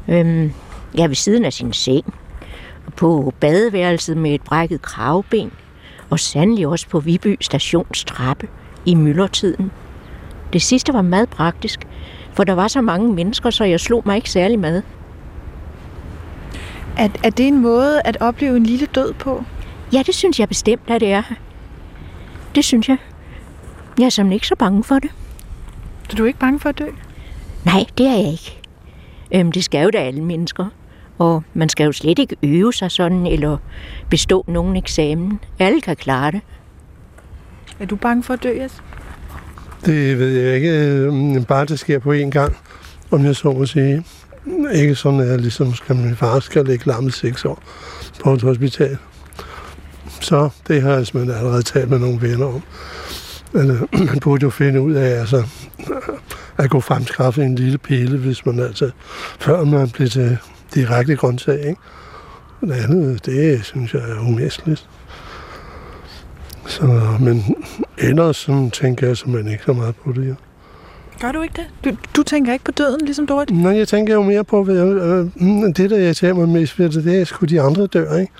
Øhm, 0.08 0.52
jeg 0.94 1.02
er 1.02 1.08
ved 1.08 1.16
siden 1.16 1.44
af 1.44 1.52
sin 1.52 1.72
seng. 1.72 2.14
På 2.96 3.34
badeværelset 3.40 4.16
med 4.16 4.34
et 4.34 4.42
brækket 4.42 4.82
kravben 4.82 5.52
og 6.10 6.20
sandelig 6.20 6.66
også 6.66 6.88
på 6.88 7.00
Viby 7.00 7.36
stations 7.40 8.04
trappe 8.04 8.48
i 8.84 8.94
myldretiden. 8.94 9.70
Det 10.52 10.62
sidste 10.62 10.92
var 10.92 11.02
meget 11.02 11.28
praktisk, 11.28 11.80
for 12.32 12.44
der 12.44 12.52
var 12.52 12.68
så 12.68 12.80
mange 12.80 13.12
mennesker, 13.12 13.50
så 13.50 13.64
jeg 13.64 13.80
slog 13.80 14.02
mig 14.06 14.16
ikke 14.16 14.30
særlig 14.30 14.58
meget. 14.58 14.82
Er, 16.96 17.08
er 17.24 17.30
det 17.30 17.46
en 17.48 17.62
måde 17.62 18.02
at 18.04 18.16
opleve 18.20 18.56
en 18.56 18.62
lille 18.62 18.86
død 18.86 19.12
på? 19.12 19.44
Ja, 19.92 20.02
det 20.06 20.14
synes 20.14 20.40
jeg 20.40 20.48
bestemt, 20.48 20.82
at 20.90 21.00
det 21.00 21.12
er. 21.12 21.22
Det 22.54 22.64
synes 22.64 22.88
jeg. 22.88 22.96
Jeg 23.98 24.04
er 24.06 24.10
simpelthen 24.10 24.32
ikke 24.32 24.46
så 24.46 24.56
bange 24.56 24.84
for 24.84 24.98
det. 24.98 25.10
Så 26.10 26.16
du 26.16 26.22
er 26.22 26.26
ikke 26.26 26.38
bange 26.38 26.60
for 26.60 26.68
at 26.68 26.78
dø? 26.78 26.86
Nej, 27.64 27.84
det 27.98 28.06
er 28.06 28.12
jeg 28.16 28.30
ikke. 28.32 28.60
Øhm, 29.34 29.52
det 29.52 29.64
skal 29.64 29.82
jo 29.84 29.90
da 29.90 29.98
alle 29.98 30.20
mennesker. 30.24 30.66
Og 31.18 31.42
man 31.54 31.68
skal 31.68 31.84
jo 31.84 31.92
slet 31.92 32.18
ikke 32.18 32.36
øve 32.42 32.72
sig 32.72 32.90
sådan, 32.90 33.26
eller 33.26 33.56
bestå 34.10 34.44
nogen 34.48 34.76
eksamen. 34.76 35.40
Alle 35.58 35.80
kan 35.80 35.96
klare 35.96 36.30
det. 36.30 36.40
Er 37.80 37.86
du 37.86 37.96
bange 37.96 38.22
for 38.22 38.34
at 38.34 38.42
dø, 38.42 38.58
Jes? 38.62 38.82
Det 39.86 40.18
ved 40.18 40.28
jeg 40.40 40.54
ikke. 40.54 40.70
øh, 40.70 41.46
Bare 41.46 41.64
det 41.64 41.78
sker 41.78 41.98
på 41.98 42.12
én 42.12 42.30
gang, 42.30 42.56
om 43.10 43.24
jeg 43.24 43.36
så 43.36 43.52
må 43.52 43.66
sige. 43.66 44.04
Ikke 44.72 44.94
sådan, 44.94 45.20
at 45.20 45.28
jeg 45.28 45.38
ligesom 45.38 45.74
skal 45.74 45.96
min 45.96 46.16
far 46.16 46.40
skal 46.40 46.64
ligge 46.64 46.86
lammet 46.86 47.14
seks 47.14 47.44
år 47.44 47.62
på 48.24 48.32
et 48.32 48.42
hospital. 48.42 48.98
Så 50.20 50.48
det 50.68 50.82
har 50.82 50.92
jeg 50.92 51.06
simpelthen 51.06 51.38
allerede 51.38 51.62
talt 51.62 51.90
med 51.90 51.98
nogle 51.98 52.22
venner 52.22 52.46
om. 52.46 52.62
eller, 53.54 53.76
øh, 53.92 54.00
man 54.10 54.20
burde 54.20 54.42
jo 54.42 54.50
finde 54.50 54.80
ud 54.80 54.94
af, 54.94 55.20
altså, 55.20 55.44
at 56.58 56.70
kunne 56.70 56.82
fremskaffe 56.82 57.44
en 57.44 57.54
lille 57.54 57.78
pille, 57.78 58.18
hvis 58.18 58.46
man 58.46 58.60
altså, 58.60 58.90
før 59.40 59.64
man 59.64 59.90
bliver 59.90 60.08
til 60.08 60.38
direkte 60.74 61.16
grøntsag, 61.16 61.58
ikke? 61.58 61.80
Det 62.60 62.72
andet, 62.72 63.26
det 63.26 63.64
synes 63.64 63.94
jeg 63.94 64.02
er 64.02 64.20
umæsteligt. 64.20 64.88
Så, 66.66 66.86
men 67.20 67.56
ellers 67.98 68.36
sådan, 68.36 68.70
tænker 68.70 69.06
jeg 69.06 69.16
simpelthen 69.16 69.52
ikke 69.52 69.64
så 69.64 69.72
meget 69.72 69.96
på 69.96 70.12
det. 70.12 70.26
Ja. 70.26 70.34
Gør 71.20 71.32
du 71.32 71.42
ikke 71.42 71.54
det? 71.56 71.66
Du, 71.84 71.96
du 72.16 72.22
tænker 72.22 72.52
ikke 72.52 72.64
på 72.64 72.70
døden, 72.70 73.00
ligesom 73.04 73.26
Dorte? 73.26 73.54
Nej, 73.54 73.76
jeg 73.76 73.88
tænker 73.88 74.14
jo 74.14 74.22
mere 74.22 74.44
på, 74.44 74.64
hvad, 74.64 74.76
øh, 74.76 75.26
det 75.76 75.90
der 75.90 75.96
jeg 75.96 76.16
tager 76.16 76.34
mig 76.34 76.48
mest 76.48 76.78
ved, 76.78 76.90
det, 76.90 77.20
er 77.20 77.24
sgu 77.24 77.46
de 77.46 77.60
andre 77.60 77.86
dør, 77.86 78.16
ikke? 78.16 78.32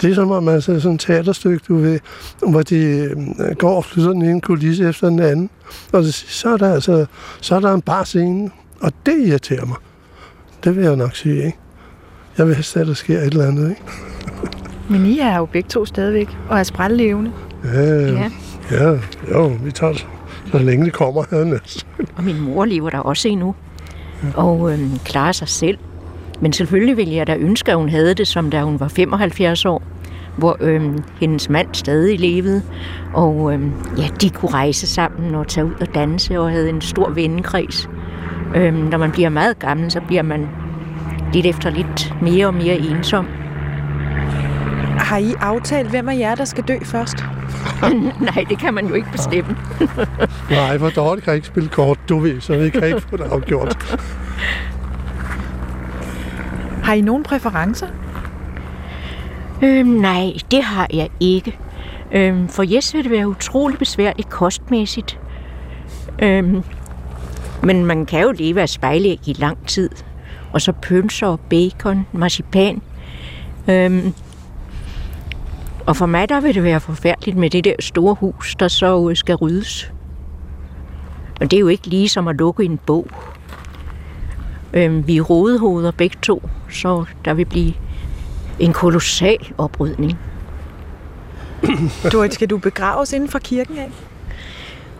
Det 0.00 0.10
er 0.10 0.14
som 0.14 0.30
om, 0.30 0.42
man 0.42 0.62
ser 0.62 0.78
sådan 0.78 0.94
et 0.94 1.00
teaterstykke, 1.00 1.64
du 1.68 1.76
ved, 1.76 2.00
hvor 2.48 2.62
de 2.62 2.76
øh, 2.76 3.56
går 3.58 3.76
og 3.76 3.84
flytter 3.84 4.12
den 4.12 4.22
ene 4.22 4.40
kulisse 4.40 4.88
efter 4.88 5.08
den 5.08 5.18
anden. 5.18 5.50
Og 5.92 6.04
så 6.04 6.48
er 6.48 6.56
der 6.56 6.74
altså, 6.74 7.06
så 7.40 7.54
er 7.54 7.60
der 7.60 7.74
en 7.74 7.82
bar 7.82 8.04
scene, 8.04 8.50
og 8.80 8.92
det 9.06 9.26
irriterer 9.26 9.66
mig. 9.66 9.76
Det 10.64 10.76
vil 10.76 10.84
jeg 10.84 10.96
nok 10.96 11.16
sige, 11.16 11.46
ikke? 11.46 11.58
Jeg 12.38 12.46
vil 12.46 12.54
helst, 12.54 12.76
at 12.76 12.86
der 12.86 12.94
sker 12.94 13.18
et 13.18 13.24
eller 13.24 13.46
andet, 13.46 13.70
ikke? 13.70 13.82
Men 14.90 15.06
I 15.06 15.18
er 15.18 15.36
jo 15.36 15.46
begge 15.46 15.68
to 15.68 15.84
stadigvæk, 15.84 16.28
og 16.48 16.58
er 16.58 16.62
sprællevende. 16.62 17.32
Ja, 17.64 18.10
ja. 18.10 18.30
ja, 18.70 18.98
jo, 19.30 19.46
vi 19.64 19.72
tager 19.72 19.92
det, 19.92 20.06
så 20.58 20.64
længe 20.64 20.84
det 20.84 20.92
kommer 20.92 21.24
her 21.30 21.58
Og 22.16 22.24
min 22.24 22.40
mor 22.40 22.64
lever 22.64 22.90
der 22.90 22.98
også 22.98 23.28
endnu, 23.28 23.54
og 24.34 24.72
øhm, 24.72 24.98
klarer 25.04 25.32
sig 25.32 25.48
selv. 25.48 25.78
Men 26.40 26.52
selvfølgelig 26.52 26.96
ville 26.96 27.14
jeg 27.14 27.26
da 27.26 27.36
ønske, 27.36 27.70
at 27.72 27.78
hun 27.78 27.88
havde 27.88 28.14
det, 28.14 28.28
som 28.28 28.50
da 28.50 28.62
hun 28.62 28.80
var 28.80 28.88
75 28.88 29.64
år, 29.64 29.82
hvor 30.36 30.56
øhm, 30.60 31.02
hendes 31.20 31.48
mand 31.48 31.68
stadig 31.72 32.20
levede, 32.20 32.62
og 33.14 33.52
øhm, 33.52 33.72
ja, 33.98 34.08
de 34.20 34.30
kunne 34.30 34.50
rejse 34.50 34.86
sammen 34.86 35.34
og 35.34 35.48
tage 35.48 35.64
ud 35.64 35.74
og 35.80 35.94
danse, 35.94 36.40
og 36.40 36.50
havde 36.50 36.68
en 36.68 36.80
stor 36.80 37.10
vennekreds. 37.10 37.88
Øhm, 38.54 38.76
når 38.76 38.98
man 38.98 39.12
bliver 39.12 39.28
meget 39.28 39.58
gammel, 39.58 39.90
så 39.90 40.00
bliver 40.06 40.22
man 40.22 40.48
lidt 41.32 41.46
efter 41.46 41.70
lidt 41.70 42.14
mere 42.22 42.46
og 42.46 42.54
mere 42.54 42.78
ensom. 42.78 43.26
Har 44.96 45.16
I 45.16 45.34
aftalt, 45.40 45.90
hvem 45.90 46.08
af 46.08 46.18
jer, 46.18 46.34
der 46.34 46.44
skal 46.44 46.64
dø 46.64 46.78
først? 46.82 47.16
Nej, 48.34 48.44
det 48.48 48.58
kan 48.58 48.74
man 48.74 48.86
jo 48.86 48.94
ikke 48.94 49.08
bestemme. 49.12 49.56
Nej, 50.50 50.78
for 50.78 50.88
Dorte 50.88 51.20
kan 51.20 51.34
ikke 51.34 51.46
spille 51.46 51.68
kort, 51.68 51.98
du 52.08 52.18
ved, 52.18 52.40
så 52.40 52.56
vi 52.56 52.70
kan 52.70 52.84
ikke 52.84 53.00
få 53.00 53.16
det 53.16 53.24
afgjort. 53.24 53.98
Har 56.82 56.92
I 56.92 57.00
nogen 57.00 57.22
præferencer? 57.22 57.86
Øhm, 59.62 59.88
nej, 59.88 60.32
det 60.50 60.62
har 60.62 60.86
jeg 60.92 61.08
ikke. 61.20 61.58
Øhm, 62.12 62.48
for 62.48 62.74
Jes 62.74 62.94
vil 62.94 63.04
det 63.04 63.10
være 63.12 63.28
utrolig 63.28 63.78
besværligt 63.78 64.30
kostmæssigt. 64.30 65.18
Øhm, 66.22 66.62
men 67.62 67.86
man 67.86 68.06
kan 68.06 68.22
jo 68.22 68.32
leve 68.38 68.60
af 68.60 68.68
spejlæg 68.68 69.20
i 69.26 69.32
lang 69.38 69.66
tid. 69.66 69.90
Og 70.52 70.60
så 70.60 70.72
pølser, 70.72 71.36
bacon, 71.50 72.06
marcipan. 72.12 72.82
Øhm, 73.68 74.14
og 75.86 75.96
for 75.96 76.06
mig 76.06 76.28
der 76.28 76.40
vil 76.40 76.54
det 76.54 76.62
være 76.62 76.80
forfærdeligt 76.80 77.36
med 77.36 77.50
det 77.50 77.64
der 77.64 77.74
store 77.80 78.14
hus, 78.14 78.54
der 78.54 78.68
så 78.68 79.08
øh, 79.10 79.16
skal 79.16 79.34
ryddes. 79.34 79.92
Og 81.40 81.50
det 81.50 81.56
er 81.56 81.60
jo 81.60 81.68
ikke 81.68 81.86
lige 81.86 82.08
som 82.08 82.28
at 82.28 82.36
lukke 82.36 82.64
en 82.64 82.78
bog. 82.86 83.06
Øhm, 84.72 85.06
vi 85.06 85.16
er 85.16 85.22
rodehoveder 85.22 85.90
begge 85.90 86.16
to, 86.22 86.48
så 86.70 87.04
der 87.24 87.34
vil 87.34 87.44
blive 87.44 87.74
en 88.58 88.72
kolossal 88.72 89.52
oprydning. 89.58 90.18
Dorit, 92.12 92.34
skal 92.34 92.50
du 92.50 92.58
begraves 92.58 93.12
inden 93.12 93.28
for 93.28 93.38
kirken 93.38 93.78
af? 93.78 93.90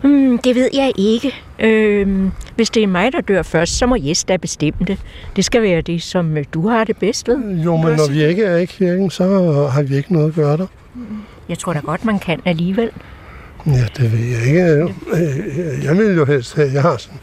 Hmm, 0.07 0.39
det 0.39 0.55
ved 0.55 0.71
jeg 0.73 0.93
ikke. 0.97 1.35
Øhm, 1.59 2.31
hvis 2.57 2.71
det 2.71 2.83
er 2.83 2.87
mig, 2.87 3.13
der 3.13 3.21
dør 3.21 3.43
først, 3.43 3.79
så 3.79 3.87
må 3.87 3.97
Jes 3.97 4.25
da 4.25 4.37
bestemme 4.37 4.81
det. 4.87 4.99
Det 5.37 5.45
skal 5.45 5.63
være 5.63 5.81
det, 5.81 6.03
som 6.03 6.37
øh, 6.37 6.45
du 6.55 6.69
har 6.69 6.85
det 6.85 6.97
bedst 6.97 7.29
ved. 7.29 7.37
Jo, 7.65 7.77
men 7.77 7.97
når 7.97 8.11
vi 8.11 8.25
ikke 8.25 8.45
er 8.45 8.57
i 8.57 8.65
kirken, 8.65 9.11
så 9.11 9.25
har 9.73 9.83
vi 9.83 9.97
ikke 9.97 10.13
noget 10.13 10.29
at 10.29 10.35
gøre 10.35 10.57
der. 10.57 10.67
Jeg 11.49 11.59
tror 11.59 11.73
da 11.73 11.79
godt, 11.79 12.05
man 12.05 12.19
kan 12.19 12.41
alligevel. 12.45 12.91
Ja, 13.67 13.87
det 13.97 14.13
ved 14.13 14.19
jeg 14.19 14.47
ikke. 14.47 14.63
Øh, 15.13 15.85
jeg 15.85 15.99
vil 15.99 16.17
jo 16.17 16.25
helst 16.25 16.57
have, 16.57 16.71
jeg 16.73 16.83
har 16.83 16.97
sådan 16.97 17.19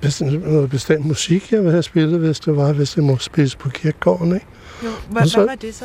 bestemt, 0.00 0.52
noget 0.52 0.70
bestemt 0.70 1.06
musik, 1.06 1.52
jeg 1.52 1.64
vil 1.64 1.70
have 1.70 1.82
spillet, 1.82 2.20
hvis 2.20 2.40
det 2.40 2.56
var, 2.56 2.72
hvis 2.72 2.90
det 2.90 3.04
må 3.04 3.18
spilles 3.18 3.56
på 3.56 3.68
kirkegården, 3.68 4.34
ikke? 4.34 4.46
Jo, 4.84 4.88
hvad, 5.10 5.26
så, 5.26 5.38
hvad 5.38 5.46
var 5.46 5.54
det 5.54 5.74
så? 5.74 5.84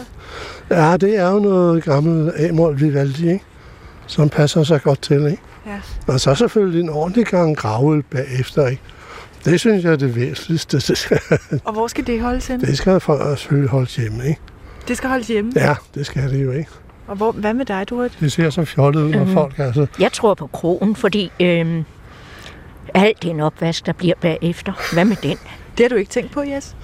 Ja, 0.69 0.97
det 0.97 1.17
er 1.17 1.31
jo 1.31 1.39
noget 1.39 1.83
gammelt 1.83 2.33
A-mål 2.37 2.79
Vivaldi, 2.79 3.29
ikke? 3.29 3.45
Som 4.07 4.29
passer 4.29 4.63
sig 4.63 4.81
godt 4.81 5.01
til, 5.01 5.25
ikke? 5.25 5.41
Ja. 5.69 6.13
Og 6.13 6.19
så 6.19 6.35
selvfølgelig 6.35 6.81
en 6.81 6.89
ordentlig 6.89 7.25
gang 7.25 7.57
gravøl 7.57 8.03
bagefter, 8.03 8.67
ikke? 8.67 8.81
Det 9.45 9.59
synes 9.59 9.83
jeg 9.83 9.91
er 9.91 9.95
det 9.95 10.15
væsentligste. 10.15 10.81
og 11.65 11.73
hvor 11.73 11.87
skal 11.87 12.07
det 12.07 12.21
holdes 12.21 12.47
hen? 12.47 12.61
Det 12.61 12.77
skal 12.77 13.01
selvfølgelig 13.01 13.69
holdes 13.69 13.95
hjemme, 13.95 14.27
ikke? 14.27 14.41
Det 14.87 14.97
skal 14.97 15.09
holdes 15.09 15.27
hjemme? 15.27 15.51
Ja, 15.55 15.75
det 15.95 16.05
skal 16.05 16.31
det 16.31 16.43
jo, 16.43 16.51
ikke? 16.51 16.69
Og 17.07 17.15
hvor, 17.15 17.31
hvad 17.31 17.53
med 17.53 17.65
dig, 17.65 17.89
du 17.89 18.07
Det 18.19 18.31
ser 18.31 18.49
så 18.49 18.65
fjollet 18.65 19.01
ud, 19.01 19.11
når 19.11 19.23
mm. 19.23 19.33
folk 19.33 19.59
altså... 19.59 19.87
Jeg 19.99 20.11
tror 20.11 20.33
på 20.33 20.47
krogen, 20.47 20.95
fordi 20.95 21.31
øh, 21.39 21.83
alt 22.93 23.23
den 23.23 23.39
opvask, 23.39 23.85
der 23.85 23.93
bliver 23.93 24.15
bagefter, 24.21 24.93
hvad 24.93 25.05
med 25.05 25.15
den? 25.15 25.37
Det 25.77 25.83
har 25.83 25.89
du 25.89 25.95
ikke 25.95 26.11
tænkt 26.11 26.31
på, 26.31 26.41
Jes? 26.41 26.75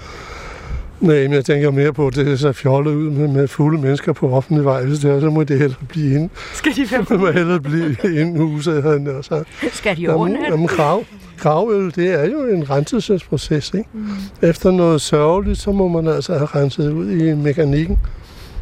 Nej, 1.00 1.22
men 1.22 1.34
jeg 1.34 1.46
tænker 1.46 1.72
mere 1.72 1.94
på, 1.94 2.08
at 2.08 2.16
det 2.16 2.40
ser 2.40 2.52
fjollet 2.52 2.92
ud 2.92 3.10
med, 3.10 3.28
med 3.28 3.48
fulde 3.48 3.82
mennesker 3.82 4.14
på 4.14 4.30
offentlig 4.32 4.66
vej. 4.66 4.86
Hvis 4.86 5.00
det 5.00 5.12
er, 5.12 5.20
så 5.20 5.30
må 5.30 5.44
det 5.44 5.60
hellere 5.60 5.80
blive 5.90 6.16
ind. 6.16 6.30
Skal 6.54 6.76
de 6.76 6.92
være 6.92 7.06
Det 7.10 7.20
må 7.20 7.32
hellere 7.32 7.60
blive 7.60 7.96
ind 8.22 8.38
i 8.38 8.40
huset. 8.40 8.84
Herinde, 8.84 9.24
så. 9.24 9.44
Skal 9.72 9.98
de 9.98 10.08
ordne 10.08 10.40
jamen, 10.50 10.68
grav, 10.68 11.04
gravøl, 11.38 11.92
det 11.96 12.14
er 12.14 12.26
jo 12.26 12.44
en 12.44 12.70
renselsesproces. 12.70 13.74
Ikke? 13.74 13.90
Mm. 13.94 14.08
Efter 14.42 14.72
noget 14.72 15.02
sørgeligt, 15.02 15.60
så 15.60 15.72
må 15.72 15.88
man 15.88 16.08
altså 16.08 16.34
have 16.34 16.46
renset 16.46 16.92
ud 16.92 17.12
i 17.12 17.34
mekanikken. 17.34 18.00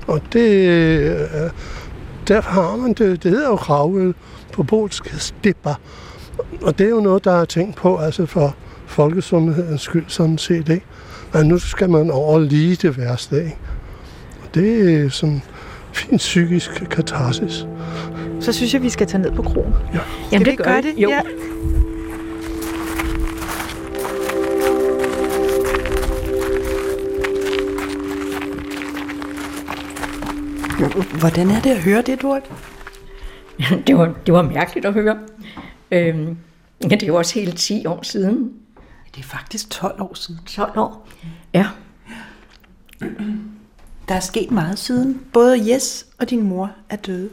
Og 0.08 0.22
det, 0.34 0.68
øh, 0.68 1.20
derfor 2.28 2.52
har 2.52 2.76
man 2.76 2.94
det, 2.94 3.24
det 3.24 3.32
hedder 3.32 3.50
jo 3.50 3.56
gravøl 3.56 4.14
på 4.52 4.64
polsk 4.64 5.14
stipper. 5.20 5.74
Og 6.62 6.78
det 6.78 6.86
er 6.86 6.90
jo 6.90 7.00
noget, 7.00 7.26
der 7.26 7.32
er 7.32 7.46
tænkt 7.46 7.76
på 7.76 7.98
altså 7.98 8.26
for 8.26 8.56
folkesundhedens 8.86 9.82
skyld, 9.82 10.06
sådan 10.08 10.38
set. 10.38 10.70
Ikke? 10.70 10.86
At 11.34 11.46
nu 11.46 11.60
skal 11.60 11.90
man 11.90 12.12
over 12.12 12.40
lige 12.40 12.76
det 12.76 12.98
værste 12.98 13.36
af. 13.36 13.58
Og 14.44 14.56
det 14.56 14.92
er 15.06 15.10
sådan 15.10 15.42
fin 15.94 16.18
psykisk 16.18 16.72
katarsis. 16.92 17.66
Så 18.40 18.54
synes 18.54 18.74
jeg, 18.74 18.82
vi 18.82 18.90
skal 18.90 19.08
tage 19.08 19.22
ned 19.22 19.32
på 19.32 19.42
krogen. 19.42 19.74
Ja. 19.94 20.00
Jamen, 20.32 20.46
det 20.46 20.58
gør 20.58 20.82
det. 20.82 20.94
Jo. 20.98 21.10
Ja. 21.10 21.22
Hvordan 31.20 31.50
er 31.50 31.62
det 31.62 31.70
at 31.70 31.82
høre 31.82 32.02
det, 32.02 32.22
Dort? 32.22 32.44
det, 33.88 33.98
var, 33.98 34.14
det 34.26 34.34
var 34.34 34.42
mærkeligt 34.42 34.86
at 34.86 34.94
høre. 34.94 35.18
Øhm, 35.92 36.38
ja, 36.84 36.88
det 36.88 37.04
er 37.04 37.08
jo 37.08 37.16
også 37.16 37.40
helt 37.40 37.58
10 37.58 37.86
år 37.86 38.04
siden. 38.04 38.52
Det 39.16 39.20
er 39.20 39.28
faktisk 39.28 39.70
12 39.70 40.02
år 40.02 40.14
siden. 40.14 40.40
12 40.46 40.78
år? 40.78 41.08
Ja. 41.54 41.68
Der 44.08 44.16
er 44.16 44.20
sket 44.20 44.52
meget 44.52 44.80
siden. 44.80 45.22
Både 45.34 45.72
Jes 45.74 46.06
og 46.20 46.30
din 46.30 46.44
mor 46.44 46.72
er 46.90 46.96
døde. 46.96 47.30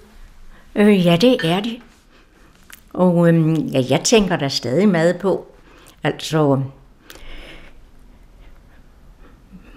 Øh, 0.74 1.06
ja, 1.06 1.16
det 1.16 1.36
er 1.44 1.60
de. 1.60 1.80
Og 2.92 3.28
øhm, 3.28 3.54
ja, 3.54 3.84
jeg 3.90 4.00
tænker 4.04 4.36
der 4.36 4.48
stadig 4.48 4.88
meget 4.88 5.18
på, 5.18 5.46
altså, 6.02 6.62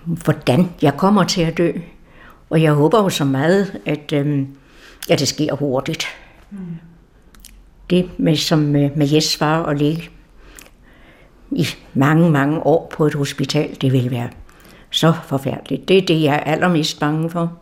hvordan 0.05 0.69
jeg 0.81 0.97
kommer 0.97 1.23
til 1.23 1.41
at 1.41 1.57
dø. 1.57 1.71
Og 2.49 2.61
jeg 2.61 2.73
håber 2.73 3.03
jo 3.03 3.09
så 3.09 3.25
meget, 3.25 3.81
at, 3.85 4.13
øhm, 4.13 4.47
at 5.09 5.19
det 5.19 5.27
sker 5.27 5.55
hurtigt. 5.55 6.05
Mm. 6.51 6.57
Det 7.89 8.19
med, 8.19 8.35
som 8.35 8.59
med, 8.59 8.89
med 8.95 9.07
Jes 9.07 9.37
far 9.37 9.59
og 9.59 9.75
ligge 9.75 10.09
i 11.51 11.67
mange, 11.93 12.29
mange 12.29 12.59
år 12.59 12.91
på 12.95 13.05
et 13.05 13.13
hospital, 13.13 13.77
det 13.81 13.91
vil 13.93 14.11
være 14.11 14.29
så 14.89 15.13
forfærdeligt. 15.25 15.87
Det 15.87 15.97
er 15.97 16.05
det, 16.05 16.21
jeg 16.21 16.35
er 16.35 16.39
allermest 16.51 16.99
bange 16.99 17.29
for. 17.29 17.53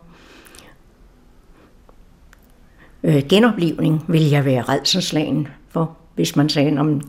Øh, 3.04 3.22
genoplivning 3.28 4.04
vil 4.08 4.30
jeg 4.30 4.44
være 4.44 4.62
redselslagen 4.62 5.48
for, 5.70 5.96
hvis 6.14 6.36
man 6.36 6.48
sagde, 6.48 6.78
om 6.78 7.00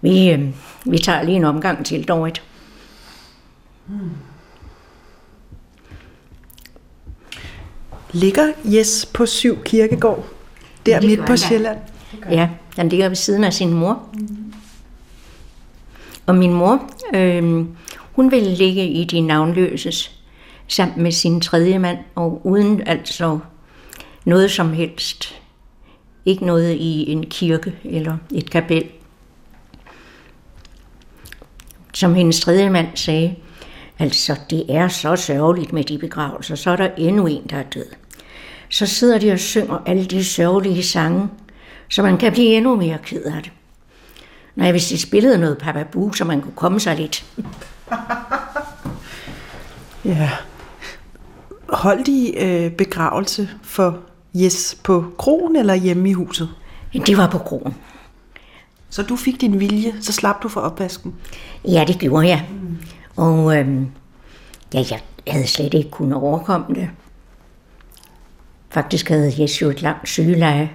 vi, 0.00 0.30
øh, 0.30 0.48
vi 0.84 0.98
tager 0.98 1.22
lige 1.22 1.36
en 1.36 1.44
omgang 1.44 1.86
til, 1.86 2.08
Dorit. 2.08 2.42
Hmm. 3.86 4.10
Ligger 8.12 8.52
Jes 8.64 9.06
på 9.14 9.26
Syv 9.26 9.62
Kirkegård, 9.62 10.26
der 10.86 11.00
midt 11.00 11.26
på 11.26 11.36
Sjælland? 11.36 11.78
Ja, 12.30 12.50
den 12.76 12.88
ligger 12.88 13.08
ved 13.08 13.16
siden 13.16 13.44
af 13.44 13.52
sin 13.52 13.72
mor. 13.72 14.08
Mm. 14.14 14.43
Og 16.26 16.34
min 16.34 16.52
mor, 16.52 16.90
øh, 17.14 17.66
hun 18.12 18.30
ville 18.30 18.54
ligge 18.54 18.88
i 18.88 19.04
de 19.04 19.20
navnløses 19.20 20.20
sammen 20.68 21.02
med 21.02 21.12
sin 21.12 21.40
tredje 21.40 21.78
mand, 21.78 21.98
og 22.14 22.46
uden 22.46 22.86
altså 22.86 23.38
noget 24.24 24.50
som 24.50 24.72
helst 24.72 25.40
Ikke 26.26 26.46
noget 26.46 26.72
i 26.72 27.10
en 27.10 27.26
kirke 27.26 27.74
eller 27.84 28.16
et 28.34 28.50
kapel. 28.50 28.84
Som 31.94 32.14
hendes 32.14 32.40
tredje 32.40 32.70
mand 32.70 32.88
sagde, 32.94 33.34
altså 33.98 34.36
det 34.50 34.64
er 34.68 34.88
så 34.88 35.16
sørgeligt 35.16 35.72
med 35.72 35.84
de 35.84 35.98
begravelser, 35.98 36.54
så 36.54 36.70
er 36.70 36.76
der 36.76 36.90
endnu 36.98 37.26
en, 37.26 37.42
der 37.50 37.56
er 37.56 37.62
død. 37.62 37.86
Så 38.68 38.86
sidder 38.86 39.18
de 39.18 39.32
og 39.32 39.38
synger 39.38 39.82
alle 39.86 40.04
de 40.04 40.24
sørgelige 40.24 40.82
sange, 40.82 41.28
så 41.88 42.02
man 42.02 42.18
kan 42.18 42.32
blive 42.32 42.56
endnu 42.56 42.76
mere 42.76 42.98
ked 43.04 43.22
af 43.24 43.42
det. 43.42 43.52
Nej, 44.56 44.70
hvis 44.70 44.86
de 44.86 44.98
spillede 44.98 45.38
noget 45.38 45.58
Papa 45.58 45.84
Boo, 45.92 46.12
så 46.12 46.24
man 46.24 46.40
kunne 46.40 46.54
komme 46.56 46.80
sig 46.80 46.96
lidt. 46.96 47.24
Ja. 50.04 50.30
Holdt 51.68 52.08
I 52.08 52.34
øh, 52.36 52.72
begravelse 52.72 53.50
for 53.62 53.98
Jes 54.34 54.78
på 54.82 55.04
krogen 55.18 55.56
eller 55.56 55.74
hjemme 55.74 56.10
i 56.10 56.12
huset? 56.12 56.48
Det 57.06 57.16
var 57.16 57.30
på 57.30 57.38
krogen. 57.38 57.74
Så 58.90 59.02
du 59.02 59.16
fik 59.16 59.40
din 59.40 59.60
vilje, 59.60 59.94
så 60.00 60.12
slap 60.12 60.42
du 60.42 60.48
for 60.48 60.60
opvasken? 60.60 61.14
Ja, 61.64 61.84
det 61.88 61.98
gjorde 61.98 62.28
jeg. 62.28 62.48
Mm. 62.50 62.78
Og 63.16 63.58
øhm, 63.58 63.88
ja, 64.74 64.84
jeg 64.90 65.00
havde 65.28 65.46
slet 65.46 65.74
ikke 65.74 65.90
kunnet 65.90 66.14
overkomme 66.14 66.66
det. 66.74 66.90
Faktisk 68.70 69.08
havde 69.08 69.32
Jes 69.38 69.62
jo 69.62 69.70
et 69.70 69.82
langt 69.82 70.08
sygeleje. 70.08 70.70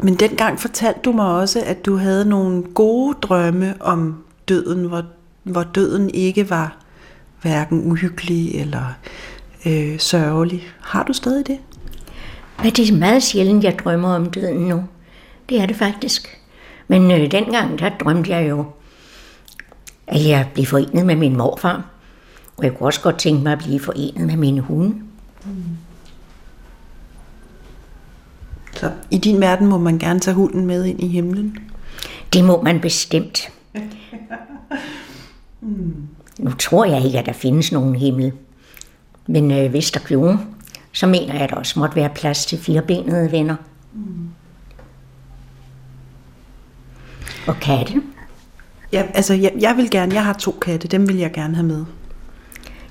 Men 0.00 0.14
dengang 0.14 0.60
fortalte 0.60 1.00
du 1.04 1.12
mig 1.12 1.26
også, 1.26 1.62
at 1.66 1.86
du 1.86 1.96
havde 1.96 2.24
nogle 2.24 2.62
gode 2.62 3.16
drømme 3.22 3.74
om 3.80 4.24
døden, 4.48 4.84
hvor, 4.84 5.02
hvor 5.42 5.62
døden 5.62 6.10
ikke 6.10 6.50
var 6.50 6.76
hverken 7.42 7.90
uhyggelig 7.90 8.54
eller 8.54 8.94
øh, 9.66 9.98
sørgelig. 9.98 10.62
Har 10.80 11.02
du 11.02 11.12
stadig 11.12 11.46
det? 11.46 11.58
Men 12.62 12.72
det 12.72 12.88
er 12.88 12.96
meget 12.96 13.22
sjældent, 13.22 13.64
jeg 13.64 13.78
drømmer 13.78 14.14
om 14.14 14.30
døden 14.30 14.68
nu. 14.68 14.84
Det 15.48 15.60
er 15.60 15.66
det 15.66 15.76
faktisk. 15.76 16.40
Men 16.88 17.10
øh, 17.10 17.30
dengang, 17.30 17.78
der 17.78 17.90
drømte 18.00 18.30
jeg 18.30 18.48
jo, 18.48 18.64
at 20.06 20.26
jeg 20.28 20.48
blev 20.54 20.66
forenet 20.66 21.06
med 21.06 21.16
min 21.16 21.36
morfar. 21.36 21.84
Og 22.56 22.64
jeg 22.64 22.74
kunne 22.74 22.86
også 22.86 23.00
godt 23.00 23.18
tænke 23.18 23.42
mig 23.42 23.52
at 23.52 23.58
blive 23.58 23.80
forenet 23.80 24.26
med 24.26 24.36
mine 24.36 24.60
hunde. 24.60 24.94
Mm. 25.44 25.62
Så 28.78 28.92
i 29.10 29.18
din 29.18 29.40
verden 29.40 29.66
må 29.66 29.78
man 29.78 29.98
gerne 29.98 30.20
tage 30.20 30.34
hunden 30.34 30.66
med 30.66 30.84
ind 30.84 31.00
i 31.00 31.08
himlen? 31.08 31.58
Det 32.32 32.44
må 32.44 32.62
man 32.62 32.80
bestemt. 32.80 33.52
mm. 35.60 36.08
Nu 36.38 36.50
tror 36.50 36.84
jeg 36.84 37.04
ikke, 37.04 37.18
at 37.18 37.26
der 37.26 37.32
findes 37.32 37.72
nogen 37.72 37.94
himmel. 37.94 38.32
Men 39.26 39.50
øh, 39.50 39.70
hvis 39.70 39.90
der 39.90 40.00
gjorde, 40.00 40.38
så 40.92 41.06
mener 41.06 41.32
jeg, 41.32 41.42
at 41.42 41.50
der 41.50 41.56
også 41.56 41.78
måtte 41.78 41.96
være 41.96 42.08
plads 42.14 42.46
til 42.46 42.58
firebenede 42.58 43.32
venner. 43.32 43.56
Mm. 43.94 44.28
Og 47.46 47.56
katte. 47.60 48.02
Ja, 48.92 49.06
altså 49.14 49.34
jeg, 49.34 49.52
jeg 49.60 49.76
vil 49.76 49.90
gerne, 49.90 50.14
jeg 50.14 50.24
har 50.24 50.32
to 50.32 50.58
katte, 50.60 50.88
dem 50.88 51.08
vil 51.08 51.16
jeg 51.16 51.32
gerne 51.32 51.54
have 51.54 51.66
med. 51.66 51.84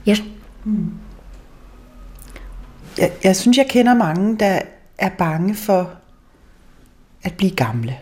Ja. 0.05 0.17
Mm. 0.63 0.91
Jeg, 2.97 3.11
jeg 3.23 3.35
synes, 3.35 3.57
jeg 3.57 3.67
kender 3.69 3.93
mange, 3.93 4.37
der 4.39 4.61
er 4.97 5.09
bange 5.09 5.55
for 5.55 5.91
at 7.23 7.33
blive 7.33 7.51
gamle. 7.51 7.97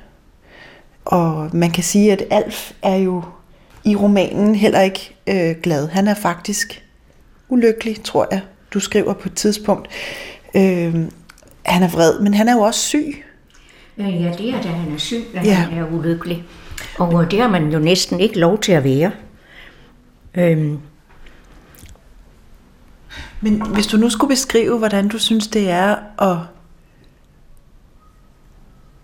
Og 1.06 1.50
man 1.54 1.72
kan 1.72 1.84
sige, 1.84 2.12
at 2.12 2.24
Alf 2.32 2.72
er 2.82 2.96
jo 2.96 3.24
i 3.84 3.96
romanen 3.96 4.56
heller 4.56 4.82
ikke 4.82 5.16
øh, 5.28 5.56
glad. 5.64 5.88
Han 5.88 6.08
er 6.08 6.14
faktisk 6.14 6.84
ulykkelig, 7.50 8.04
tror 8.04 8.28
jeg, 8.32 8.42
du 8.74 8.80
skriver 8.80 9.14
på 9.14 9.30
et 9.30 9.34
tidspunkt. 9.34 9.88
Øh, 10.56 10.96
han 11.66 11.84
er 11.84 11.88
vred, 11.88 12.20
men 12.20 12.34
han 12.34 12.48
er 12.48 12.54
jo 12.54 12.62
også 12.62 12.80
syg. 12.80 13.24
Ja, 13.98 14.32
det 14.38 14.50
er 14.50 14.62
da 14.62 14.68
han 14.68 14.94
er 14.94 14.98
syg, 14.98 15.24
at 15.36 15.46
ja. 15.46 15.54
han 15.54 15.78
er 15.78 15.92
ulykkelig. 15.92 16.44
Og 16.98 17.32
det 17.32 17.40
har 17.40 17.48
man 17.48 17.72
jo 17.72 17.80
næsten 17.80 18.20
ikke 18.20 18.40
lov 18.40 18.60
til 18.60 18.72
at 18.72 18.84
være. 18.84 19.12
Øhm. 20.36 20.80
Men 23.42 23.62
hvis 23.74 23.88
du 23.88 23.98
nu 23.98 24.10
skulle 24.10 24.30
beskrive, 24.30 24.78
hvordan 24.78 25.08
du 25.08 25.20
synes, 25.20 25.48
det 25.48 25.70
er 25.70 25.96
at 26.22 26.38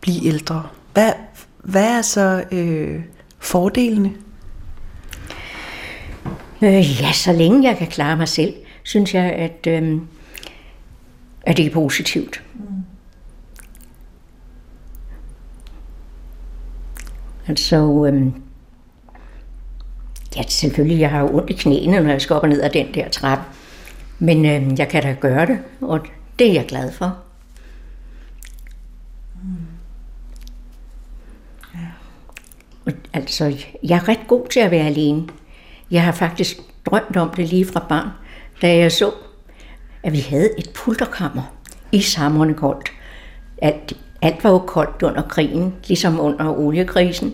blive 0.01 0.25
ældre, 0.25 0.67
hvad, 0.93 1.13
hvad 1.63 1.97
er 1.97 2.01
så 2.01 2.43
øh, 2.51 3.01
fordelene? 3.39 4.13
Øh, 6.61 7.01
ja, 7.01 7.11
så 7.13 7.33
længe 7.33 7.69
jeg 7.69 7.77
kan 7.77 7.87
klare 7.87 8.17
mig 8.17 8.27
selv, 8.27 8.53
synes 8.83 9.13
jeg, 9.13 9.23
at, 9.23 9.67
øh, 9.67 10.01
at 11.41 11.57
det 11.57 11.65
er 11.65 11.71
positivt. 11.71 12.43
Mm. 12.53 12.61
Altså, 17.47 18.05
øh, 18.13 18.27
ja, 20.35 20.41
selvfølgelig, 20.47 20.99
jeg 20.99 21.09
har 21.09 21.19
jo 21.19 21.37
ondt 21.37 21.49
i 21.49 21.53
knæene, 21.53 21.99
når 21.99 22.09
jeg 22.09 22.21
skal 22.21 22.35
op 22.35 22.43
og 22.43 22.49
ned 22.49 22.61
ad 22.61 22.69
den 22.69 22.93
der 22.93 23.09
trappe. 23.09 23.43
Men 24.19 24.45
øh, 24.45 24.79
jeg 24.79 24.89
kan 24.89 25.03
da 25.03 25.15
gøre 25.19 25.45
det, 25.45 25.59
og 25.81 25.99
det 26.39 26.49
er 26.49 26.53
jeg 26.53 26.65
glad 26.65 26.91
for. 26.91 27.17
Altså, 33.13 33.57
jeg 33.83 33.97
er 33.97 34.07
ret 34.07 34.27
god 34.27 34.47
til 34.47 34.59
at 34.59 34.71
være 34.71 34.85
alene. 34.85 35.27
Jeg 35.91 36.03
har 36.03 36.11
faktisk 36.11 36.57
drømt 36.85 37.17
om 37.17 37.29
det 37.29 37.49
lige 37.49 37.65
fra 37.65 37.85
barn, 37.89 38.09
da 38.61 38.77
jeg 38.77 38.91
så, 38.91 39.11
at 40.03 40.13
vi 40.13 40.19
havde 40.19 40.49
et 40.57 40.69
pulterkammer 40.73 41.53
i 41.91 42.01
samrende 42.01 42.53
koldt. 42.53 42.91
Alt, 43.61 43.93
alt 44.21 44.43
var 44.43 44.49
jo 44.49 44.57
koldt 44.57 45.03
under 45.03 45.21
krigen, 45.21 45.73
ligesom 45.87 46.19
under 46.19 46.57
oliekrisen. 46.57 47.33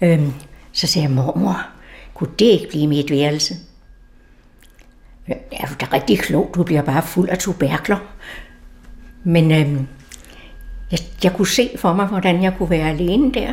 Øhm, 0.00 0.32
så 0.72 0.86
sagde 0.86 1.08
jeg, 1.08 1.14
mormor, 1.14 1.66
kunne 2.14 2.30
det 2.38 2.46
ikke 2.46 2.68
blive 2.68 2.86
mit 2.86 3.10
værelse? 3.10 3.54
Ja, 5.28 5.34
det 5.52 5.82
er 5.82 5.92
rigtig 5.92 6.18
klogt, 6.18 6.54
du 6.54 6.62
bliver 6.62 6.82
bare 6.82 7.02
fuld 7.02 7.28
af 7.28 7.38
tuberkler. 7.38 7.98
Men 9.24 9.50
øhm, 9.50 9.86
jeg, 10.90 10.98
jeg 11.24 11.32
kunne 11.32 11.48
se 11.48 11.70
for 11.76 11.92
mig, 11.92 12.06
hvordan 12.06 12.42
jeg 12.42 12.54
kunne 12.58 12.70
være 12.70 12.90
alene 12.90 13.32
der. 13.32 13.52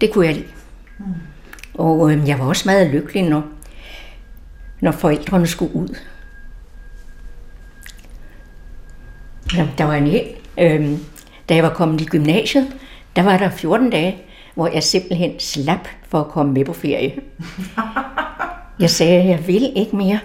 Det 0.00 0.12
kunne 0.12 0.26
jeg 0.26 0.34
lide. 0.34 0.46
Mm. 0.98 1.04
Og 1.74 2.12
øh, 2.12 2.28
jeg 2.28 2.38
var 2.38 2.44
også 2.44 2.62
meget 2.68 2.90
lykkelig, 2.90 3.22
når, 3.22 3.44
når 4.80 4.92
forældrene 4.92 5.46
skulle 5.46 5.74
ud. 5.74 5.96
Ja, 9.54 9.68
der 9.78 9.84
var 9.84 9.94
en 9.94 10.06
hel, 10.06 10.26
øh, 10.58 10.98
da 11.48 11.54
jeg 11.54 11.62
var 11.62 11.74
kommet 11.74 12.00
i 12.00 12.04
gymnasiet, 12.04 12.76
der 13.16 13.22
var 13.22 13.38
der 13.38 13.50
14 13.50 13.90
dage, 13.90 14.16
hvor 14.54 14.68
jeg 14.68 14.82
simpelthen 14.82 15.40
slap 15.40 15.88
for 16.08 16.20
at 16.20 16.28
komme 16.28 16.52
med 16.52 16.64
på 16.64 16.72
ferie. 16.72 17.14
Jeg 18.80 18.90
sagde, 18.90 19.22
at 19.22 19.28
jeg 19.28 19.46
vil 19.46 19.72
ikke 19.76 19.96
mere. 19.96 20.18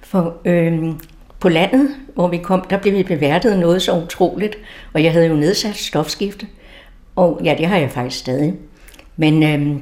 For 0.00 0.36
øh, 0.44 0.94
på 1.40 1.48
landet, 1.48 1.96
hvor 2.14 2.28
vi 2.28 2.36
kom, 2.36 2.64
der 2.70 2.78
blev 2.78 2.94
vi 2.94 3.02
beværtet 3.02 3.58
noget 3.58 3.82
så 3.82 4.02
utroligt, 4.02 4.56
og 4.92 5.04
jeg 5.04 5.12
havde 5.12 5.26
jo 5.26 5.34
nedsat 5.34 5.76
stofskifte. 5.76 6.46
Og 7.16 7.40
ja, 7.44 7.54
det 7.58 7.66
har 7.66 7.76
jeg 7.76 7.90
faktisk 7.90 8.18
stadig. 8.18 8.54
Men 9.20 9.42
øh, 9.42 9.80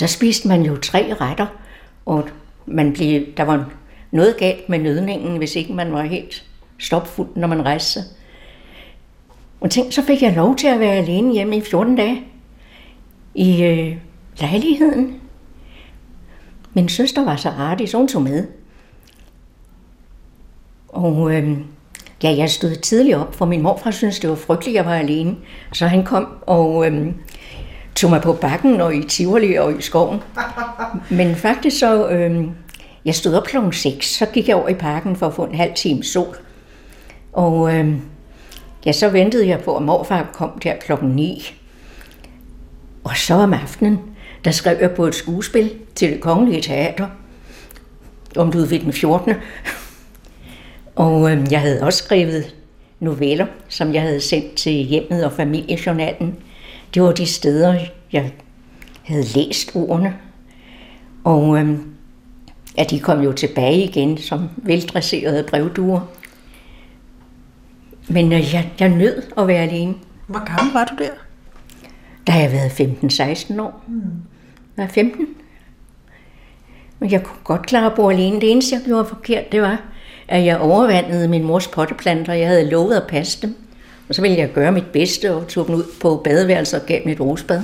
der 0.00 0.06
spiste 0.06 0.48
man 0.48 0.62
jo 0.62 0.76
tre 0.76 1.14
retter, 1.20 1.46
og 2.06 2.28
man 2.66 2.92
blev, 2.92 3.26
der 3.36 3.42
var 3.42 3.70
noget 4.10 4.36
galt 4.36 4.68
med 4.68 4.78
nødningen, 4.78 5.36
hvis 5.36 5.56
ikke 5.56 5.72
man 5.72 5.92
var 5.92 6.02
helt 6.02 6.44
stopfuld, 6.78 7.28
når 7.36 7.48
man 7.48 7.64
rejste 7.64 7.92
sig. 7.92 8.02
Og 9.60 9.70
tænk, 9.70 9.92
så 9.92 10.02
fik 10.02 10.22
jeg 10.22 10.32
lov 10.36 10.56
til 10.56 10.66
at 10.66 10.80
være 10.80 10.94
alene 10.94 11.32
hjemme 11.32 11.56
i 11.56 11.60
14 11.60 11.96
dage 11.96 12.24
i 13.34 13.64
øh, 13.64 13.96
lejligheden. 14.40 15.20
Min 16.74 16.88
søster 16.88 17.24
var 17.24 17.36
så 17.36 17.48
artig, 17.48 17.88
så 17.88 17.98
hun 17.98 18.08
tog 18.08 18.22
med. 18.22 18.46
Og 20.88 21.34
øh, 21.34 21.58
ja, 22.22 22.34
jeg 22.36 22.50
stod 22.50 22.74
tidligt 22.76 23.16
op, 23.16 23.34
for 23.34 23.46
min 23.46 23.62
morfar 23.62 23.90
syntes, 23.90 24.20
det 24.20 24.30
var 24.30 24.36
frygteligt, 24.36 24.78
at 24.78 24.84
jeg 24.84 24.90
var 24.92 24.98
alene. 24.98 25.36
Så 25.72 25.86
han 25.86 26.04
kom 26.04 26.28
og 26.46 26.86
øh, 26.86 27.06
tog 27.96 28.10
mig 28.10 28.22
på 28.22 28.32
bakken 28.32 28.80
og 28.80 28.94
i 28.94 29.02
Tivoli 29.02 29.54
og 29.54 29.78
i 29.78 29.82
skoven. 29.82 30.22
Men 31.10 31.36
faktisk 31.36 31.78
så, 31.78 32.08
øh, 32.08 32.44
jeg 33.04 33.14
stod 33.14 33.34
op 33.34 33.44
klokken 33.44 33.72
6, 33.72 34.06
så 34.06 34.26
gik 34.26 34.48
jeg 34.48 34.56
over 34.56 34.68
i 34.68 34.74
parken 34.74 35.16
for 35.16 35.26
at 35.26 35.34
få 35.34 35.44
en 35.44 35.54
halv 35.54 35.74
time 35.74 36.04
sol. 36.04 36.36
Og 37.32 37.74
øh, 37.74 37.94
ja, 38.86 38.92
så 38.92 39.08
ventede 39.08 39.48
jeg 39.48 39.60
på, 39.60 39.76
at 39.76 39.82
morfar 39.82 40.30
kom 40.32 40.58
der 40.62 40.76
klokken 40.76 41.08
9. 41.08 41.54
Og 43.04 43.16
så 43.16 43.34
om 43.34 43.52
aftenen, 43.52 43.98
der 44.44 44.50
skrev 44.50 44.76
jeg 44.80 44.90
på 44.90 45.06
et 45.06 45.14
skuespil 45.14 45.70
til 45.94 46.12
det 46.12 46.20
kongelige 46.20 46.62
teater 46.62 47.06
om 48.36 48.50
Ludvig 48.50 48.80
den 48.80 48.92
14. 48.92 49.34
Og 50.96 51.32
øh, 51.32 51.52
jeg 51.52 51.60
havde 51.60 51.82
også 51.82 52.04
skrevet 52.04 52.54
noveller, 53.00 53.46
som 53.68 53.94
jeg 53.94 54.02
havde 54.02 54.20
sendt 54.20 54.54
til 54.54 54.72
hjemmet 54.72 55.24
og 55.24 55.32
familiejournalen. 55.32 56.36
Det 56.96 57.04
var 57.04 57.12
de 57.12 57.26
steder, 57.26 57.78
jeg 58.12 58.32
havde 59.02 59.22
læst 59.22 59.70
ordene. 59.74 60.16
Og 61.24 61.58
øh, 61.58 61.78
Ja, 62.78 62.84
de 62.84 63.00
kom 63.00 63.20
jo 63.20 63.32
tilbage 63.32 63.84
igen 63.84 64.18
som 64.18 64.48
veldresserede 64.56 65.46
brevduer. 65.50 66.00
Men 68.08 68.32
øh, 68.32 68.54
jeg, 68.54 68.72
jeg 68.80 68.88
nød 68.88 69.22
at 69.38 69.46
være 69.46 69.62
alene. 69.62 69.94
Hvor 70.26 70.56
gammel 70.56 70.72
var 70.74 70.84
du 70.84 71.04
der? 71.04 71.10
Da 72.26 72.32
har 72.32 72.40
jeg 72.40 72.52
været 72.52 72.80
15-16 73.50 73.60
år. 73.60 73.84
Jeg 74.76 74.84
var 74.84 74.86
15. 74.86 75.26
Men 76.98 77.10
jeg 77.10 77.22
kunne 77.22 77.38
godt 77.44 77.66
klare 77.66 77.86
at 77.86 77.94
bo 77.96 78.10
alene. 78.10 78.40
Det 78.40 78.50
eneste, 78.50 78.74
jeg 78.76 78.82
gjorde 78.84 79.04
forkert, 79.04 79.52
det 79.52 79.62
var, 79.62 79.82
at 80.28 80.44
jeg 80.44 80.58
overvandede 80.58 81.28
min 81.28 81.44
mors 81.44 81.68
potteplanter. 81.68 82.32
Jeg 82.32 82.48
havde 82.48 82.70
lovet 82.70 82.96
at 82.96 83.06
passe 83.08 83.42
dem. 83.42 83.56
Og 84.08 84.14
så 84.14 84.22
ville 84.22 84.36
jeg 84.36 84.52
gøre 84.52 84.72
mit 84.72 84.86
bedste 84.86 85.34
og 85.34 85.48
tog 85.48 85.66
dem 85.66 85.74
ud 85.74 85.84
på 86.00 86.20
badeværelset 86.24 86.80
og 86.80 86.86
gav 86.86 87.00
dem 87.04 87.12
et 87.12 87.20
rosebad. 87.20 87.62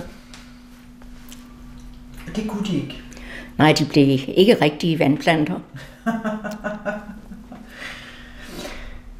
Det 2.37 2.49
kunne 2.49 2.67
de 2.67 2.77
ikke. 2.77 3.03
Nej, 3.59 3.73
de 3.73 3.85
blev 3.85 4.09
ikke 4.29 4.57
rigtige 4.61 4.99
vandplanter. 4.99 5.61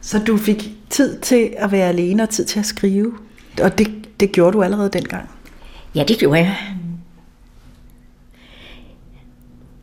Så 0.01 0.19
du 0.19 0.37
fik 0.37 0.71
tid 0.91 1.21
til 1.21 1.55
at 1.57 1.73
være 1.73 1.89
alene 1.89 2.23
og 2.23 2.29
tid 2.29 2.45
til 2.45 2.59
at 2.59 2.67
skrive. 2.67 3.13
Og 3.63 3.79
det, 3.79 4.21
det 4.21 4.33
gjorde 4.33 4.53
du 4.53 4.63
allerede 4.63 4.91
dengang. 4.91 5.31
Ja, 5.95 6.05
det 6.09 6.19
gjorde 6.19 6.39
jeg. 6.39 6.57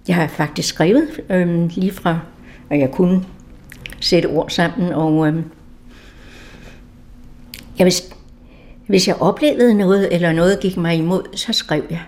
Jeg 0.07 0.15
har 0.15 0.27
faktisk 0.27 0.69
skrevet 0.69 1.07
øhm, 1.29 1.67
lige 1.67 1.91
fra, 1.91 2.19
at 2.69 2.79
jeg 2.79 2.91
kunne 2.91 3.25
sætte 3.99 4.27
ord 4.27 4.49
sammen, 4.49 4.93
og 4.93 5.27
øhm, 5.27 5.43
ja, 7.79 7.83
hvis, 7.83 8.13
hvis 8.87 9.07
jeg 9.07 9.21
oplevede 9.21 9.73
noget, 9.73 10.13
eller 10.13 10.31
noget 10.31 10.59
gik 10.59 10.77
mig 10.77 10.95
imod, 10.95 11.37
så 11.37 11.53
skrev 11.53 11.83
jeg. 11.89 12.03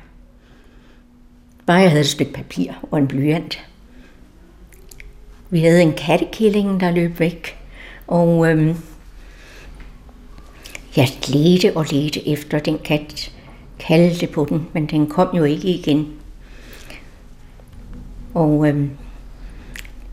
Bare 1.66 1.78
jeg 1.78 1.90
havde 1.90 2.02
et 2.02 2.08
stykke 2.08 2.34
papir 2.34 2.72
og 2.92 2.98
en 2.98 3.08
blyant. 3.08 3.60
Vi 5.50 5.60
havde 5.60 5.82
en 5.82 5.94
kattekilling, 5.94 6.80
der 6.80 6.92
løb 6.92 7.20
væk, 7.20 7.58
og 8.08 8.50
øhm, 8.50 8.76
jeg 10.96 11.08
ledte 11.28 11.78
og 11.78 11.86
ledte 11.92 12.28
efter 12.28 12.60
den 12.60 12.80
kat, 12.84 13.32
kaldte 13.80 14.28
på 14.28 14.46
den, 14.50 14.68
men 14.74 14.86
den 14.86 15.10
kom 15.10 15.38
jo 15.38 15.44
ikke 15.44 15.68
igen. 15.68 16.14
Og 18.34 18.68
øhm, 18.68 18.90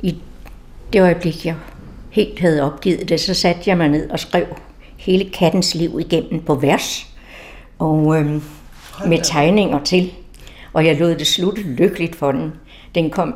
i 0.02 0.18
det 0.92 1.00
øjeblik, 1.00 1.46
jeg 1.46 1.56
helt 2.10 2.38
havde 2.38 2.62
opgivet 2.62 3.08
det, 3.08 3.20
så 3.20 3.34
satte 3.34 3.62
jeg 3.66 3.76
mig 3.76 3.88
ned 3.88 4.10
og 4.10 4.18
skrev 4.18 4.46
hele 4.98 5.30
kattens 5.30 5.74
liv 5.74 6.00
igennem 6.00 6.40
på 6.40 6.54
vers, 6.54 7.06
og 7.78 8.18
øhm, 8.18 8.42
med 9.06 9.18
tegninger 9.22 9.84
til. 9.84 10.12
Og 10.72 10.86
jeg 10.86 10.96
lod 10.96 11.14
det 11.14 11.26
slutte 11.26 11.62
lykkeligt 11.62 12.16
for 12.16 12.32
den. 12.32 12.52
Den 12.94 13.10
kom 13.10 13.34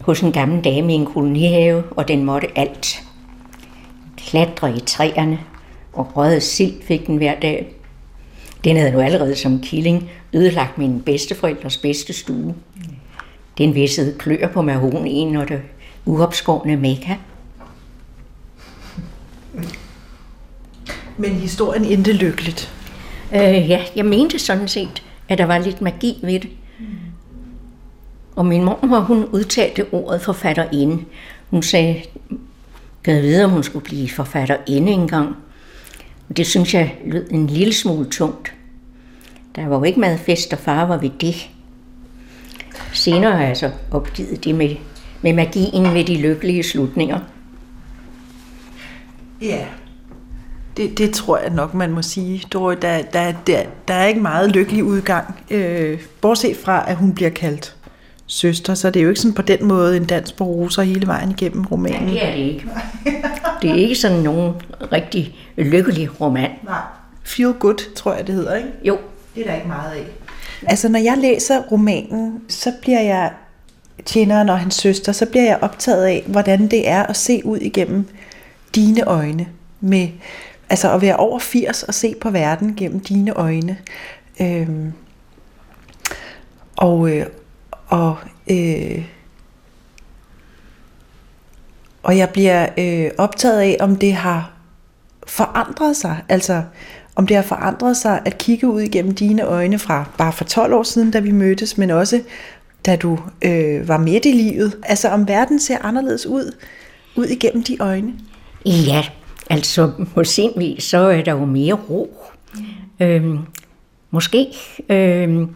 hos 0.00 0.20
en 0.20 0.32
gammel 0.32 0.64
dame 0.64 0.92
i 0.92 0.96
en 0.96 1.06
kolonihave, 1.06 1.82
og 1.90 2.08
den 2.08 2.24
måtte 2.24 2.58
alt. 2.58 3.02
Klatre 4.16 4.76
i 4.76 4.80
træerne, 4.80 5.38
og 5.92 6.16
røget 6.16 6.42
sild 6.42 6.82
fik 6.82 7.06
den 7.06 7.16
hver 7.16 7.40
dag. 7.40 7.66
Den 8.64 8.76
havde 8.76 8.92
nu 8.92 9.00
allerede 9.00 9.36
som 9.36 9.60
killing 9.60 10.10
ødelagt 10.32 10.78
min 10.78 11.00
bedsteforældres 11.00 11.76
bedste 11.76 12.12
stue. 12.12 12.54
Den 13.58 13.74
vissede 13.74 14.18
klør 14.18 14.48
på 14.48 14.62
mahonien 14.62 15.36
og 15.36 15.48
det 15.48 15.62
uopskårne 16.04 16.76
mekka. 16.76 17.14
Men 21.18 21.30
historien 21.30 21.84
endte 21.84 22.12
lykkeligt. 22.12 22.72
Øh, 23.34 23.70
ja, 23.70 23.84
jeg 23.96 24.04
mente 24.04 24.38
sådan 24.38 24.68
set, 24.68 25.02
at 25.28 25.38
der 25.38 25.46
var 25.46 25.58
lidt 25.58 25.80
magi 25.80 26.18
ved 26.22 26.40
det. 26.40 26.50
Og 28.36 28.46
min 28.46 28.64
mor, 28.64 29.00
hun 29.00 29.24
udtalte 29.24 29.86
ordet 29.92 30.22
forfatterinde. 30.22 31.04
Hun 31.50 31.62
sagde, 31.62 32.02
gav 33.02 33.22
videre, 33.22 33.44
om 33.44 33.50
hun 33.50 33.62
skulle 33.62 33.84
blive 33.84 34.08
forfatterinde 34.08 34.92
engang. 34.92 35.36
Det 36.36 36.46
synes 36.46 36.74
jeg 36.74 36.94
lød 37.06 37.30
en 37.30 37.46
lille 37.46 37.74
smule 37.74 38.10
tungt. 38.10 38.52
Der 39.56 39.66
var 39.66 39.76
jo 39.76 39.84
ikke 39.84 40.00
meget 40.00 40.20
fest, 40.20 40.52
og 40.52 40.58
far 40.58 40.86
var 40.86 40.96
ved 40.96 41.10
det. 41.20 41.48
Senere 42.92 43.32
har 43.32 43.44
jeg 43.44 43.56
så 43.56 43.70
opgivet 43.92 44.44
det 44.44 44.54
med, 44.54 44.76
med 45.22 45.32
magien 45.32 45.94
ved 45.94 46.04
de 46.04 46.16
lykkelige 46.16 46.62
slutninger. 46.62 47.20
Ja. 49.42 49.66
Det, 50.76 50.98
det 50.98 51.14
tror 51.14 51.38
jeg 51.38 51.50
nok, 51.50 51.74
man 51.74 51.90
må 51.90 52.02
sige. 52.02 52.42
Der, 52.52 52.74
der, 52.74 53.02
der, 53.02 53.32
der, 53.46 53.62
der 53.88 53.94
er 53.94 54.06
ikke 54.06 54.20
meget 54.20 54.50
lykkelig 54.50 54.84
udgang. 54.84 55.34
Øh, 55.50 56.00
bortset 56.20 56.56
fra, 56.56 56.90
at 56.90 56.96
hun 56.96 57.12
bliver 57.14 57.30
kaldt 57.30 57.76
søster, 58.26 58.74
så 58.74 58.90
det 58.90 59.00
er 59.00 59.04
jo 59.04 59.08
ikke 59.08 59.20
sådan 59.20 59.34
på 59.34 59.42
den 59.42 59.64
måde 59.64 59.96
en 59.96 60.04
dans 60.04 60.32
på 60.32 60.44
roser 60.44 60.82
hele 60.82 61.06
vejen 61.06 61.30
igennem 61.30 61.64
romanen. 61.64 62.08
Det 62.08 62.24
er 62.26 62.30
det 62.30 62.38
ikke. 62.38 62.64
Det 63.62 63.70
er 63.70 63.74
ikke 63.74 63.94
sådan 63.94 64.18
nogen 64.18 64.52
rigtig 64.92 65.36
lykkelig 65.56 66.20
roman. 66.20 66.50
Nej. 66.64 66.78
Feel 67.24 67.52
good, 67.52 67.94
tror 67.94 68.14
jeg, 68.14 68.26
det 68.26 68.34
hedder, 68.34 68.54
ikke? 68.54 68.68
Jo, 68.84 68.98
Det 69.34 69.42
er 69.42 69.48
der 69.48 69.54
ikke 69.54 69.68
meget 69.68 69.92
af. 69.92 70.06
Altså, 70.66 70.88
når 70.88 70.98
jeg 70.98 71.18
læser 71.18 71.62
romanen, 71.62 72.40
så 72.48 72.72
bliver 72.82 73.00
jeg 73.00 73.30
tjeneren 74.04 74.48
og 74.48 74.58
hans 74.58 74.74
søster, 74.74 75.12
så 75.12 75.26
bliver 75.26 75.44
jeg 75.44 75.58
optaget 75.60 76.04
af, 76.04 76.24
hvordan 76.26 76.68
det 76.68 76.88
er 76.88 77.02
at 77.02 77.16
se 77.16 77.40
ud 77.44 77.58
igennem 77.58 78.08
dine 78.74 79.02
øjne. 79.02 79.46
Med, 79.80 80.08
altså 80.70 80.92
at 80.92 81.02
være 81.02 81.16
over 81.16 81.38
80 81.38 81.82
og 81.82 81.94
se 81.94 82.14
på 82.20 82.30
verden 82.30 82.74
gennem 82.76 83.00
dine 83.00 83.32
øjne. 83.32 83.78
Øhm, 84.40 84.92
og 86.76 87.10
øh, 87.10 87.26
og, 87.86 88.16
øh, 88.50 89.04
og 92.02 92.18
jeg 92.18 92.30
bliver 92.30 92.68
øh, 92.78 93.10
optaget 93.18 93.60
af, 93.60 93.76
om 93.80 93.96
det 93.96 94.14
har 94.14 94.52
forandret 95.26 95.96
sig. 95.96 96.22
Altså, 96.28 96.62
om 97.16 97.26
det 97.26 97.36
har 97.36 97.42
forandret 97.42 97.96
sig 97.96 98.20
at 98.24 98.38
kigge 98.38 98.68
ud 98.68 98.80
igennem 98.80 99.14
dine 99.14 99.42
øjne 99.42 99.78
fra 99.78 100.04
bare 100.18 100.32
for 100.32 100.44
12 100.44 100.74
år 100.74 100.82
siden, 100.82 101.10
da 101.10 101.20
vi 101.20 101.30
mødtes, 101.30 101.78
men 101.78 101.90
også 101.90 102.22
da 102.86 102.96
du 102.96 103.18
øh, 103.42 103.88
var 103.88 103.98
midt 103.98 104.24
i 104.24 104.32
livet. 104.32 104.76
Altså, 104.82 105.08
om 105.08 105.28
verden 105.28 105.60
ser 105.60 105.78
anderledes 105.80 106.26
ud, 106.26 106.56
ud 107.16 107.26
igennem 107.26 107.62
de 107.64 107.76
øjne. 107.80 108.12
Ja, 108.66 109.04
altså 109.50 109.92
på 110.14 110.24
sin 110.24 110.50
vis, 110.56 110.84
så 110.84 110.98
er 110.98 111.22
der 111.22 111.32
jo 111.32 111.44
mere 111.44 111.74
ro. 111.74 112.16
Øhm, 113.00 113.38
måske 114.10 114.46
øhm, 114.88 115.54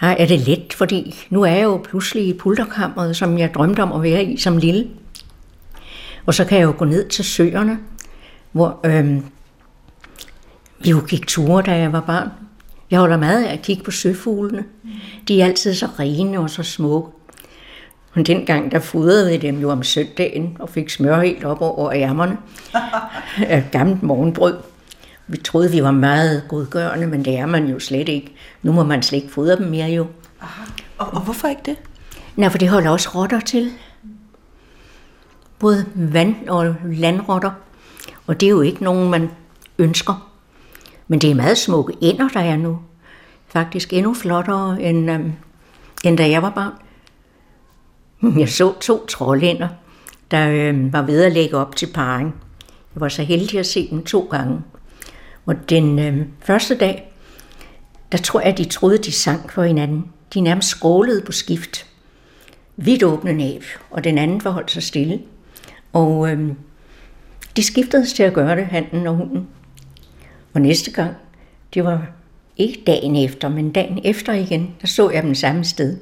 er 0.00 0.26
det 0.26 0.40
let, 0.40 0.72
fordi 0.72 1.26
nu 1.30 1.42
er 1.42 1.50
jeg 1.50 1.62
jo 1.62 1.76
pludselig 1.76 2.26
i 2.26 2.38
pulterkammeret, 2.38 3.16
som 3.16 3.38
jeg 3.38 3.54
drømte 3.54 3.82
om 3.82 3.92
at 3.92 4.02
være 4.02 4.24
i 4.24 4.36
som 4.36 4.56
lille. 4.56 4.88
Og 6.26 6.34
så 6.34 6.44
kan 6.44 6.58
jeg 6.58 6.64
jo 6.64 6.74
gå 6.78 6.84
ned 6.84 7.08
til 7.08 7.24
søerne, 7.24 7.78
hvor 8.52 8.80
øhm, 8.84 9.24
vi 10.80 10.90
jo 10.90 11.02
gik 11.08 11.26
ture, 11.26 11.62
da 11.62 11.76
jeg 11.76 11.92
var 11.92 12.00
barn. 12.00 12.28
Jeg 12.90 13.00
holder 13.00 13.16
meget 13.16 13.44
af 13.44 13.52
at 13.52 13.62
kigge 13.62 13.82
på 13.82 13.90
søfuglene. 13.90 14.64
De 15.28 15.40
er 15.40 15.46
altid 15.46 15.74
så 15.74 15.86
rene 15.98 16.38
og 16.38 16.50
så 16.50 16.62
smukke. 16.62 17.08
Men 18.14 18.24
dengang, 18.24 18.72
der 18.72 18.78
fodrede 18.78 19.30
vi 19.30 19.36
dem 19.36 19.60
jo 19.60 19.70
om 19.70 19.82
søndagen 19.82 20.56
og 20.60 20.68
fik 20.68 20.90
smør 20.90 21.20
helt 21.20 21.44
op 21.44 21.60
over 21.60 21.92
ærmerne 21.92 22.38
af 23.54 23.64
gammelt 23.72 24.02
morgenbrød. 24.02 24.56
Vi 25.26 25.36
troede, 25.36 25.70
vi 25.70 25.82
var 25.82 25.90
meget 25.90 26.42
godgørende, 26.48 27.06
men 27.06 27.24
det 27.24 27.38
er 27.38 27.46
man 27.46 27.66
jo 27.66 27.78
slet 27.78 28.08
ikke. 28.08 28.32
Nu 28.62 28.72
må 28.72 28.82
man 28.84 29.02
slet 29.02 29.22
ikke 29.22 29.34
fodre 29.34 29.56
dem 29.56 29.66
mere 29.66 29.88
jo. 29.88 30.06
Og, 30.98 31.06
og 31.14 31.20
hvorfor 31.20 31.48
ikke 31.48 31.62
det? 31.64 31.76
Nej, 32.36 32.48
for 32.48 32.58
det 32.58 32.68
holder 32.68 32.90
også 32.90 33.08
rotter 33.14 33.40
til. 33.40 33.70
Både 35.58 35.86
vand- 35.94 36.48
og 36.48 36.74
landrotter. 36.84 37.50
Og 38.26 38.40
det 38.40 38.46
er 38.46 38.50
jo 38.50 38.60
ikke 38.60 38.84
nogen, 38.84 39.10
man 39.10 39.30
ønsker. 39.78 40.32
Men 41.08 41.18
det 41.18 41.30
er 41.30 41.34
meget 41.34 41.58
smukke 41.58 41.94
ender, 42.00 42.28
der 42.28 42.40
er 42.40 42.56
nu. 42.56 42.78
Faktisk 43.48 43.92
endnu 43.92 44.14
flottere, 44.14 44.82
end, 44.82 45.10
øhm, 45.10 45.32
end 46.04 46.18
da 46.18 46.30
jeg 46.30 46.42
var 46.42 46.50
barn. 46.50 46.72
Jeg 48.22 48.48
så 48.48 48.72
to 48.80 49.06
troldænder, 49.06 49.68
der 50.30 50.50
øh, 50.50 50.92
var 50.92 51.02
ved 51.02 51.24
at 51.24 51.32
lægge 51.32 51.56
op 51.56 51.76
til 51.76 51.86
parring. 51.94 52.34
Jeg 52.94 53.00
var 53.00 53.08
så 53.08 53.22
heldig 53.22 53.58
at 53.58 53.66
se 53.66 53.90
dem 53.90 54.04
to 54.04 54.28
gange. 54.30 54.60
Og 55.46 55.70
den 55.70 55.98
øh, 55.98 56.26
første 56.40 56.74
dag, 56.74 57.12
der 58.12 58.18
tror 58.18 58.40
jeg, 58.40 58.58
de 58.58 58.64
troede, 58.64 58.98
de 58.98 59.12
sang 59.12 59.50
for 59.50 59.62
hinanden. 59.62 60.04
De 60.34 60.40
nærmest 60.40 60.68
skrålede 60.68 61.22
på 61.22 61.32
skift. 61.32 61.86
Vidt 62.76 63.02
åbne 63.02 63.32
næb, 63.32 63.62
og 63.90 64.04
den 64.04 64.18
anden 64.18 64.40
forholdt 64.40 64.70
sig 64.70 64.82
stille. 64.82 65.20
Og 65.92 66.30
øh, 66.30 66.48
de 67.56 67.62
skiftede 67.62 68.06
til 68.06 68.22
at 68.22 68.32
gøre 68.32 68.56
det, 68.56 68.66
handen 68.66 69.06
og 69.06 69.14
hunden. 69.14 69.48
Og 70.54 70.60
næste 70.60 70.90
gang, 70.90 71.14
det 71.74 71.84
var 71.84 72.06
ikke 72.56 72.82
dagen 72.86 73.16
efter, 73.16 73.48
men 73.48 73.72
dagen 73.72 74.00
efter 74.04 74.32
igen, 74.32 74.74
der 74.80 74.86
så 74.86 75.10
jeg 75.10 75.22
dem 75.22 75.34
samme 75.34 75.64
sted. 75.64 75.96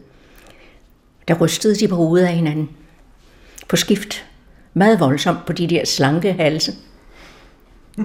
Der 1.31 1.41
rystede 1.41 1.75
de 1.75 1.89
på 1.89 1.97
hovedet 1.97 2.27
af 2.27 2.33
hinanden. 2.33 2.71
På 3.69 3.77
skift. 3.77 4.25
Meget 4.75 5.01
voldsomt 5.01 5.47
på 5.47 5.53
de 5.53 5.67
der 5.67 5.85
slanke 5.85 6.33
halse. 6.33 6.73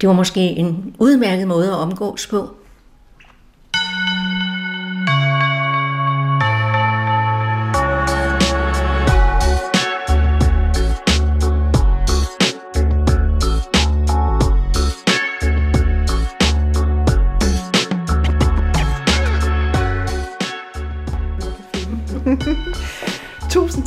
Det 0.00 0.08
var 0.08 0.12
måske 0.12 0.40
en 0.40 0.96
udmærket 0.98 1.48
måde 1.48 1.68
at 1.68 1.74
omgås 1.74 2.26
på. 2.26 2.50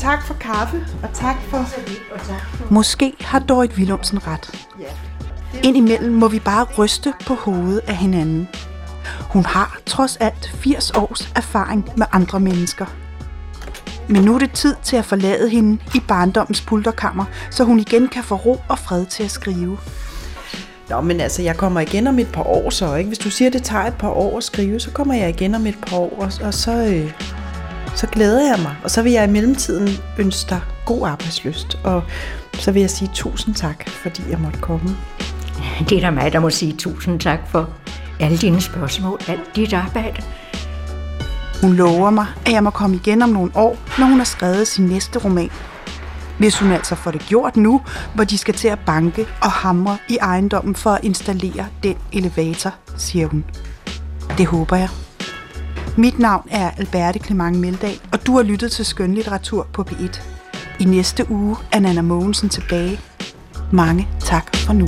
Tak 0.07 0.25
for 0.25 0.33
kaffe, 0.33 0.85
og 1.03 1.09
tak 1.13 1.35
for... 1.49 1.65
Måske 2.73 3.13
har 3.21 3.39
Dorit 3.39 3.71
Willumsen 3.71 4.27
ret. 4.27 4.67
Indimellem 5.63 6.13
må 6.13 6.27
vi 6.27 6.39
bare 6.39 6.65
ryste 6.77 7.13
på 7.25 7.33
hovedet 7.33 7.81
af 7.87 7.95
hinanden. 7.95 8.47
Hun 9.21 9.45
har 9.45 9.77
trods 9.85 10.17
alt 10.17 10.51
80 10.55 10.91
års 10.91 11.31
erfaring 11.35 11.89
med 11.97 12.05
andre 12.11 12.39
mennesker. 12.39 12.85
Men 14.07 14.23
nu 14.23 14.35
er 14.35 14.39
det 14.39 14.51
tid 14.51 14.75
til 14.83 14.95
at 14.95 15.05
forlade 15.05 15.49
hende 15.49 15.83
i 15.95 15.99
barndommens 16.07 16.61
pulterkammer, 16.61 17.25
så 17.51 17.63
hun 17.63 17.79
igen 17.79 18.07
kan 18.07 18.23
få 18.23 18.35
ro 18.35 18.61
og 18.69 18.79
fred 18.79 19.05
til 19.05 19.23
at 19.23 19.31
skrive. 19.31 19.77
Nå, 20.89 21.01
men 21.01 21.21
altså, 21.21 21.41
jeg 21.41 21.57
kommer 21.57 21.79
igen 21.79 22.07
om 22.07 22.19
et 22.19 22.31
par 22.33 22.43
år 22.43 22.69
så, 22.69 22.95
ikke? 22.95 23.07
Hvis 23.07 23.19
du 23.19 23.29
siger, 23.29 23.51
det 23.51 23.63
tager 23.63 23.85
et 23.85 23.97
par 23.99 24.09
år 24.09 24.37
at 24.37 24.43
skrive, 24.43 24.79
så 24.79 24.91
kommer 24.91 25.13
jeg 25.13 25.29
igen 25.29 25.55
om 25.55 25.65
et 25.65 25.77
par 25.87 25.97
år, 25.97 26.15
og, 26.17 26.31
og 26.47 26.53
så, 26.53 26.71
øh, 26.71 27.36
så 27.97 28.07
glæder 28.07 28.55
jeg 28.55 28.59
mig. 28.63 28.75
Og 28.83 28.91
så 28.91 29.01
vil 29.01 29.11
jeg 29.11 29.23
i 29.23 29.31
mellemtiden 29.31 29.89
ønske 30.17 30.49
dig 30.49 30.61
god 30.85 31.07
arbejdsløst, 31.07 31.79
og 31.83 32.03
så 32.53 32.71
vil 32.71 32.79
jeg 32.79 32.89
sige 32.89 33.11
tusind 33.13 33.55
tak, 33.55 33.89
fordi 33.89 34.21
jeg 34.29 34.39
måtte 34.39 34.59
komme. 34.59 34.97
Det 35.89 35.97
er 35.97 36.01
da 36.01 36.11
mig, 36.11 36.33
der 36.33 36.39
må 36.39 36.49
sige 36.49 36.73
tusind 36.73 37.19
tak 37.19 37.39
for 37.47 37.69
alle 38.19 38.37
dine 38.37 38.61
spørgsmål, 38.61 39.19
alt 39.27 39.55
dit 39.55 39.73
arbejde. 39.73 40.21
Hun 41.61 41.73
lover 41.73 42.09
mig, 42.09 42.25
at 42.45 42.51
jeg 42.51 42.63
må 42.63 42.69
komme 42.69 42.95
igen 42.95 43.21
om 43.21 43.29
nogle 43.29 43.51
år, 43.55 43.77
når 43.99 44.05
hun 44.05 44.17
har 44.17 44.25
skrevet 44.25 44.67
sin 44.67 44.85
næste 44.85 45.19
roman. 45.19 45.51
Hvis 46.39 46.59
hun 46.59 46.71
altså 46.71 46.95
får 46.95 47.11
det 47.11 47.21
gjort 47.21 47.57
nu, 47.57 47.81
hvor 48.15 48.23
de 48.23 48.37
skal 48.37 48.53
til 48.53 48.67
at 48.67 48.79
banke 48.85 49.27
og 49.41 49.51
hamre 49.51 49.97
i 50.09 50.17
ejendommen 50.17 50.75
for 50.75 50.89
at 50.89 51.03
installere 51.03 51.67
den 51.83 51.95
elevator, 52.13 52.73
siger 52.97 53.27
hun. 53.27 53.45
Det 54.37 54.45
håber 54.45 54.75
jeg. 54.75 54.89
Mit 55.99 56.19
navn 56.19 56.47
er 56.51 56.71
Alberte 56.77 57.19
Clement 57.19 57.59
Meldal, 57.59 57.99
og 58.11 58.27
du 58.27 58.35
har 58.35 58.43
lyttet 58.43 58.71
til 58.71 58.85
Skønlitteratur 58.85 59.67
på 59.73 59.85
P1. 59.89 60.21
I 60.79 60.85
næste 60.85 61.31
uge 61.31 61.55
er 61.71 61.79
Nana 61.79 62.01
Mogensen 62.01 62.49
tilbage. 62.49 62.99
Mange 63.71 64.07
tak 64.19 64.55
for 64.55 64.73
nu. 64.73 64.87